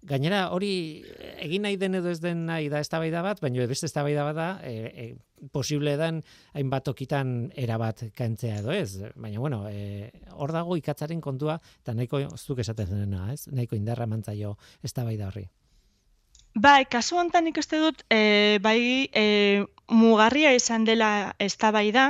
Gainera 0.09 0.47
hori 0.55 0.72
egin 1.43 1.66
nahi 1.66 1.78
den 1.82 1.99
edo 2.01 2.11
ez 2.11 2.20
den 2.24 2.45
nahi 2.49 2.70
da 2.74 2.82
eztabaida 2.84 3.24
bat, 3.26 3.41
baina 3.43 3.68
beste 3.70 3.89
eztabaida 3.89 4.26
bat 4.28 4.38
da, 4.38 4.49
e, 4.66 4.74
e, 5.05 5.49
posible 5.53 5.95
den 5.99 6.22
hainbat 6.57 6.88
okitan 6.89 7.51
erabat 7.59 8.07
kantzea 8.18 8.61
edo 8.63 8.74
ez. 8.74 9.11
Baina 9.16 9.41
bueno, 9.43 9.66
e, 9.70 10.09
hor 10.34 10.55
dago 10.55 10.78
ikatzaren 10.80 11.22
kontua 11.22 11.59
eta 11.84 11.93
nahiko 11.93 12.26
zuk 12.38 12.63
esaten 12.66 12.97
dena, 13.05 13.30
ez? 13.34 13.45
Nahiko 13.51 13.78
indarra 13.78 14.09
mantzaio 14.09 14.57
eztabaida 14.84 15.30
horri. 15.30 15.47
Bai, 16.64 16.86
kasu 16.88 17.18
honetan 17.20 17.47
ikuste 17.51 17.80
dut, 17.84 18.03
e, 18.16 18.60
bai, 18.64 18.80
e, 19.22 19.24
mugarria 20.01 20.53
izan 20.56 20.86
dela 20.88 21.10
eztabaida, 21.47 22.06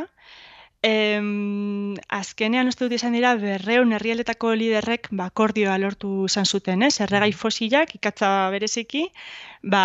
Em, 0.86 1.96
azkenean 2.14 2.68
uste 2.70 2.86
dut 2.86 2.94
izan 2.94 3.16
dira 3.18 3.32
berreun 3.42 3.96
herrialetako 3.96 4.52
liderrek 4.60 5.08
ba, 5.18 5.32
kordioa 5.40 5.80
lortu 5.82 6.10
izan 6.30 6.46
zuten, 6.46 6.84
ez? 6.86 7.00
Erregai 7.02 7.32
mm. 7.32 7.40
fosilak 7.40 7.96
ikatza 7.98 8.30
bereziki 8.54 9.02
ba, 9.74 9.82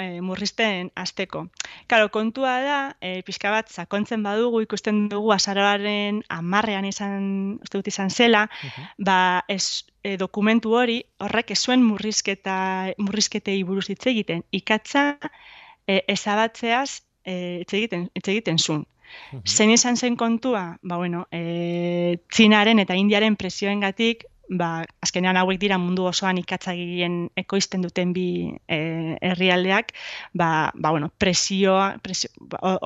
e, 0.00 0.06
murrizten 0.24 0.88
azteko. 1.04 1.44
Karo, 1.92 2.08
kontua 2.16 2.54
da, 2.64 2.78
e, 3.04 3.20
pixka 3.28 3.52
bat, 3.52 3.68
sakontzen 3.68 4.24
badugu 4.24 4.64
ikusten 4.64 5.04
dugu 5.12 5.36
azararen 5.36 6.22
amarrean 6.40 6.88
izan, 6.88 7.28
uste 7.60 7.82
dut 7.82 7.92
izan 7.92 8.08
zela, 8.08 8.46
ba, 8.96 9.20
ez, 9.52 9.84
e, 10.00 10.16
dokumentu 10.16 10.72
hori 10.80 11.02
horrek 11.20 11.52
ez 11.52 11.60
zuen 11.60 11.84
murrizketa, 11.84 12.58
murrizketei 12.96 13.60
buruz 13.68 13.90
hitz 13.92 14.06
egiten. 14.16 14.46
Ikatza 14.62 15.10
e, 15.84 16.00
ezabatzeaz 16.16 17.02
e, 17.28 17.34
hitz 17.66 17.74
egiten, 17.82 18.08
egiten 18.24 18.56
zuen. 18.56 18.88
Zein 19.44 19.70
izan 19.70 19.96
zen 19.96 20.16
kontua, 20.16 20.78
ba, 20.82 20.96
bueno, 20.96 21.26
e, 21.32 22.18
Txinaren 22.32 22.78
eta 22.82 22.96
Indiaren 22.96 23.36
presioengatik, 23.36 24.24
ba, 24.48 24.84
azkenean 25.04 25.36
hauek 25.36 25.60
dira 25.60 25.78
mundu 25.78 26.06
osoan 26.08 26.38
ikatzagien 26.40 27.18
ekoizten 27.36 27.84
duten 27.84 28.14
bi 28.16 28.26
e, 28.66 28.78
herrialdeak, 29.30 29.92
ba, 30.32 30.70
ba, 30.74 30.90
bueno, 30.90 31.10
presioa, 31.18 31.98
presio, 32.02 32.30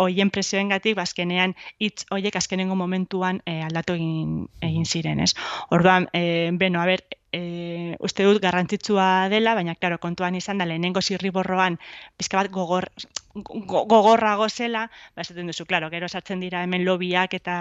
oien 0.03 0.31
presioengatik, 0.35 0.97
ba, 0.99 1.07
azkenean 1.07 1.55
hitz 1.79 2.05
hoiek 2.11 2.37
azkenengo 2.37 2.77
momentuan 2.79 3.43
e, 3.47 3.61
aldatu 3.63 3.97
egin, 3.99 4.47
egin 4.61 4.87
ziren, 4.87 5.23
ez? 5.23 5.33
Orduan, 5.71 6.09
e, 6.13 6.51
beno, 6.59 6.83
a 6.83 6.89
ber, 6.91 7.07
e, 7.33 7.97
uste 8.01 8.25
dut 8.29 8.41
garrantzitsua 8.43 9.29
dela, 9.33 9.57
baina 9.57 9.75
claro, 9.75 9.99
kontuan 9.99 10.37
izan 10.37 10.61
da 10.61 10.67
lehenengo 10.69 11.01
zirriborroan 11.03 11.79
pizka 12.21 12.39
bat 12.43 12.53
gogor 12.53 12.91
gogorrago 13.33 14.47
zela, 14.51 14.91
ba 15.17 15.25
esaten 15.25 15.49
duzu, 15.49 15.65
claro, 15.65 15.89
gero 15.91 16.09
sartzen 16.09 16.43
dira 16.45 16.63
hemen 16.67 16.85
lobiak 16.85 17.33
eta 17.39 17.57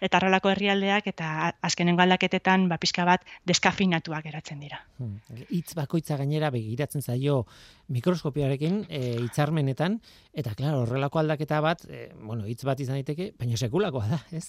eta 0.00 0.16
arrolako 0.16 0.48
herrialdeak 0.54 1.10
eta 1.12 1.52
azkenengo 1.60 2.00
aldaketetan 2.02 2.68
ba 2.70 2.78
pizka 2.80 3.04
bat 3.04 3.26
deskafinatuak 3.44 4.24
geratzen 4.24 4.64
dira. 4.64 4.80
Hmm. 4.96 5.20
Hitz 5.50 5.74
bakoitza 5.76 6.16
gainera 6.16 6.50
begiratzen 6.54 7.04
zaio 7.04 7.44
mikroskopioarekin 7.92 8.86
e, 8.88 9.02
hitzarmenetan 9.26 10.00
eta 10.32 10.56
claro, 10.56 10.82
horrelako 10.86 11.20
aldaketa 11.20 11.60
bat, 11.60 11.84
e, 11.84 12.08
bueno, 12.16 12.48
hitz 12.48 12.64
bat 12.64 12.80
izan 12.80 12.96
daiteke, 12.96 13.34
baina 13.38 13.60
sekulakoa 13.60 14.08
da, 14.08 14.24
ez? 14.32 14.48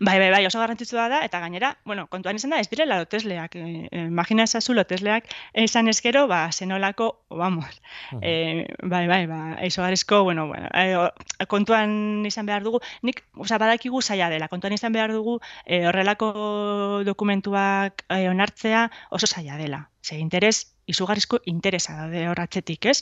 Bai, 0.00 0.18
bai, 0.18 0.30
bai, 0.30 0.42
oso 0.46 0.60
garrantzitsua 0.60 1.08
da, 1.08 1.20
eta 1.24 1.40
gainera, 1.40 1.76
bueno, 1.84 2.06
kontuan 2.12 2.36
izan 2.36 2.54
da, 2.54 2.60
ez 2.60 2.68
direla 2.70 2.98
lotesleak. 3.00 3.56
E, 3.56 4.04
imagina 4.06 4.46
esazu 4.48 4.74
lotesleak 4.76 5.30
esan 5.64 5.88
eskero, 5.92 6.26
ba, 6.30 6.50
zenolako, 6.52 7.10
vamos, 7.30 7.80
uh 8.12 8.18
-huh. 8.18 8.20
e, 8.22 8.66
bai, 8.82 9.06
bai, 9.06 9.26
ba, 9.26 9.56
eizo 9.60 9.82
garezko, 9.82 10.22
bueno, 10.24 10.46
bueno 10.48 10.68
e, 10.74 11.46
kontuan 11.46 12.24
izan 12.26 12.46
behar 12.46 12.62
dugu, 12.62 12.80
nik, 13.02 13.24
oza, 13.34 13.58
badakigu 13.58 14.02
zaila 14.02 14.30
dela, 14.30 14.48
kontuan 14.48 14.72
izan 14.72 14.92
behar 14.92 15.12
dugu, 15.12 15.40
e, 15.64 15.86
horrelako 15.86 17.02
dokumentuak 17.04 18.04
e, 18.08 18.28
onartzea 18.28 18.90
oso 19.10 19.26
zaila 19.26 19.56
dela. 19.56 19.90
Ze 20.02 20.18
interes 20.18 20.75
izugarrizko 20.86 21.40
interesa 21.50 21.96
daude 21.98 22.26
horratzetik, 22.30 22.86
ez? 22.92 23.00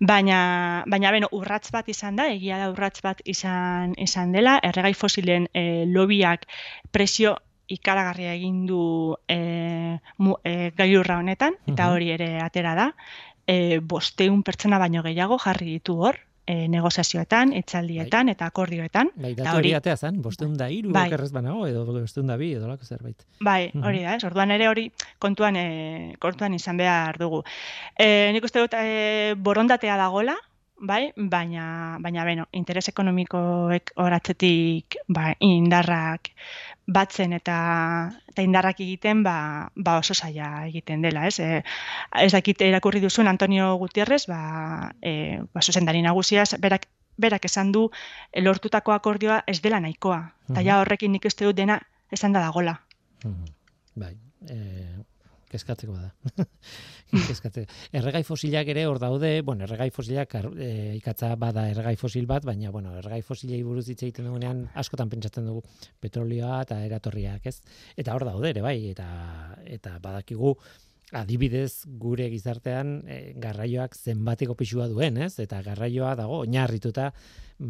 Baina, 0.00 0.38
baina 0.90 1.12
beno, 1.14 1.30
urratz 1.36 1.68
bat 1.74 1.88
izan 1.90 2.20
da, 2.20 2.28
egia 2.32 2.60
da 2.62 2.70
urratz 2.72 3.00
bat 3.04 3.22
izan, 3.24 3.94
izan 3.98 4.32
dela, 4.34 4.58
erregai 4.62 4.94
fosilen 4.94 5.48
e, 5.52 5.84
lobiak 5.90 6.46
presio 6.94 7.36
ikaragarria 7.74 8.34
egin 8.36 8.64
du 8.68 9.16
e, 9.28 9.38
mu, 10.18 10.36
e, 10.44 10.70
gailurra 10.76 11.18
honetan, 11.22 11.56
eta 11.70 11.90
hori 11.92 12.12
ere 12.14 12.36
atera 12.44 12.74
da, 12.78 12.90
e, 13.46 13.80
bosteun 13.80 14.42
pertsona 14.46 14.78
baino 14.82 15.02
gehiago 15.06 15.38
jarri 15.40 15.72
ditu 15.78 15.98
hor, 16.04 16.20
e, 16.46 16.68
negoziazioetan, 16.68 17.52
etzaldietan 17.56 18.28
bai. 18.28 18.36
eta 18.36 18.48
akordioetan. 18.50 19.10
Bai, 19.16 19.32
datu 19.38 19.58
hori 19.58 19.74
atea 19.76 19.96
zen, 19.96 20.20
bosteun 20.22 20.56
da 20.60 20.68
iru, 20.70 20.92
bai. 20.92 21.08
banago, 21.32 21.66
edo 21.66 21.84
bosteun 21.86 22.26
da 22.30 22.36
bi, 22.36 22.52
edo 22.54 22.68
lako 22.68 22.84
zerbait. 22.84 23.26
Bai, 23.40 23.70
hori 23.82 24.02
da, 24.04 24.16
ez, 24.16 24.24
orduan 24.24 24.50
ere 24.50 24.68
hori 24.68 24.90
kontuan, 25.18 25.56
e, 25.56 26.14
kontuan 26.20 26.54
izan 26.54 26.76
behar 26.76 27.18
dugu. 27.18 27.42
E, 27.98 28.30
nik 28.32 28.44
uste 28.44 28.60
dut 28.60 28.76
e, 28.78 29.34
borondatea 29.36 29.96
dagola, 30.00 30.36
bai, 30.76 31.12
baina, 31.16 31.98
baina 32.02 32.24
beno, 32.24 32.46
interes 32.52 32.88
ekonomikoek 32.90 33.92
horatzetik 34.00 34.96
ba, 35.08 35.32
indarrak 35.40 36.30
batzen 36.86 37.32
eta 37.32 37.56
eta 38.30 38.42
indarrak 38.42 38.80
egiten 38.84 39.22
ba, 39.24 39.70
ba 39.74 39.98
oso 39.98 40.14
saia 40.14 40.66
egiten 40.66 41.02
dela, 41.02 41.26
ez? 41.26 41.38
E, 41.40 41.62
ez 42.20 42.32
dakit 42.32 42.60
irakurri 42.66 43.00
duzun 43.00 43.28
Antonio 43.28 43.74
Gutierrez, 43.80 44.26
ba 44.26 44.92
eh 45.02 45.40
ba 45.52 45.62
zuzendari 45.62 46.02
nagusia 46.02 46.44
berak 46.58 46.88
berak 47.16 47.44
esan 47.44 47.72
du 47.72 47.90
lortutako 48.34 48.92
akordioa 48.92 49.42
ez 49.46 49.60
dela 49.62 49.80
nahikoa. 49.80 50.34
Ta 50.54 50.60
ja 50.60 50.80
horrekin 50.80 51.12
nik 51.12 51.24
uste 51.24 51.44
dut 51.44 51.56
dena 51.56 51.80
esan 52.10 52.32
da 52.32 52.40
dagola. 52.40 52.80
Bai, 53.94 54.16
eh 54.50 55.04
keskatzeko 55.54 55.96
da. 55.96 56.44
Keskatze. 57.28 57.66
Erregai 57.94 58.22
fosilak 58.26 58.70
ere 58.72 58.86
hor 58.90 58.98
daude, 59.02 59.30
bueno, 59.46 59.66
erregai 59.68 59.90
fosilak 59.94 60.34
e, 60.40 60.70
ikatza 60.98 61.34
bada 61.40 61.68
erregai 61.70 61.94
fosil 62.00 62.26
bat, 62.30 62.46
baina 62.46 62.72
bueno, 62.74 62.94
erregai 62.98 63.20
fosilei 63.26 63.62
buruz 63.66 63.86
hitz 63.88 64.00
egiten 64.02 64.26
dugunean 64.28 64.64
askotan 64.82 65.12
pentsatzen 65.12 65.46
dugu 65.46 65.62
petrolioa 66.02 66.62
eta 66.66 66.80
eratorriak, 66.88 67.46
ez? 67.52 67.60
Eta 67.96 68.16
hor 68.16 68.26
daude 68.26 68.50
ere 68.50 68.64
bai, 68.64 68.78
eta 68.90 69.06
eta 69.76 69.98
badakigu 70.02 70.56
adibidez 71.14 71.84
gure 72.00 72.26
gizartean 72.32 72.96
e, 73.06 73.20
garraioak 73.38 73.94
zenbateko 73.94 74.56
pisua 74.58 74.88
duen, 74.90 75.20
ez? 75.28 75.36
Eta 75.44 75.62
garraioa 75.62 76.16
dago 76.18 76.42
oinarrituta 76.42 77.12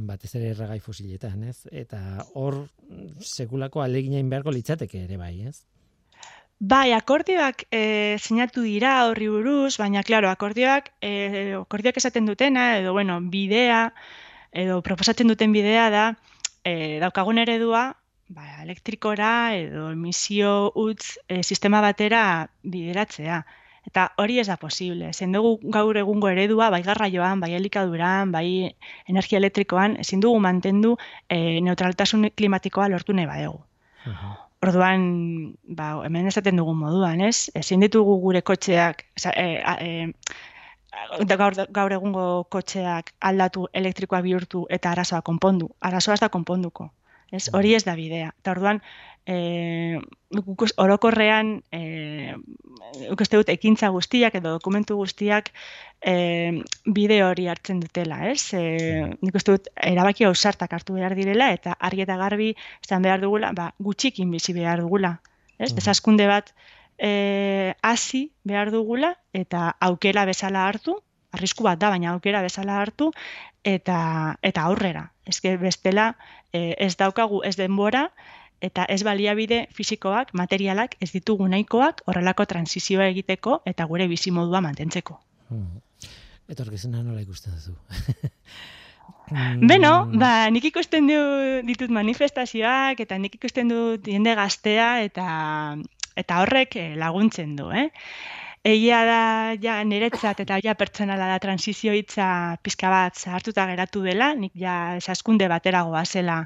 batez 0.09 0.33
ere 0.39 0.55
erregai 0.55 0.81
fosiletan, 0.81 1.45
ez? 1.51 1.67
Eta 1.71 2.25
hor 2.41 2.63
sekulako 3.21 3.85
aleginain 3.85 4.31
beharko 4.33 4.55
litzateke 4.55 5.05
ere 5.05 5.21
bai, 5.21 5.35
ez? 5.51 5.59
Bai, 6.65 6.93
akordioak 6.97 7.67
e, 7.77 8.17
sinatu 8.25 8.63
dira 8.65 8.93
horri 9.05 9.27
buruz, 9.29 9.75
baina, 9.77 10.03
klaro, 10.07 10.31
akordioak, 10.31 10.87
e, 11.05 11.11
akordioak 11.59 11.99
esaten 12.01 12.25
dutena, 12.31 12.79
edo, 12.79 12.95
bueno, 12.97 13.19
bidea, 13.35 13.81
edo 14.63 14.79
proposatzen 14.87 15.29
duten 15.29 15.53
bidea 15.53 15.91
da, 15.93 16.05
e, 16.65 17.01
daukagun 17.03 17.43
eredua, 17.43 17.83
ba, 18.33 18.47
elektrikora 18.63 19.33
edo 19.59 19.91
emisio 19.93 20.55
utz 20.85 21.19
e, 21.29 21.43
sistema 21.43 21.83
batera 21.85 22.23
bideratzea. 22.63 23.43
Eta 23.91 24.07
hori 24.25 24.39
ez 24.41 24.47
da 24.49 24.57
posible. 24.57 25.13
Zen 25.13 25.37
dugu 25.37 25.59
gaur 25.77 26.01
egungo 26.01 26.31
eredua, 26.33 26.71
bai 26.73 26.81
garraioan, 26.87 27.45
bai 27.45 27.53
elikaduran, 27.59 28.33
bai 28.33 28.47
energia 29.13 29.43
elektrikoan, 29.43 29.99
ezin 30.07 30.25
dugu 30.25 30.41
mantendu 30.49 30.97
e, 31.29 31.61
neutraltasun 31.69 32.31
klimatikoa 32.33 32.89
lortu 32.95 33.13
nahi 33.21 33.29
badegu. 33.35 33.61
Orduan, 34.65 35.03
ba, 35.79 35.87
hemen 36.07 36.29
esaten 36.31 36.61
dugun 36.61 36.79
moduan, 36.81 37.21
ez? 37.21 37.51
Ezin 37.61 37.85
ditugu 37.85 38.17
gure 38.23 38.41
kotxeak, 38.51 39.05
e, 39.35 39.47
e, 39.89 41.27
gaur, 41.41 41.57
gaur 41.79 41.95
egungo 41.97 42.27
kotxeak 42.57 43.13
aldatu 43.31 43.67
elektrikoa 43.81 44.23
bihurtu 44.25 44.65
eta 44.79 44.93
arazoa 44.95 45.21
konpondu. 45.27 45.69
Arazoa 45.91 46.17
ez 46.17 46.23
da 46.25 46.31
konponduko. 46.39 46.89
Ez, 47.33 47.49
hori 47.53 47.75
ez 47.75 47.83
da 47.85 47.97
bidea. 47.99 48.31
Eta 48.41 48.55
orduan, 48.55 48.81
e, 49.27 50.01
orokorrean, 50.77 51.63
e, 51.73 52.35
uste 53.11 53.39
dut, 53.39 53.49
ekintza 53.49 53.89
guztiak 53.95 54.37
edo 54.39 54.55
dokumentu 54.57 54.97
guztiak 54.99 55.51
e, 56.05 56.63
bide 56.85 57.23
hori 57.25 57.49
hartzen 57.49 57.81
dutela, 57.81 58.21
ez? 58.31 58.53
E, 58.57 59.17
nik 59.21 59.39
uste 59.41 59.57
dut, 59.57 59.71
erabaki 59.81 60.29
ausartak 60.29 60.77
hartu 60.77 60.99
behar 60.99 61.17
direla, 61.19 61.51
eta 61.57 61.77
argi 61.81 62.05
eta 62.05 62.19
garbi, 62.21 62.53
izan 62.85 63.07
behar 63.07 63.25
dugula, 63.25 63.53
ba, 63.57 63.73
gutxikin 63.79 64.31
bizi 64.31 64.57
behar 64.57 64.85
dugula, 64.85 65.17
ez? 65.59 65.73
Mm. 65.73 65.79
Desaskunde 65.81 66.29
bat, 66.31 66.53
e, 66.99 67.75
hasi 67.83 68.29
behar 68.45 68.71
dugula, 68.75 69.15
eta 69.33 69.73
aukera 69.81 70.29
bezala 70.29 70.69
hartu, 70.69 71.01
arrisku 71.35 71.65
bat 71.67 71.81
da, 71.81 71.91
baina 71.91 72.13
aukera 72.13 72.45
bezala 72.45 72.79
hartu, 72.83 73.11
eta, 73.65 74.37
eta 74.43 74.69
aurrera. 74.69 75.09
Ez 75.25 75.41
bestela, 75.59 76.13
e, 76.53 76.75
ez 76.79 76.95
daukagu 77.01 77.41
ez 77.49 77.57
denbora, 77.57 78.11
eta 78.65 78.87
ez 78.89 79.03
baliabide 79.07 79.65
fisikoak, 79.77 80.33
materialak, 80.33 80.97
ez 81.05 81.11
ditugu 81.13 81.49
nahikoak 81.49 82.03
horrelako 82.09 82.47
transizioa 82.55 83.09
egiteko 83.13 83.61
eta 83.69 83.87
gure 83.91 84.09
bizi 84.09 84.33
modua 84.35 84.63
mantentzeko. 84.65 85.19
Hmm. 85.51 85.83
Etorkizuna 86.49 87.03
nola 87.03 87.23
ikusten 87.25 87.55
duzu? 87.57 87.77
Beno, 89.71 89.93
ba, 90.21 90.51
nik 90.53 90.67
ikusten 90.69 91.09
du 91.09 91.21
ditut 91.65 91.93
manifestazioak 91.93 93.01
eta 93.01 93.17
nik 93.21 93.39
ikusten 93.39 93.71
du 93.73 93.81
jende 94.05 94.35
gaztea 94.37 94.89
eta 95.07 95.27
eta 96.21 96.41
horrek 96.43 96.77
eh, 96.79 96.91
laguntzen 97.01 97.57
du, 97.57 97.71
eh? 97.73 97.89
Egia 98.65 99.01
da, 99.05 99.23
ja, 99.61 99.75
niretzat 99.85 100.39
eta 100.41 100.57
ja 100.65 100.73
pertsonala 100.79 101.27
da 101.29 101.41
transizio 101.41 101.93
hitza 101.93 102.57
pizka 102.65 102.89
bat 102.93 103.19
hartuta 103.29 103.67
geratu 103.69 104.05
dela, 104.07 104.31
nik 104.39 104.55
ja 104.57 104.97
esaskunde 105.01 105.49
bateragoa 105.53 106.05
zela 106.05 106.39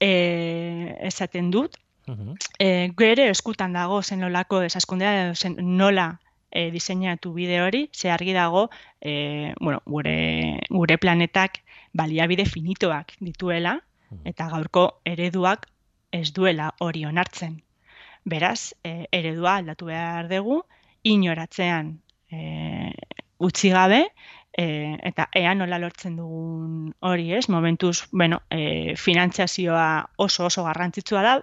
e, 0.00 0.96
esaten 1.00 1.50
dut. 1.50 1.76
Uh 2.08 2.34
gure 2.96 3.28
eskutan 3.28 3.74
dago 3.76 4.00
zen 4.02 4.22
nolako 4.24 4.62
esaskundea, 4.64 5.34
zen 5.34 5.58
nola 5.76 6.18
e, 6.50 6.70
diseinatu 6.70 7.34
bide 7.34 7.60
hori, 7.60 7.90
ze 7.92 8.10
argi 8.10 8.32
dago 8.32 8.70
e, 9.00 9.52
bueno, 9.60 9.82
gure, 9.84 10.60
gure 10.70 10.98
planetak 10.98 11.60
baliabide 11.92 12.46
finitoak 12.46 13.12
dituela, 13.20 13.78
eta 14.24 14.48
gaurko 14.48 15.00
ereduak 15.04 15.68
ez 16.12 16.32
duela 16.32 16.72
hori 16.80 17.04
onartzen. 17.04 17.60
Beraz, 18.24 18.74
e, 18.84 19.06
eredua 19.12 19.58
aldatu 19.60 19.90
behar 19.92 20.28
dugu, 20.32 20.62
inoratzean 21.04 21.98
e, 22.32 22.92
utzi 23.38 23.70
gabe, 23.70 24.06
e, 24.58 24.98
eta 25.06 25.28
ea 25.38 25.54
nola 25.54 25.78
lortzen 25.78 26.16
dugun 26.18 26.94
hori 27.06 27.30
ez, 27.36 27.46
momentuz, 27.48 28.08
bueno, 28.10 28.42
e, 28.50 28.96
finantziazioa 28.98 30.10
oso 30.16 30.48
oso 30.50 30.64
garrantzitsua 30.66 31.22
da, 31.22 31.34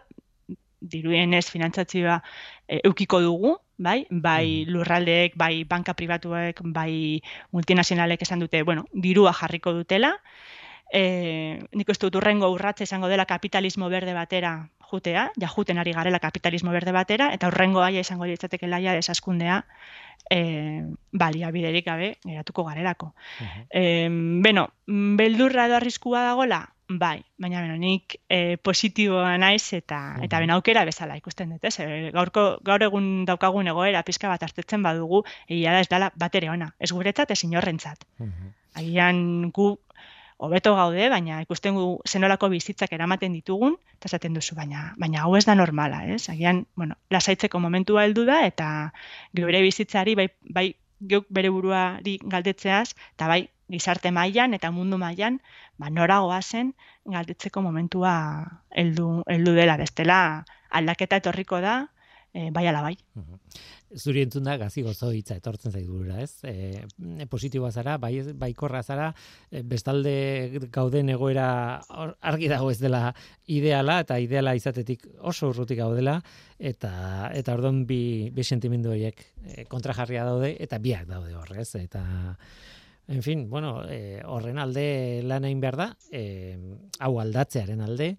diruen 0.96 1.34
ez 1.34 1.46
finantziazioa 1.50 2.20
e, 2.68 2.82
eukiko 2.84 3.22
dugu, 3.24 3.56
bai, 3.78 4.02
bai 4.10 4.66
mm. 4.66 4.74
lurraldeek, 4.76 5.38
bai 5.40 5.64
banka 5.64 5.96
pribatuek, 5.96 6.60
bai 6.76 7.22
multinazionalek 7.56 8.28
esan 8.28 8.44
dute, 8.44 8.62
bueno, 8.68 8.86
dirua 8.92 9.34
jarriko 9.40 9.72
dutela, 9.80 10.12
e, 10.96 11.60
nik 11.76 11.92
uste 11.92 12.08
dut 12.08 12.22
urrengo 12.22 12.50
urratze 12.54 12.88
izango 12.88 13.10
dela 13.12 13.28
kapitalismo 13.28 13.90
berde 13.92 14.14
batera 14.16 14.56
jutea, 14.86 15.30
ja 15.42 15.50
juten 15.52 15.82
ari 15.82 15.94
garela 15.94 16.22
kapitalismo 16.24 16.72
berde 16.72 16.94
batera, 16.96 17.32
eta 17.36 17.50
horrengo 17.50 17.84
aia 17.84 18.04
izango 18.06 18.28
ditzateke 18.30 18.70
laia 18.70 18.94
desaskundea 18.96 19.64
e, 20.32 20.40
balia 21.12 21.52
biderik 21.52 21.86
gabe 21.90 22.16
geratuko 22.24 22.64
garelako. 22.70 23.12
Uh 23.42 23.48
-huh. 23.48 23.66
e, 23.70 24.08
beno, 24.46 24.70
beldurra 24.88 25.66
edo 25.66 25.76
arriskua 25.76 26.24
dagola, 26.30 26.62
bai, 26.88 27.24
baina 27.38 27.62
beno, 27.62 27.76
nik 27.82 28.20
e, 28.30 28.58
positiboa 28.58 29.38
naiz 29.38 29.74
eta 29.74 29.98
uh 29.98 30.18
-huh. 30.18 30.26
eta 30.26 30.40
ben 30.40 30.52
aukera 30.52 30.86
bezala 30.86 31.18
ikusten 31.18 31.50
dut, 31.50 31.64
ez? 31.64 31.80
E, 31.80 32.12
gaurko, 32.12 32.60
gaur 32.64 32.84
egun 32.84 33.26
daukagun 33.26 33.68
egoera 33.68 34.04
pizka 34.04 34.30
bat 34.30 34.44
hartetzen 34.44 34.84
badugu, 34.84 35.26
egia 35.48 35.74
da 35.74 35.80
ez 35.80 35.90
dela 35.90 36.12
batere 36.16 36.50
ona, 36.50 36.74
ez 36.80 36.92
guretzat, 36.92 37.32
ez 37.32 37.44
inorrentzat. 37.44 38.06
Uh 38.20 38.28
-huh. 38.28 38.54
Agian 38.76 39.52
gu 39.52 39.78
hobeto 40.38 40.76
gaude, 40.76 41.08
baina 41.10 41.42
ikusten 41.44 41.76
gu 41.80 41.86
zenolako 42.08 42.50
bizitzak 42.52 42.94
eramaten 42.98 43.34
ditugun, 43.38 43.78
eta 43.96 44.10
esaten 44.12 44.36
duzu, 44.36 44.56
baina, 44.56 44.94
baina 45.00 45.24
hau 45.24 45.36
ez 45.38 45.46
da 45.48 45.56
normala, 45.56 46.04
ez? 46.12 46.28
Agian, 46.30 46.66
bueno, 46.76 46.98
lasaitzeko 47.10 47.60
momentua 47.64 48.04
heldu 48.06 48.26
da, 48.28 48.42
eta 48.46 48.70
gure 49.34 49.62
bizitzari, 49.64 50.16
bai, 50.20 50.28
bai 50.60 50.68
geuk 51.00 51.28
bere 51.30 51.52
buruari 51.54 52.18
galdetzeaz, 52.24 52.96
eta 53.16 53.28
bai 53.32 53.46
gizarte 53.72 54.12
mailan 54.12 54.54
eta 54.54 54.70
mundu 54.72 54.98
mailan, 55.02 55.40
ba, 55.78 55.90
noragoa 55.90 56.42
zen 56.42 56.74
galdetzeko 57.06 57.62
momentua 57.66 58.14
heldu, 58.72 59.24
heldu 59.32 59.56
dela, 59.58 59.78
bestela 59.78 60.20
aldaketa 60.70 61.22
etorriko 61.22 61.62
da, 61.64 61.76
e, 62.36 62.52
bai 62.52 62.68
ala 62.68 62.82
bai. 62.84 62.96
Zuri 63.96 64.26
entzun 64.26 64.44
da 64.44 64.58
gazi 64.60 64.84
gozo 64.84 65.12
hitza 65.16 65.38
etortzen 65.40 65.72
zaiz 65.72 65.86
burura, 65.88 66.20
ez? 66.22 66.44
E, 66.44 66.84
positiboa 67.32 67.72
zara, 67.72 67.96
bai 68.02 68.14
baikorra 68.36 68.84
zara, 68.84 69.08
e, 69.50 69.64
bestalde 69.64 70.16
gauden 70.76 71.14
egoera 71.16 71.48
argi 72.20 72.52
dago 72.52 72.70
ez 72.74 72.80
dela 72.82 73.08
ideala 73.48 74.02
eta 74.04 74.20
ideala 74.20 74.56
izatetik 74.60 75.08
oso 75.22 75.54
urrutik 75.54 75.80
gaudela 75.80 76.20
eta 76.60 77.32
eta 77.34 77.56
ordon 77.56 77.86
bi 77.88 78.30
bi 78.36 78.44
sentimendu 78.44 78.92
horiek 78.92 79.22
kontrajarria 79.72 80.26
daude 80.28 80.56
eta 80.60 80.80
biak 80.80 81.08
daude 81.08 81.36
horrez 81.36 81.70
eta 81.80 82.04
En 83.08 83.22
fin, 83.22 83.48
bueno, 83.52 83.84
e, 83.86 84.24
horren 84.26 84.58
alde 84.58 85.22
lan 85.30 85.46
egin 85.46 85.60
behar 85.62 85.76
da, 85.78 85.86
e, 86.10 86.58
hau 87.06 87.12
aldatzearen 87.22 87.84
alde, 87.86 88.16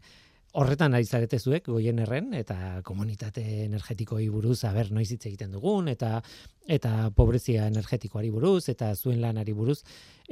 horretan 0.57 0.95
ari 0.97 1.05
zarete 1.05 1.39
zuek 1.39 1.67
goien 1.69 1.99
erren 2.01 2.33
eta 2.37 2.81
komunitate 2.87 3.43
energetikoi 3.67 4.29
buruz 4.33 4.63
aber 4.65 4.89
noiz 4.95 5.11
hitz 5.13 5.27
egiten 5.29 5.53
dugun 5.53 5.91
eta 5.93 6.23
eta 6.77 7.11
pobrezia 7.17 7.67
energetikoari 7.69 8.31
buruz 8.33 8.69
eta 8.73 8.95
zuen 8.97 9.21
lanari 9.21 9.53
buruz 9.53 9.83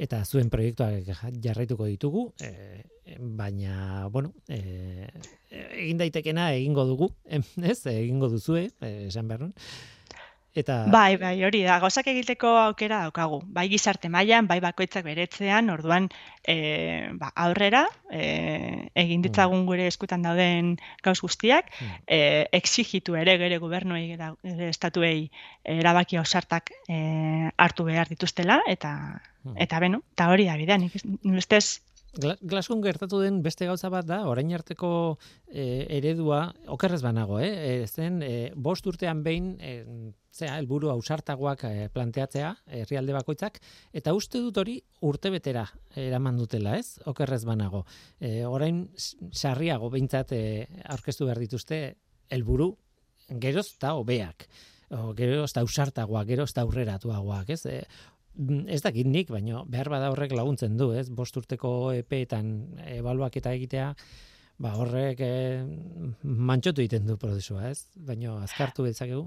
eta 0.01 0.23
zuen 0.25 0.49
proiektuak 0.49 1.05
jarraituko 1.43 1.85
ditugu 1.91 2.25
e, 2.41 2.81
baina 3.37 4.07
bueno 4.11 4.33
e, 4.49 5.09
egin 5.51 6.01
daitekena 6.01 6.51
egingo 6.57 6.87
dugu 6.89 7.11
ez 7.73 7.79
egingo 7.93 8.31
duzue 8.33 8.69
esan 8.81 9.29
berrun 9.29 9.53
Eta... 10.55 10.85
Bai, 10.87 11.17
bai, 11.19 11.33
hori 11.43 11.65
da, 11.65 11.75
gauzak 11.83 12.07
egiteko 12.07 12.53
aukera 12.61 13.01
daukagu. 13.03 13.41
Bai 13.57 13.65
gizarte 13.71 14.07
mailan, 14.11 14.47
bai 14.47 14.61
bakoitzak 14.63 15.03
beretzean, 15.03 15.69
orduan 15.73 16.07
e, 16.47 16.55
ba, 17.19 17.33
aurrera, 17.43 17.83
e, 18.07 18.21
egin 18.95 19.19
mm. 19.19 19.25
ditzagun 19.27 19.65
gure 19.67 19.89
eskutan 19.91 20.23
dauden 20.23 20.75
gauz 21.03 21.17
guztiak, 21.19 21.73
e, 22.07 22.19
exigitu 22.55 23.17
ere 23.19 23.35
gure 23.41 23.59
gobernuei 23.59 24.13
eta 24.15 24.31
estatuei 24.69 25.27
erabaki 25.75 26.21
osartak 26.23 26.71
e, 26.87 27.01
hartu 27.57 27.89
behar 27.91 28.07
dituztela, 28.13 28.61
eta, 28.71 28.93
mm. 29.43 29.59
eta 29.67 29.83
beno, 29.83 30.05
eta 30.15 30.29
hori 30.31 30.47
da 30.47 30.55
bidean, 30.61 30.87
ustez 31.35 31.81
Glaskon 32.15 32.79
gertatu 32.79 33.19
den 33.19 33.41
beste 33.43 33.67
gauza 33.67 33.89
bat 33.91 34.05
da, 34.07 34.21
orain 34.29 34.51
arteko 34.55 34.89
e, 35.47 35.85
eredua, 35.97 36.53
okerrez 36.71 37.01
banago, 37.03 37.41
eh? 37.43 37.49
E, 37.51 37.87
zen, 37.87 38.21
e, 38.23 38.51
bost 38.55 38.87
urtean 38.87 39.23
behin, 39.25 39.49
e, 39.59 39.73
zera, 40.31 40.55
elburu 40.61 40.93
hausartagoak 40.93 41.65
e, 41.67 41.73
planteatzea, 41.91 42.53
herrialde 42.79 43.17
bakoitzak, 43.17 43.59
eta 43.91 44.13
uste 44.15 44.39
dut 44.39 44.61
hori 44.63 44.77
urte 45.03 45.33
betera 45.33 45.65
eraman 45.99 46.39
dutela, 46.39 46.77
ez? 46.79 47.01
Okerrez 47.11 47.43
banago. 47.47 47.83
E, 48.19 48.45
orain, 48.47 48.85
sarriago 49.33 49.91
behintzat 49.91 50.31
e, 50.31 50.43
aurkeztu 50.95 51.27
behar 51.27 51.43
dituzte, 51.43 51.81
helburu 52.31 52.71
geroz 53.43 53.67
eta 53.75 53.95
hobeak. 53.99 54.47
O, 54.95 55.11
geroz 55.17 55.49
eta 55.49 55.65
ausartagoak, 55.65 56.27
geroz 56.29 56.51
eta 56.53 56.63
aurreratuagoak, 56.63 57.49
ez? 57.57 57.63
E, 57.65 57.79
ez 58.67 58.81
dakit 58.83 59.07
nik, 59.07 59.29
baina 59.31 59.63
behar 59.67 59.89
bada 59.89 60.09
horrek 60.11 60.31
laguntzen 60.35 60.77
du, 60.77 60.91
ez? 60.93 61.09
Bost 61.09 61.37
urteko 61.37 61.91
epeetan 61.95 62.77
ebaluak 62.97 63.35
eta 63.37 63.53
egitea, 63.55 63.93
ba 64.59 64.73
horrek 64.79 65.19
e, 65.19 65.31
mantxotu 66.23 66.81
egiten 66.83 67.07
du 67.07 67.17
prozesua, 67.17 67.69
ez? 67.69 67.87
Baina 67.95 68.41
azkartu 68.43 68.83
dezakegu. 68.87 69.25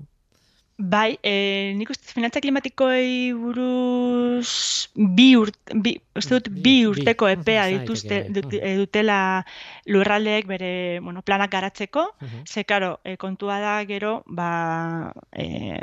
Bai, 0.79 1.19
e, 1.27 1.73
nik 1.75 1.91
uste 1.91 2.13
finantza 2.15 2.39
klimatikoei 2.39 3.33
buruz 3.35 4.53
bi, 4.95 5.33
urt, 5.35 5.57
bi, 5.75 5.97
uste 6.15 6.37
dut, 6.37 6.51
bi 6.55 6.87
urteko 6.87 7.27
bi. 7.27 7.33
epea 7.35 7.65
Mhm, 7.67 7.81
dituzte, 7.81 8.21
bai. 8.31 8.61
e, 8.63 8.77
dutela 8.79 9.45
lurraldeek 9.91 10.47
bere 10.47 11.01
bueno, 11.03 11.23
planak 11.23 11.51
garatzeko, 11.51 12.05
Mhm. 12.21 12.45
ze, 12.47 12.63
karo, 12.65 13.01
e, 13.03 13.17
kontua 13.17 13.59
da 13.59 13.85
gero, 13.87 14.23
ba, 14.27 15.13
e, 15.33 15.81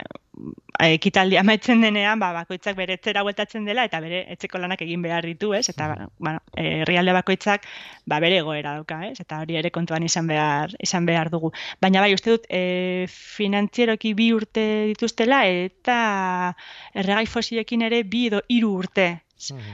ekitaldi 0.79 1.37
amaitzen 1.41 1.81
denean, 1.81 2.19
ba, 2.19 2.31
bakoitzak 2.33 2.75
bere 2.77 2.93
etzera 2.99 3.23
bueltatzen 3.23 3.65
dela, 3.65 3.85
eta 3.85 3.99
bere 4.03 4.25
etxeko 4.33 4.57
lanak 4.59 4.81
egin 4.81 5.01
behar 5.01 5.25
ditu, 5.25 5.53
ez? 5.53 5.69
Eta, 5.69 5.89
Mhm. 5.95 6.07
bueno, 6.19 6.39
herrialde 6.57 7.13
bakoitzak, 7.13 7.65
ba, 8.05 8.19
bere 8.19 8.37
egoera 8.37 8.73
dauka, 8.75 9.07
ez? 9.07 9.19
Eta 9.19 9.39
hori 9.41 9.55
ere 9.57 9.71
kontuan 9.71 10.03
izan 10.03 10.27
behar, 10.27 10.71
izan 10.79 11.05
behar 11.05 11.29
dugu. 11.29 11.51
Baina 11.81 12.01
bai, 12.01 12.13
uste 12.13 12.31
dut, 12.31 12.45
e, 12.49 13.05
finantzieroki 13.09 14.13
bi 14.13 14.31
urte 14.33 14.85
dituztela, 14.93 15.45
eta 15.47 16.55
erregai 16.93 17.25
fosilekin 17.25 17.81
ere 17.81 18.03
bi 18.03 18.27
edo 18.27 18.41
hiru 18.49 18.73
urte. 18.79 19.24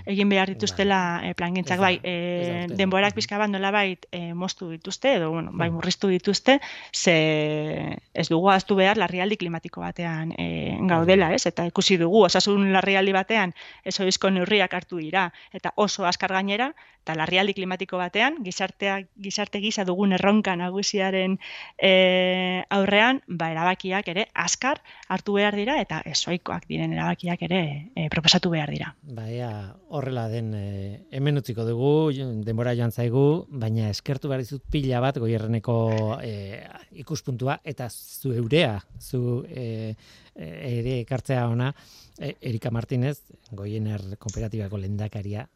Egin 0.05 0.30
behar 0.30 0.49
dituztela 0.49 1.22
e, 1.24 1.34
plangintzak, 1.38 1.80
bai, 1.80 1.99
e, 2.03 2.66
denborak 2.70 3.12
Mhm. 3.12 3.16
pixka 3.16 3.38
bat 3.38 3.49
nolabait 3.49 4.05
e, 4.12 4.34
moztu 4.34 4.70
dituzte, 4.72 5.16
edo, 5.16 5.30
bueno, 5.32 5.51
bai, 5.53 5.70
Mhm. 5.70 5.76
murriztu 5.76 6.07
dituzte, 6.07 6.59
ze 6.91 7.97
ez 8.14 8.28
dugu 8.30 8.49
aztu 8.49 8.76
behar 8.76 8.97
larrialdi 8.97 9.38
klimatiko 9.38 9.82
batean 9.82 10.34
e, 10.38 10.78
gaudela, 10.82 11.34
ez? 11.34 11.45
Eta 11.45 11.66
ikusi 11.66 11.97
dugu, 11.97 12.26
osasun 12.26 12.72
larrialdi 12.74 13.14
batean 13.14 13.53
ez 13.86 13.99
oizko 13.99 14.30
neurriak 14.30 14.74
hartu 14.74 14.97
dira, 14.97 15.32
eta 15.53 15.74
oso 15.76 16.05
askar 16.05 16.32
gainera, 16.34 16.74
eta 17.01 17.16
larrialdi 17.16 17.53
klimatiko 17.53 17.97
batean, 17.97 18.43
gizartea, 18.43 18.99
gizarte 19.18 19.59
gisa 19.59 19.86
dugun 19.86 20.14
erronka 20.14 20.55
nagusiaren 20.55 21.39
e, 21.78 22.64
aurrean, 22.70 23.22
ba, 23.28 23.51
erabakiak 23.51 24.07
ere 24.07 24.28
askar 24.34 24.82
hartu 25.09 25.34
behar 25.34 25.55
dira, 25.55 25.80
eta 25.82 26.01
esoikoak 26.05 26.68
diren 26.70 26.93
erabakiak 26.93 27.41
ere 27.49 27.62
e, 27.95 28.09
proposatu 28.09 28.49
behar 28.53 28.70
dira. 28.70 28.95
Baia 29.03 29.51
horrela 29.89 30.28
den 30.32 30.54
e, 30.56 30.66
hemen 31.12 31.39
utziko 31.41 31.66
dugu, 31.68 32.12
denbora 32.45 32.74
joan 32.78 32.91
zaigu, 32.91 33.47
baina 33.49 33.89
eskertu 33.91 34.32
behar 34.32 34.43
dizut 34.43 34.64
pila 34.72 35.02
bat 35.04 35.20
goierreneko 35.22 35.76
e, 36.24 36.62
ikuspuntua 37.04 37.60
eta 37.64 37.89
zu 37.89 38.34
eurea, 38.36 38.80
zu 38.99 39.41
e, 39.49 39.95
ere 40.36 40.99
ekartzea 41.02 41.47
ona, 41.49 41.72
e, 42.18 42.36
Erika 42.54 42.72
Martinez, 42.72 43.18
goiener 43.52 44.18
kooperatibako 44.18 44.80
lendakaria, 44.82 45.47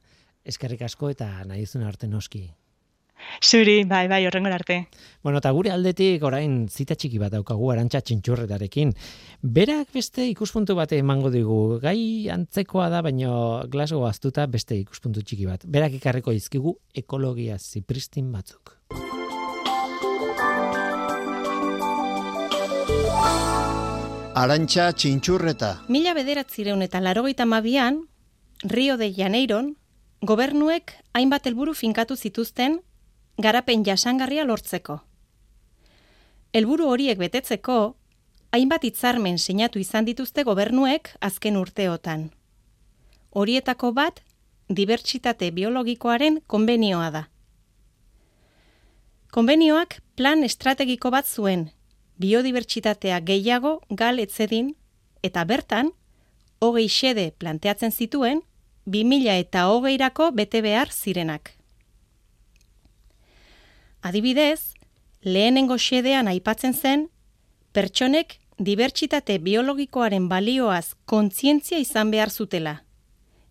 eskerrik 0.46 0.86
asko 0.86 1.10
eta 1.14 1.32
nahi 1.48 1.66
duzun 1.66 1.88
arte 1.88 2.08
noski. 2.12 2.46
Zuri, 3.44 3.84
bai, 3.86 4.08
bai, 4.08 4.26
horrengo 4.28 4.50
arte. 4.50 4.88
Bueno, 5.24 5.40
eta 5.40 5.52
gure 5.52 5.72
aldetik 5.72 6.24
orain 6.24 6.68
zita 6.70 6.96
txiki 6.96 7.20
bat 7.20 7.34
daukagu 7.34 7.72
arantxa 7.72 8.02
txintxurretarekin. 8.02 8.94
Berak 9.42 9.92
beste 9.94 10.26
ikuspuntu 10.30 10.76
bat 10.76 10.92
emango 10.94 11.32
digu. 11.34 11.80
Gai 11.82 12.30
antzekoa 12.30 12.90
da, 12.90 13.02
baino 13.06 13.66
Glasgow 13.70 14.06
aztuta 14.08 14.46
beste 14.48 14.78
ikuspuntu 14.80 15.22
txiki 15.22 15.46
bat. 15.50 15.66
Berak 15.66 15.98
ekarriko 16.00 16.34
dizkigu 16.36 16.78
ekologia 16.94 17.58
zipristin 17.60 18.32
batzuk. 18.32 18.78
Arantxa 24.36 24.90
txintxurreta. 24.92 25.70
Mila 25.88 26.12
bederatzireun 26.14 26.82
eta 26.84 27.00
larogeita 27.00 27.46
mabian, 27.48 28.02
Rio 28.64 28.98
de 28.98 29.08
Janeiron, 29.14 29.76
gobernuek 30.22 30.92
hainbat 31.14 31.48
helburu 31.48 31.74
finkatu 31.74 32.16
zituzten 32.16 32.82
garapen 33.38 33.84
jasangarria 33.84 34.46
lortzeko. 34.46 35.00
Helburu 36.56 36.88
horiek 36.88 37.20
betetzeko, 37.20 37.96
hainbat 38.56 38.86
hitzarmen 38.88 39.38
sinatu 39.38 39.80
izan 39.80 40.06
dituzte 40.08 40.44
gobernuek 40.48 41.12
azken 41.20 41.58
urteotan. 41.60 42.30
Horietako 43.36 43.92
bat, 43.92 44.22
dibertsitate 44.70 45.52
biologikoaren 45.52 46.40
konbenioa 46.48 47.10
da. 47.12 47.26
Konbenioak 49.36 50.00
plan 50.16 50.48
estrategiko 50.48 51.12
bat 51.12 51.28
zuen, 51.28 51.68
biodibertsitatea 52.24 53.20
gehiago 53.20 53.82
gal 53.90 54.24
etzedin, 54.24 54.72
eta 55.24 55.44
bertan, 55.44 55.92
hogei 56.64 56.88
xede 56.88 57.34
planteatzen 57.38 57.92
zituen, 57.92 58.42
2000 58.86 59.36
eta 59.42 59.68
hogeirako 59.74 60.32
bete 60.32 60.62
behar 60.62 60.94
zirenak. 60.94 61.55
Adibidez, 64.06 64.76
lehenengo 65.24 65.80
xedean 65.82 66.28
aipatzen 66.30 66.76
zen, 66.78 67.08
pertsonek 67.74 68.36
dibertsitate 68.60 69.40
biologikoaren 69.42 70.28
balioaz 70.30 70.94
kontzientzia 71.10 71.80
izan 71.82 72.12
behar 72.14 72.30
zutela, 72.30 72.74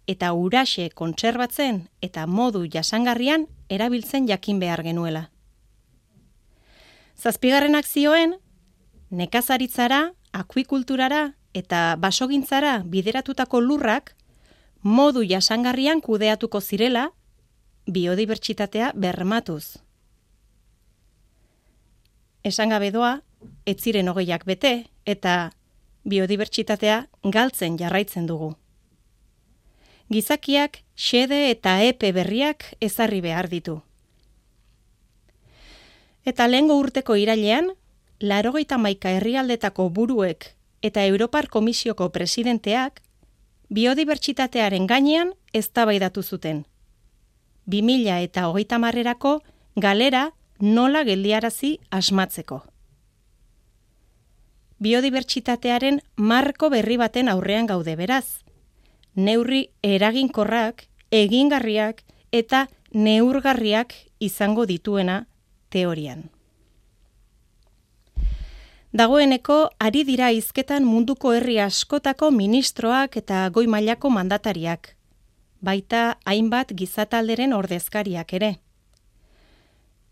eta 0.07 0.31
uraxe 0.33 0.87
kontserbatzen 0.95 1.81
eta 2.07 2.29
modu 2.31 2.63
jasangarrian 2.71 3.49
erabiltzen 3.69 4.29
jakin 4.31 4.61
behar 4.63 4.85
genuela. 4.87 5.25
Zazpigarrenak 7.19 7.91
zioen, 7.91 8.37
nekazaritzara, 9.11 10.13
akuikulturara 10.31 11.33
eta 11.53 11.97
basogintzara 11.99 12.77
bideratutako 12.85 13.59
lurrak 13.61 14.15
modu 14.83 15.27
jasangarrian 15.27 15.99
kudeatuko 16.01 16.61
zirela 16.61 17.09
biodibertsitatea 17.91 18.93
bermatuz. 18.95 19.84
Esan 22.45 22.69
gabe 22.69 22.91
doa, 22.93 23.23
ez 23.65 23.79
ziren 23.81 24.11
hogeiak 24.13 24.43
bete 24.45 24.73
eta 25.09 25.53
biodibertsitatea 26.05 26.99
galtzen 27.33 27.79
jarraitzen 27.81 28.27
dugu. 28.29 28.51
Gizakiak 30.13 30.83
xede 30.95 31.39
eta 31.51 31.79
epe 31.83 32.13
berriak 32.13 32.67
ezarri 32.85 33.23
behar 33.25 33.49
ditu. 33.49 33.79
Eta 36.29 36.45
lehengo 36.49 36.77
urteko 36.77 37.17
irailean, 37.17 37.73
larogeita 38.21 38.77
maika 38.77 39.17
herrialdetako 39.17 39.89
buruek 39.89 40.51
eta 40.85 41.09
Europar 41.09 41.49
Komisioko 41.49 42.11
presidenteak 42.13 43.01
biodibertsitatearen 43.73 44.87
gainean 44.87 45.33
eztabaidatu 45.57 46.23
zuten. 46.23 46.67
2000 47.65 48.21
eta 48.29 48.49
hogeita 48.51 48.79
marrerako 48.79 49.39
galera 49.77 50.33
nola 50.61 51.05
geldiarazi 51.05 51.79
asmatzeko. 51.91 52.63
Biodibertsitatearen 54.79 56.01
marko 56.17 56.69
berri 56.71 56.97
baten 56.97 57.29
aurrean 57.29 57.67
gaude 57.67 57.97
beraz. 57.97 58.45
Neurri 59.15 59.69
eraginkorrak, 59.83 60.87
egingarriak 61.11 62.03
eta 62.33 62.67
neurgarriak 62.93 63.95
izango 64.21 64.67
dituena 64.67 65.27
teorian. 65.71 66.31
Dagoeneko 68.95 69.71
ari 69.83 70.05
dira 70.07 70.29
hizketan 70.31 70.85
munduko 70.87 71.33
herri 71.35 71.57
askotako 71.59 72.31
ministroak 72.31 73.17
eta 73.19 73.49
goi 73.51 73.67
mailako 73.67 74.11
mandatariak, 74.11 74.93
baita 75.61 76.19
hainbat 76.25 76.71
gizatalderen 76.79 77.53
ordezkariak 77.53 78.37
ere. 78.39 78.53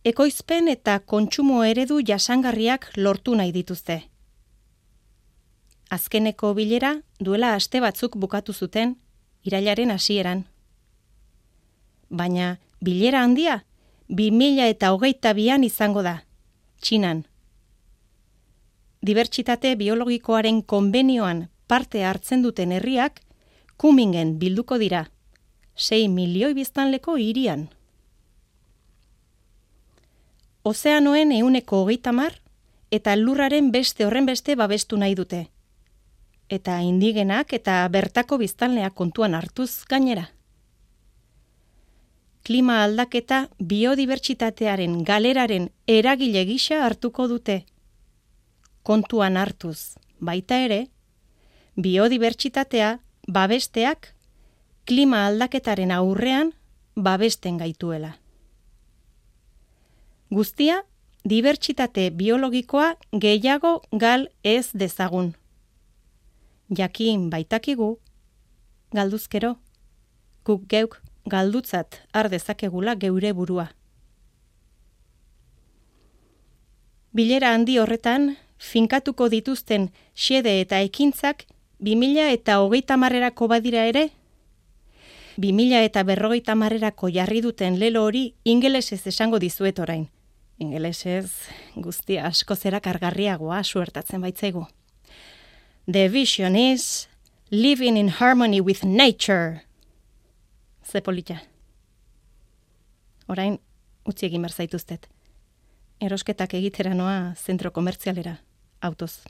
Ekoizpen 0.03 0.67
eta 0.67 0.97
kontsumo 0.99 1.61
eredu 1.63 2.01
jasangarriak 2.03 2.89
lortu 2.97 3.37
nahi 3.39 3.53
dituzte. 3.55 4.01
Azkeneko 5.95 6.49
bilera 6.59 6.97
duela 7.21 7.53
aste 7.55 7.79
batzuk 7.85 8.17
bukatu 8.19 8.53
zuten 8.53 8.97
irailaren 9.47 9.93
hasieran. 9.95 10.41
Baina 12.11 12.59
bilera 12.81 13.21
handia 13.23 13.61
2000 14.09 14.67
eta 14.73 14.91
hogeita 14.93 15.33
bian 15.39 15.63
izango 15.63 16.03
da, 16.03 16.25
txinan. 16.83 17.21
Dibertsitate 19.07 19.77
biologikoaren 19.77 20.63
konbenioan 20.63 21.45
parte 21.69 22.03
hartzen 22.05 22.43
duten 22.43 22.73
herriak 22.73 23.23
kumingen 23.77 24.35
bilduko 24.43 24.81
dira, 24.83 25.05
6 25.77 26.11
milioi 26.11 26.55
biztanleko 26.59 27.17
hirian. 27.17 27.69
Ozeanoen 30.65 31.33
euneko 31.33 31.81
hogeita 31.83 32.13
mar 32.15 32.37
eta 32.95 33.17
lurraren 33.17 33.73
beste 33.75 34.07
horren 34.07 34.29
beste 34.29 34.55
babestu 34.55 34.97
nahi 34.97 35.17
dute. 35.19 35.49
Eta 36.49 36.77
indigenak 36.87 37.53
eta 37.57 37.81
bertako 37.91 38.39
biztanleak 38.39 38.95
kontuan 38.95 39.35
hartuz 39.35 39.85
gainera. 39.91 40.29
Klima 42.47 42.83
aldaketa 42.85 43.49
biodibertsitatearen 43.59 45.03
galeraren 45.09 45.69
eragile 45.87 46.45
gisa 46.47 46.85
hartuko 46.87 47.27
dute. 47.29 47.65
Kontuan 48.83 49.37
hartuz, 49.37 49.99
baita 50.21 50.59
ere, 50.63 50.81
biodibertsitatea 51.75 52.97
babesteak 53.27 54.15
klima 54.87 55.27
aldaketaren 55.27 55.91
aurrean 55.91 56.53
babesten 56.95 57.59
gaituela. 57.59 58.22
Guztia, 60.33 60.87
dibertsitate 61.29 62.07
biologikoa 62.17 62.95
gehiago 63.21 63.83
gal 63.93 64.31
ez 64.43 64.71
dezagun. 64.73 65.35
jakin 66.79 67.29
baitakigu, 67.29 67.99
galduzkero, 68.97 69.59
guk 70.45 70.63
geuk 70.69 71.03
galdutzat 71.27 71.99
har 72.15 72.31
dezakegula 72.31 72.95
geure 72.95 73.33
burua. 73.33 73.67
Bilera 77.13 77.53
handi 77.53 77.77
horretan, 77.79 78.39
finkatuko 78.57 79.29
dituzten 79.29 79.91
xede 80.15 80.61
eta 80.63 80.81
ekintzak 80.81 81.45
2000 81.81 82.33
eta 82.39 82.59
hogeita 82.63 82.97
marrerako 82.97 83.49
badira 83.49 83.85
ere, 83.85 84.09
2000 85.37 85.85
eta 85.85 86.03
berrogeita 86.05 86.55
marrerako 86.55 87.13
jarri 87.13 87.43
duten 87.43 87.79
lelo 87.79 88.05
hori 88.05 88.35
ingelesez 88.45 89.07
esango 89.07 89.39
dizuet 89.39 89.79
orain. 89.79 90.09
Ingelesez 90.63 91.49
guztia 91.75 92.29
asko 92.29 92.55
zera 92.55 92.81
kargarriagoa 92.81 93.63
suertatzen 93.65 94.23
baitzaigu. 94.23 94.67
The 95.91 96.09
vision 96.09 96.57
is 96.57 97.09
living 97.51 97.99
in 97.99 98.09
harmony 98.21 98.61
with 98.61 98.85
nature. 98.85 99.63
Ze 100.87 101.03
polita. 101.03 101.41
Orain, 103.29 103.59
utzi 104.07 104.27
egin 104.27 104.47
zaituztet. 104.49 105.09
Erosketak 106.01 106.55
egitera 106.55 106.95
noa 106.95 107.35
zentro 107.35 107.73
komertzialera, 107.73 108.39
autoz. 108.81 109.23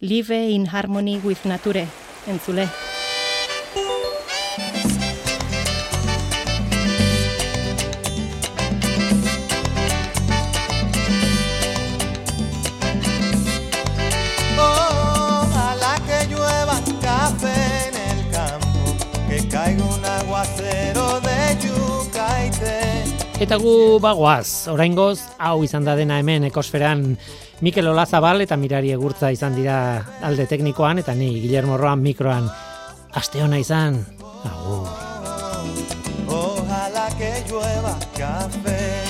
Live 0.00 0.38
in 0.50 0.66
harmony 0.66 1.20
with 1.24 1.44
nature, 1.44 1.86
entzule. 2.26 2.89
Eta 23.40 23.56
gu 23.56 23.96
bagoaz, 24.04 24.68
oraingoz 24.68 25.16
hau 25.40 25.62
izan 25.64 25.86
da 25.86 25.94
dena 25.96 26.18
hemen 26.20 26.44
ekosferan 26.50 27.06
Mikel 27.64 27.88
Olazabal 27.88 28.44
eta 28.44 28.58
Mirari 28.60 28.92
Egurtza 28.92 29.30
izan 29.32 29.56
dira 29.56 29.76
alde 30.28 30.44
teknikoan 30.50 31.00
eta 31.00 31.14
ni 31.16 31.30
Guillermo 31.40 31.78
Roan 31.80 32.04
mikroan. 32.04 32.50
Aste 33.16 33.40
ona 33.42 33.56
izan. 33.58 33.96
Agur. 34.44 34.92
Ojalá 36.28 37.08
que 37.16 37.32
llueva 37.48 37.96
café. 38.12 39.09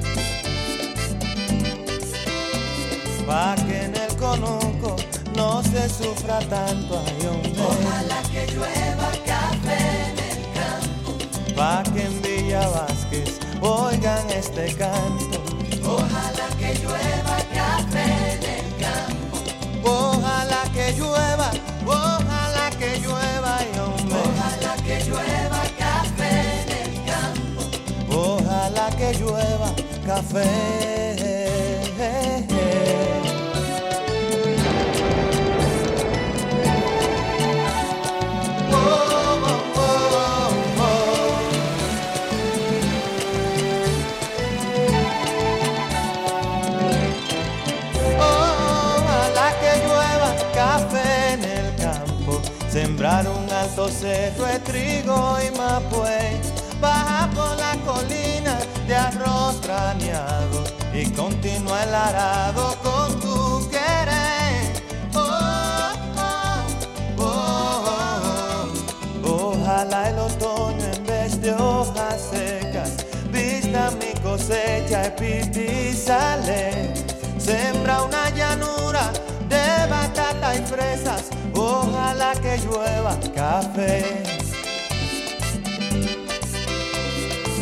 Pa' 3.31 3.55
que 3.55 3.85
en 3.85 3.95
el 3.95 4.13
conuco 4.17 4.97
no 5.37 5.63
se 5.63 5.87
sufra 5.87 6.39
tanto 6.49 7.01
ay, 7.07 7.27
hombre. 7.27 7.63
Ojalá 7.63 8.21
que 8.23 8.45
llueva 8.51 9.09
café 9.25 9.79
en 10.09 10.17
el 10.31 10.41
campo. 10.59 11.11
Pa' 11.55 11.81
que 11.93 12.01
en 12.07 12.21
Villa 12.21 12.67
Vázquez 12.67 13.39
oigan 13.61 14.29
este 14.31 14.75
canto. 14.75 15.37
Ojalá 15.81 16.47
que 16.59 16.73
llueva 16.83 17.37
café 17.55 18.05
en 18.33 18.43
el 18.57 18.67
campo. 18.83 19.37
Ojalá 19.81 20.63
que 20.73 20.91
llueva, 20.97 21.51
ojalá 21.85 22.69
que 22.77 22.99
llueva 22.99 23.53
y 23.63 23.79
hombre. 23.79 24.17
Ojalá 24.27 24.73
que 24.83 25.05
llueva 25.05 25.61
café 25.79 26.33
en 26.63 26.69
el 26.83 26.93
campo. 27.09 27.61
Ojalá 28.13 28.89
que 28.97 29.13
llueva 29.13 29.69
café. 30.05 31.30
Sembrar 52.71 53.27
un 53.27 53.51
alto 53.51 53.89
cerro 53.89 54.45
de 54.45 54.59
trigo 54.59 55.37
y 55.45 55.57
mapuey, 55.57 56.39
baja 56.79 57.29
por 57.35 57.57
la 57.57 57.75
colina 57.85 58.57
de 58.87 58.95
arroz 58.95 59.59
traneado 59.59 60.63
y 60.93 61.05
continúa 61.11 61.83
el 61.83 61.93
arado 61.93 62.75
con 62.81 63.19
tu 63.19 63.69
querer. 63.69 64.83
Oh, 65.13 65.91
oh, 67.17 67.83
oh. 69.23 69.51
Ojalá 69.51 70.09
el 70.09 70.19
otoño 70.19 70.85
en 70.95 71.05
vez 71.05 71.41
de 71.41 71.53
hojas 71.53 72.29
secas 72.31 73.05
vista 73.31 73.91
mi 73.99 74.17
cosecha 74.21 75.13
y 75.19 75.93
sale. 75.93 76.93
Sembra 77.37 78.03
una 78.03 78.29
llanura 78.29 79.11
de 79.51 79.87
batata 79.87 80.55
y 80.55 80.61
fresas. 80.65 81.23
Ojalá 81.53 82.31
que 82.41 82.57
llueva 82.65 83.13
café. 83.35 84.23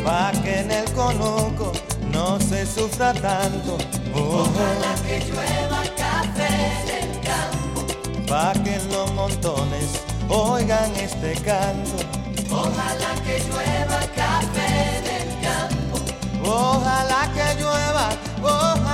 Pa' 0.06 0.32
que 0.44 0.60
en 0.60 0.72
el 0.72 0.88
conuco 0.94 1.72
no 2.12 2.40
se 2.40 2.66
sufra 2.66 3.14
tanto. 3.14 3.78
Ojalá 4.14 4.94
que 5.08 5.20
llueva 5.28 5.82
café 6.04 6.52
en 6.80 6.88
el 7.02 7.12
campo. 7.30 7.80
Pa' 8.28 8.54
que 8.64 8.76
en 8.76 8.86
los 8.92 9.12
montones 9.14 9.88
oigan 10.30 10.92
este 10.96 11.34
canto. 11.42 11.98
Ojalá 12.52 13.12
que 13.26 13.36
llueva 13.48 14.00
café 14.22 14.70
en 14.98 15.06
el 15.20 15.30
campo. 15.48 15.96
Ojalá 16.44 17.22
que 17.36 17.62
llueva, 17.62 18.10
ojalá 18.42 18.89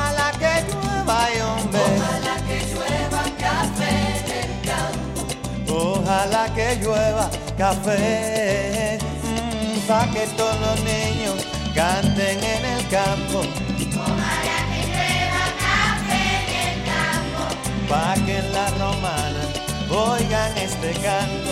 Ojalá 6.05 6.45
que 6.53 6.75
llueva 6.75 7.31
café. 7.57 8.99
mm, 9.01 9.87
pa' 9.87 10.05
que 10.13 10.27
todos 10.37 10.59
los 10.59 10.79
niños 10.83 11.37
canten 11.73 12.37
en 12.43 12.65
el 12.75 12.87
campo. 12.89 13.39
Ojalá 13.41 14.57
que 14.69 14.81
llueva 14.91 15.45
café 15.65 16.21
en 16.37 16.49
el 16.65 16.77
campo. 16.91 17.41
Pa' 17.89 18.13
que 18.23 18.37
la 18.53 18.67
romana 18.81 19.43
oigan 19.89 20.55
este 20.59 20.91
canto. 21.05 21.51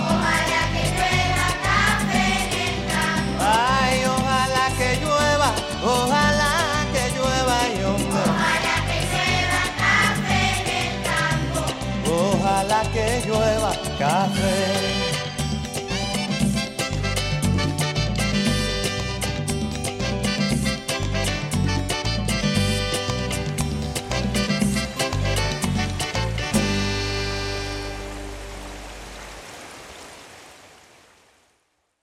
Ojalá 0.00 0.62
que 0.72 0.84
llueva 0.96 1.48
café 1.68 2.24
en 2.44 2.52
el 2.64 2.76
campo. 2.94 3.44
Ay, 3.44 3.96
ojalá 4.16 4.64
que 4.78 4.90
llueva, 5.02 5.48
ojalá 5.84 6.51
ojalá 12.62 12.82
que 12.92 13.26
llueva 13.26 13.72
café. 13.98 14.91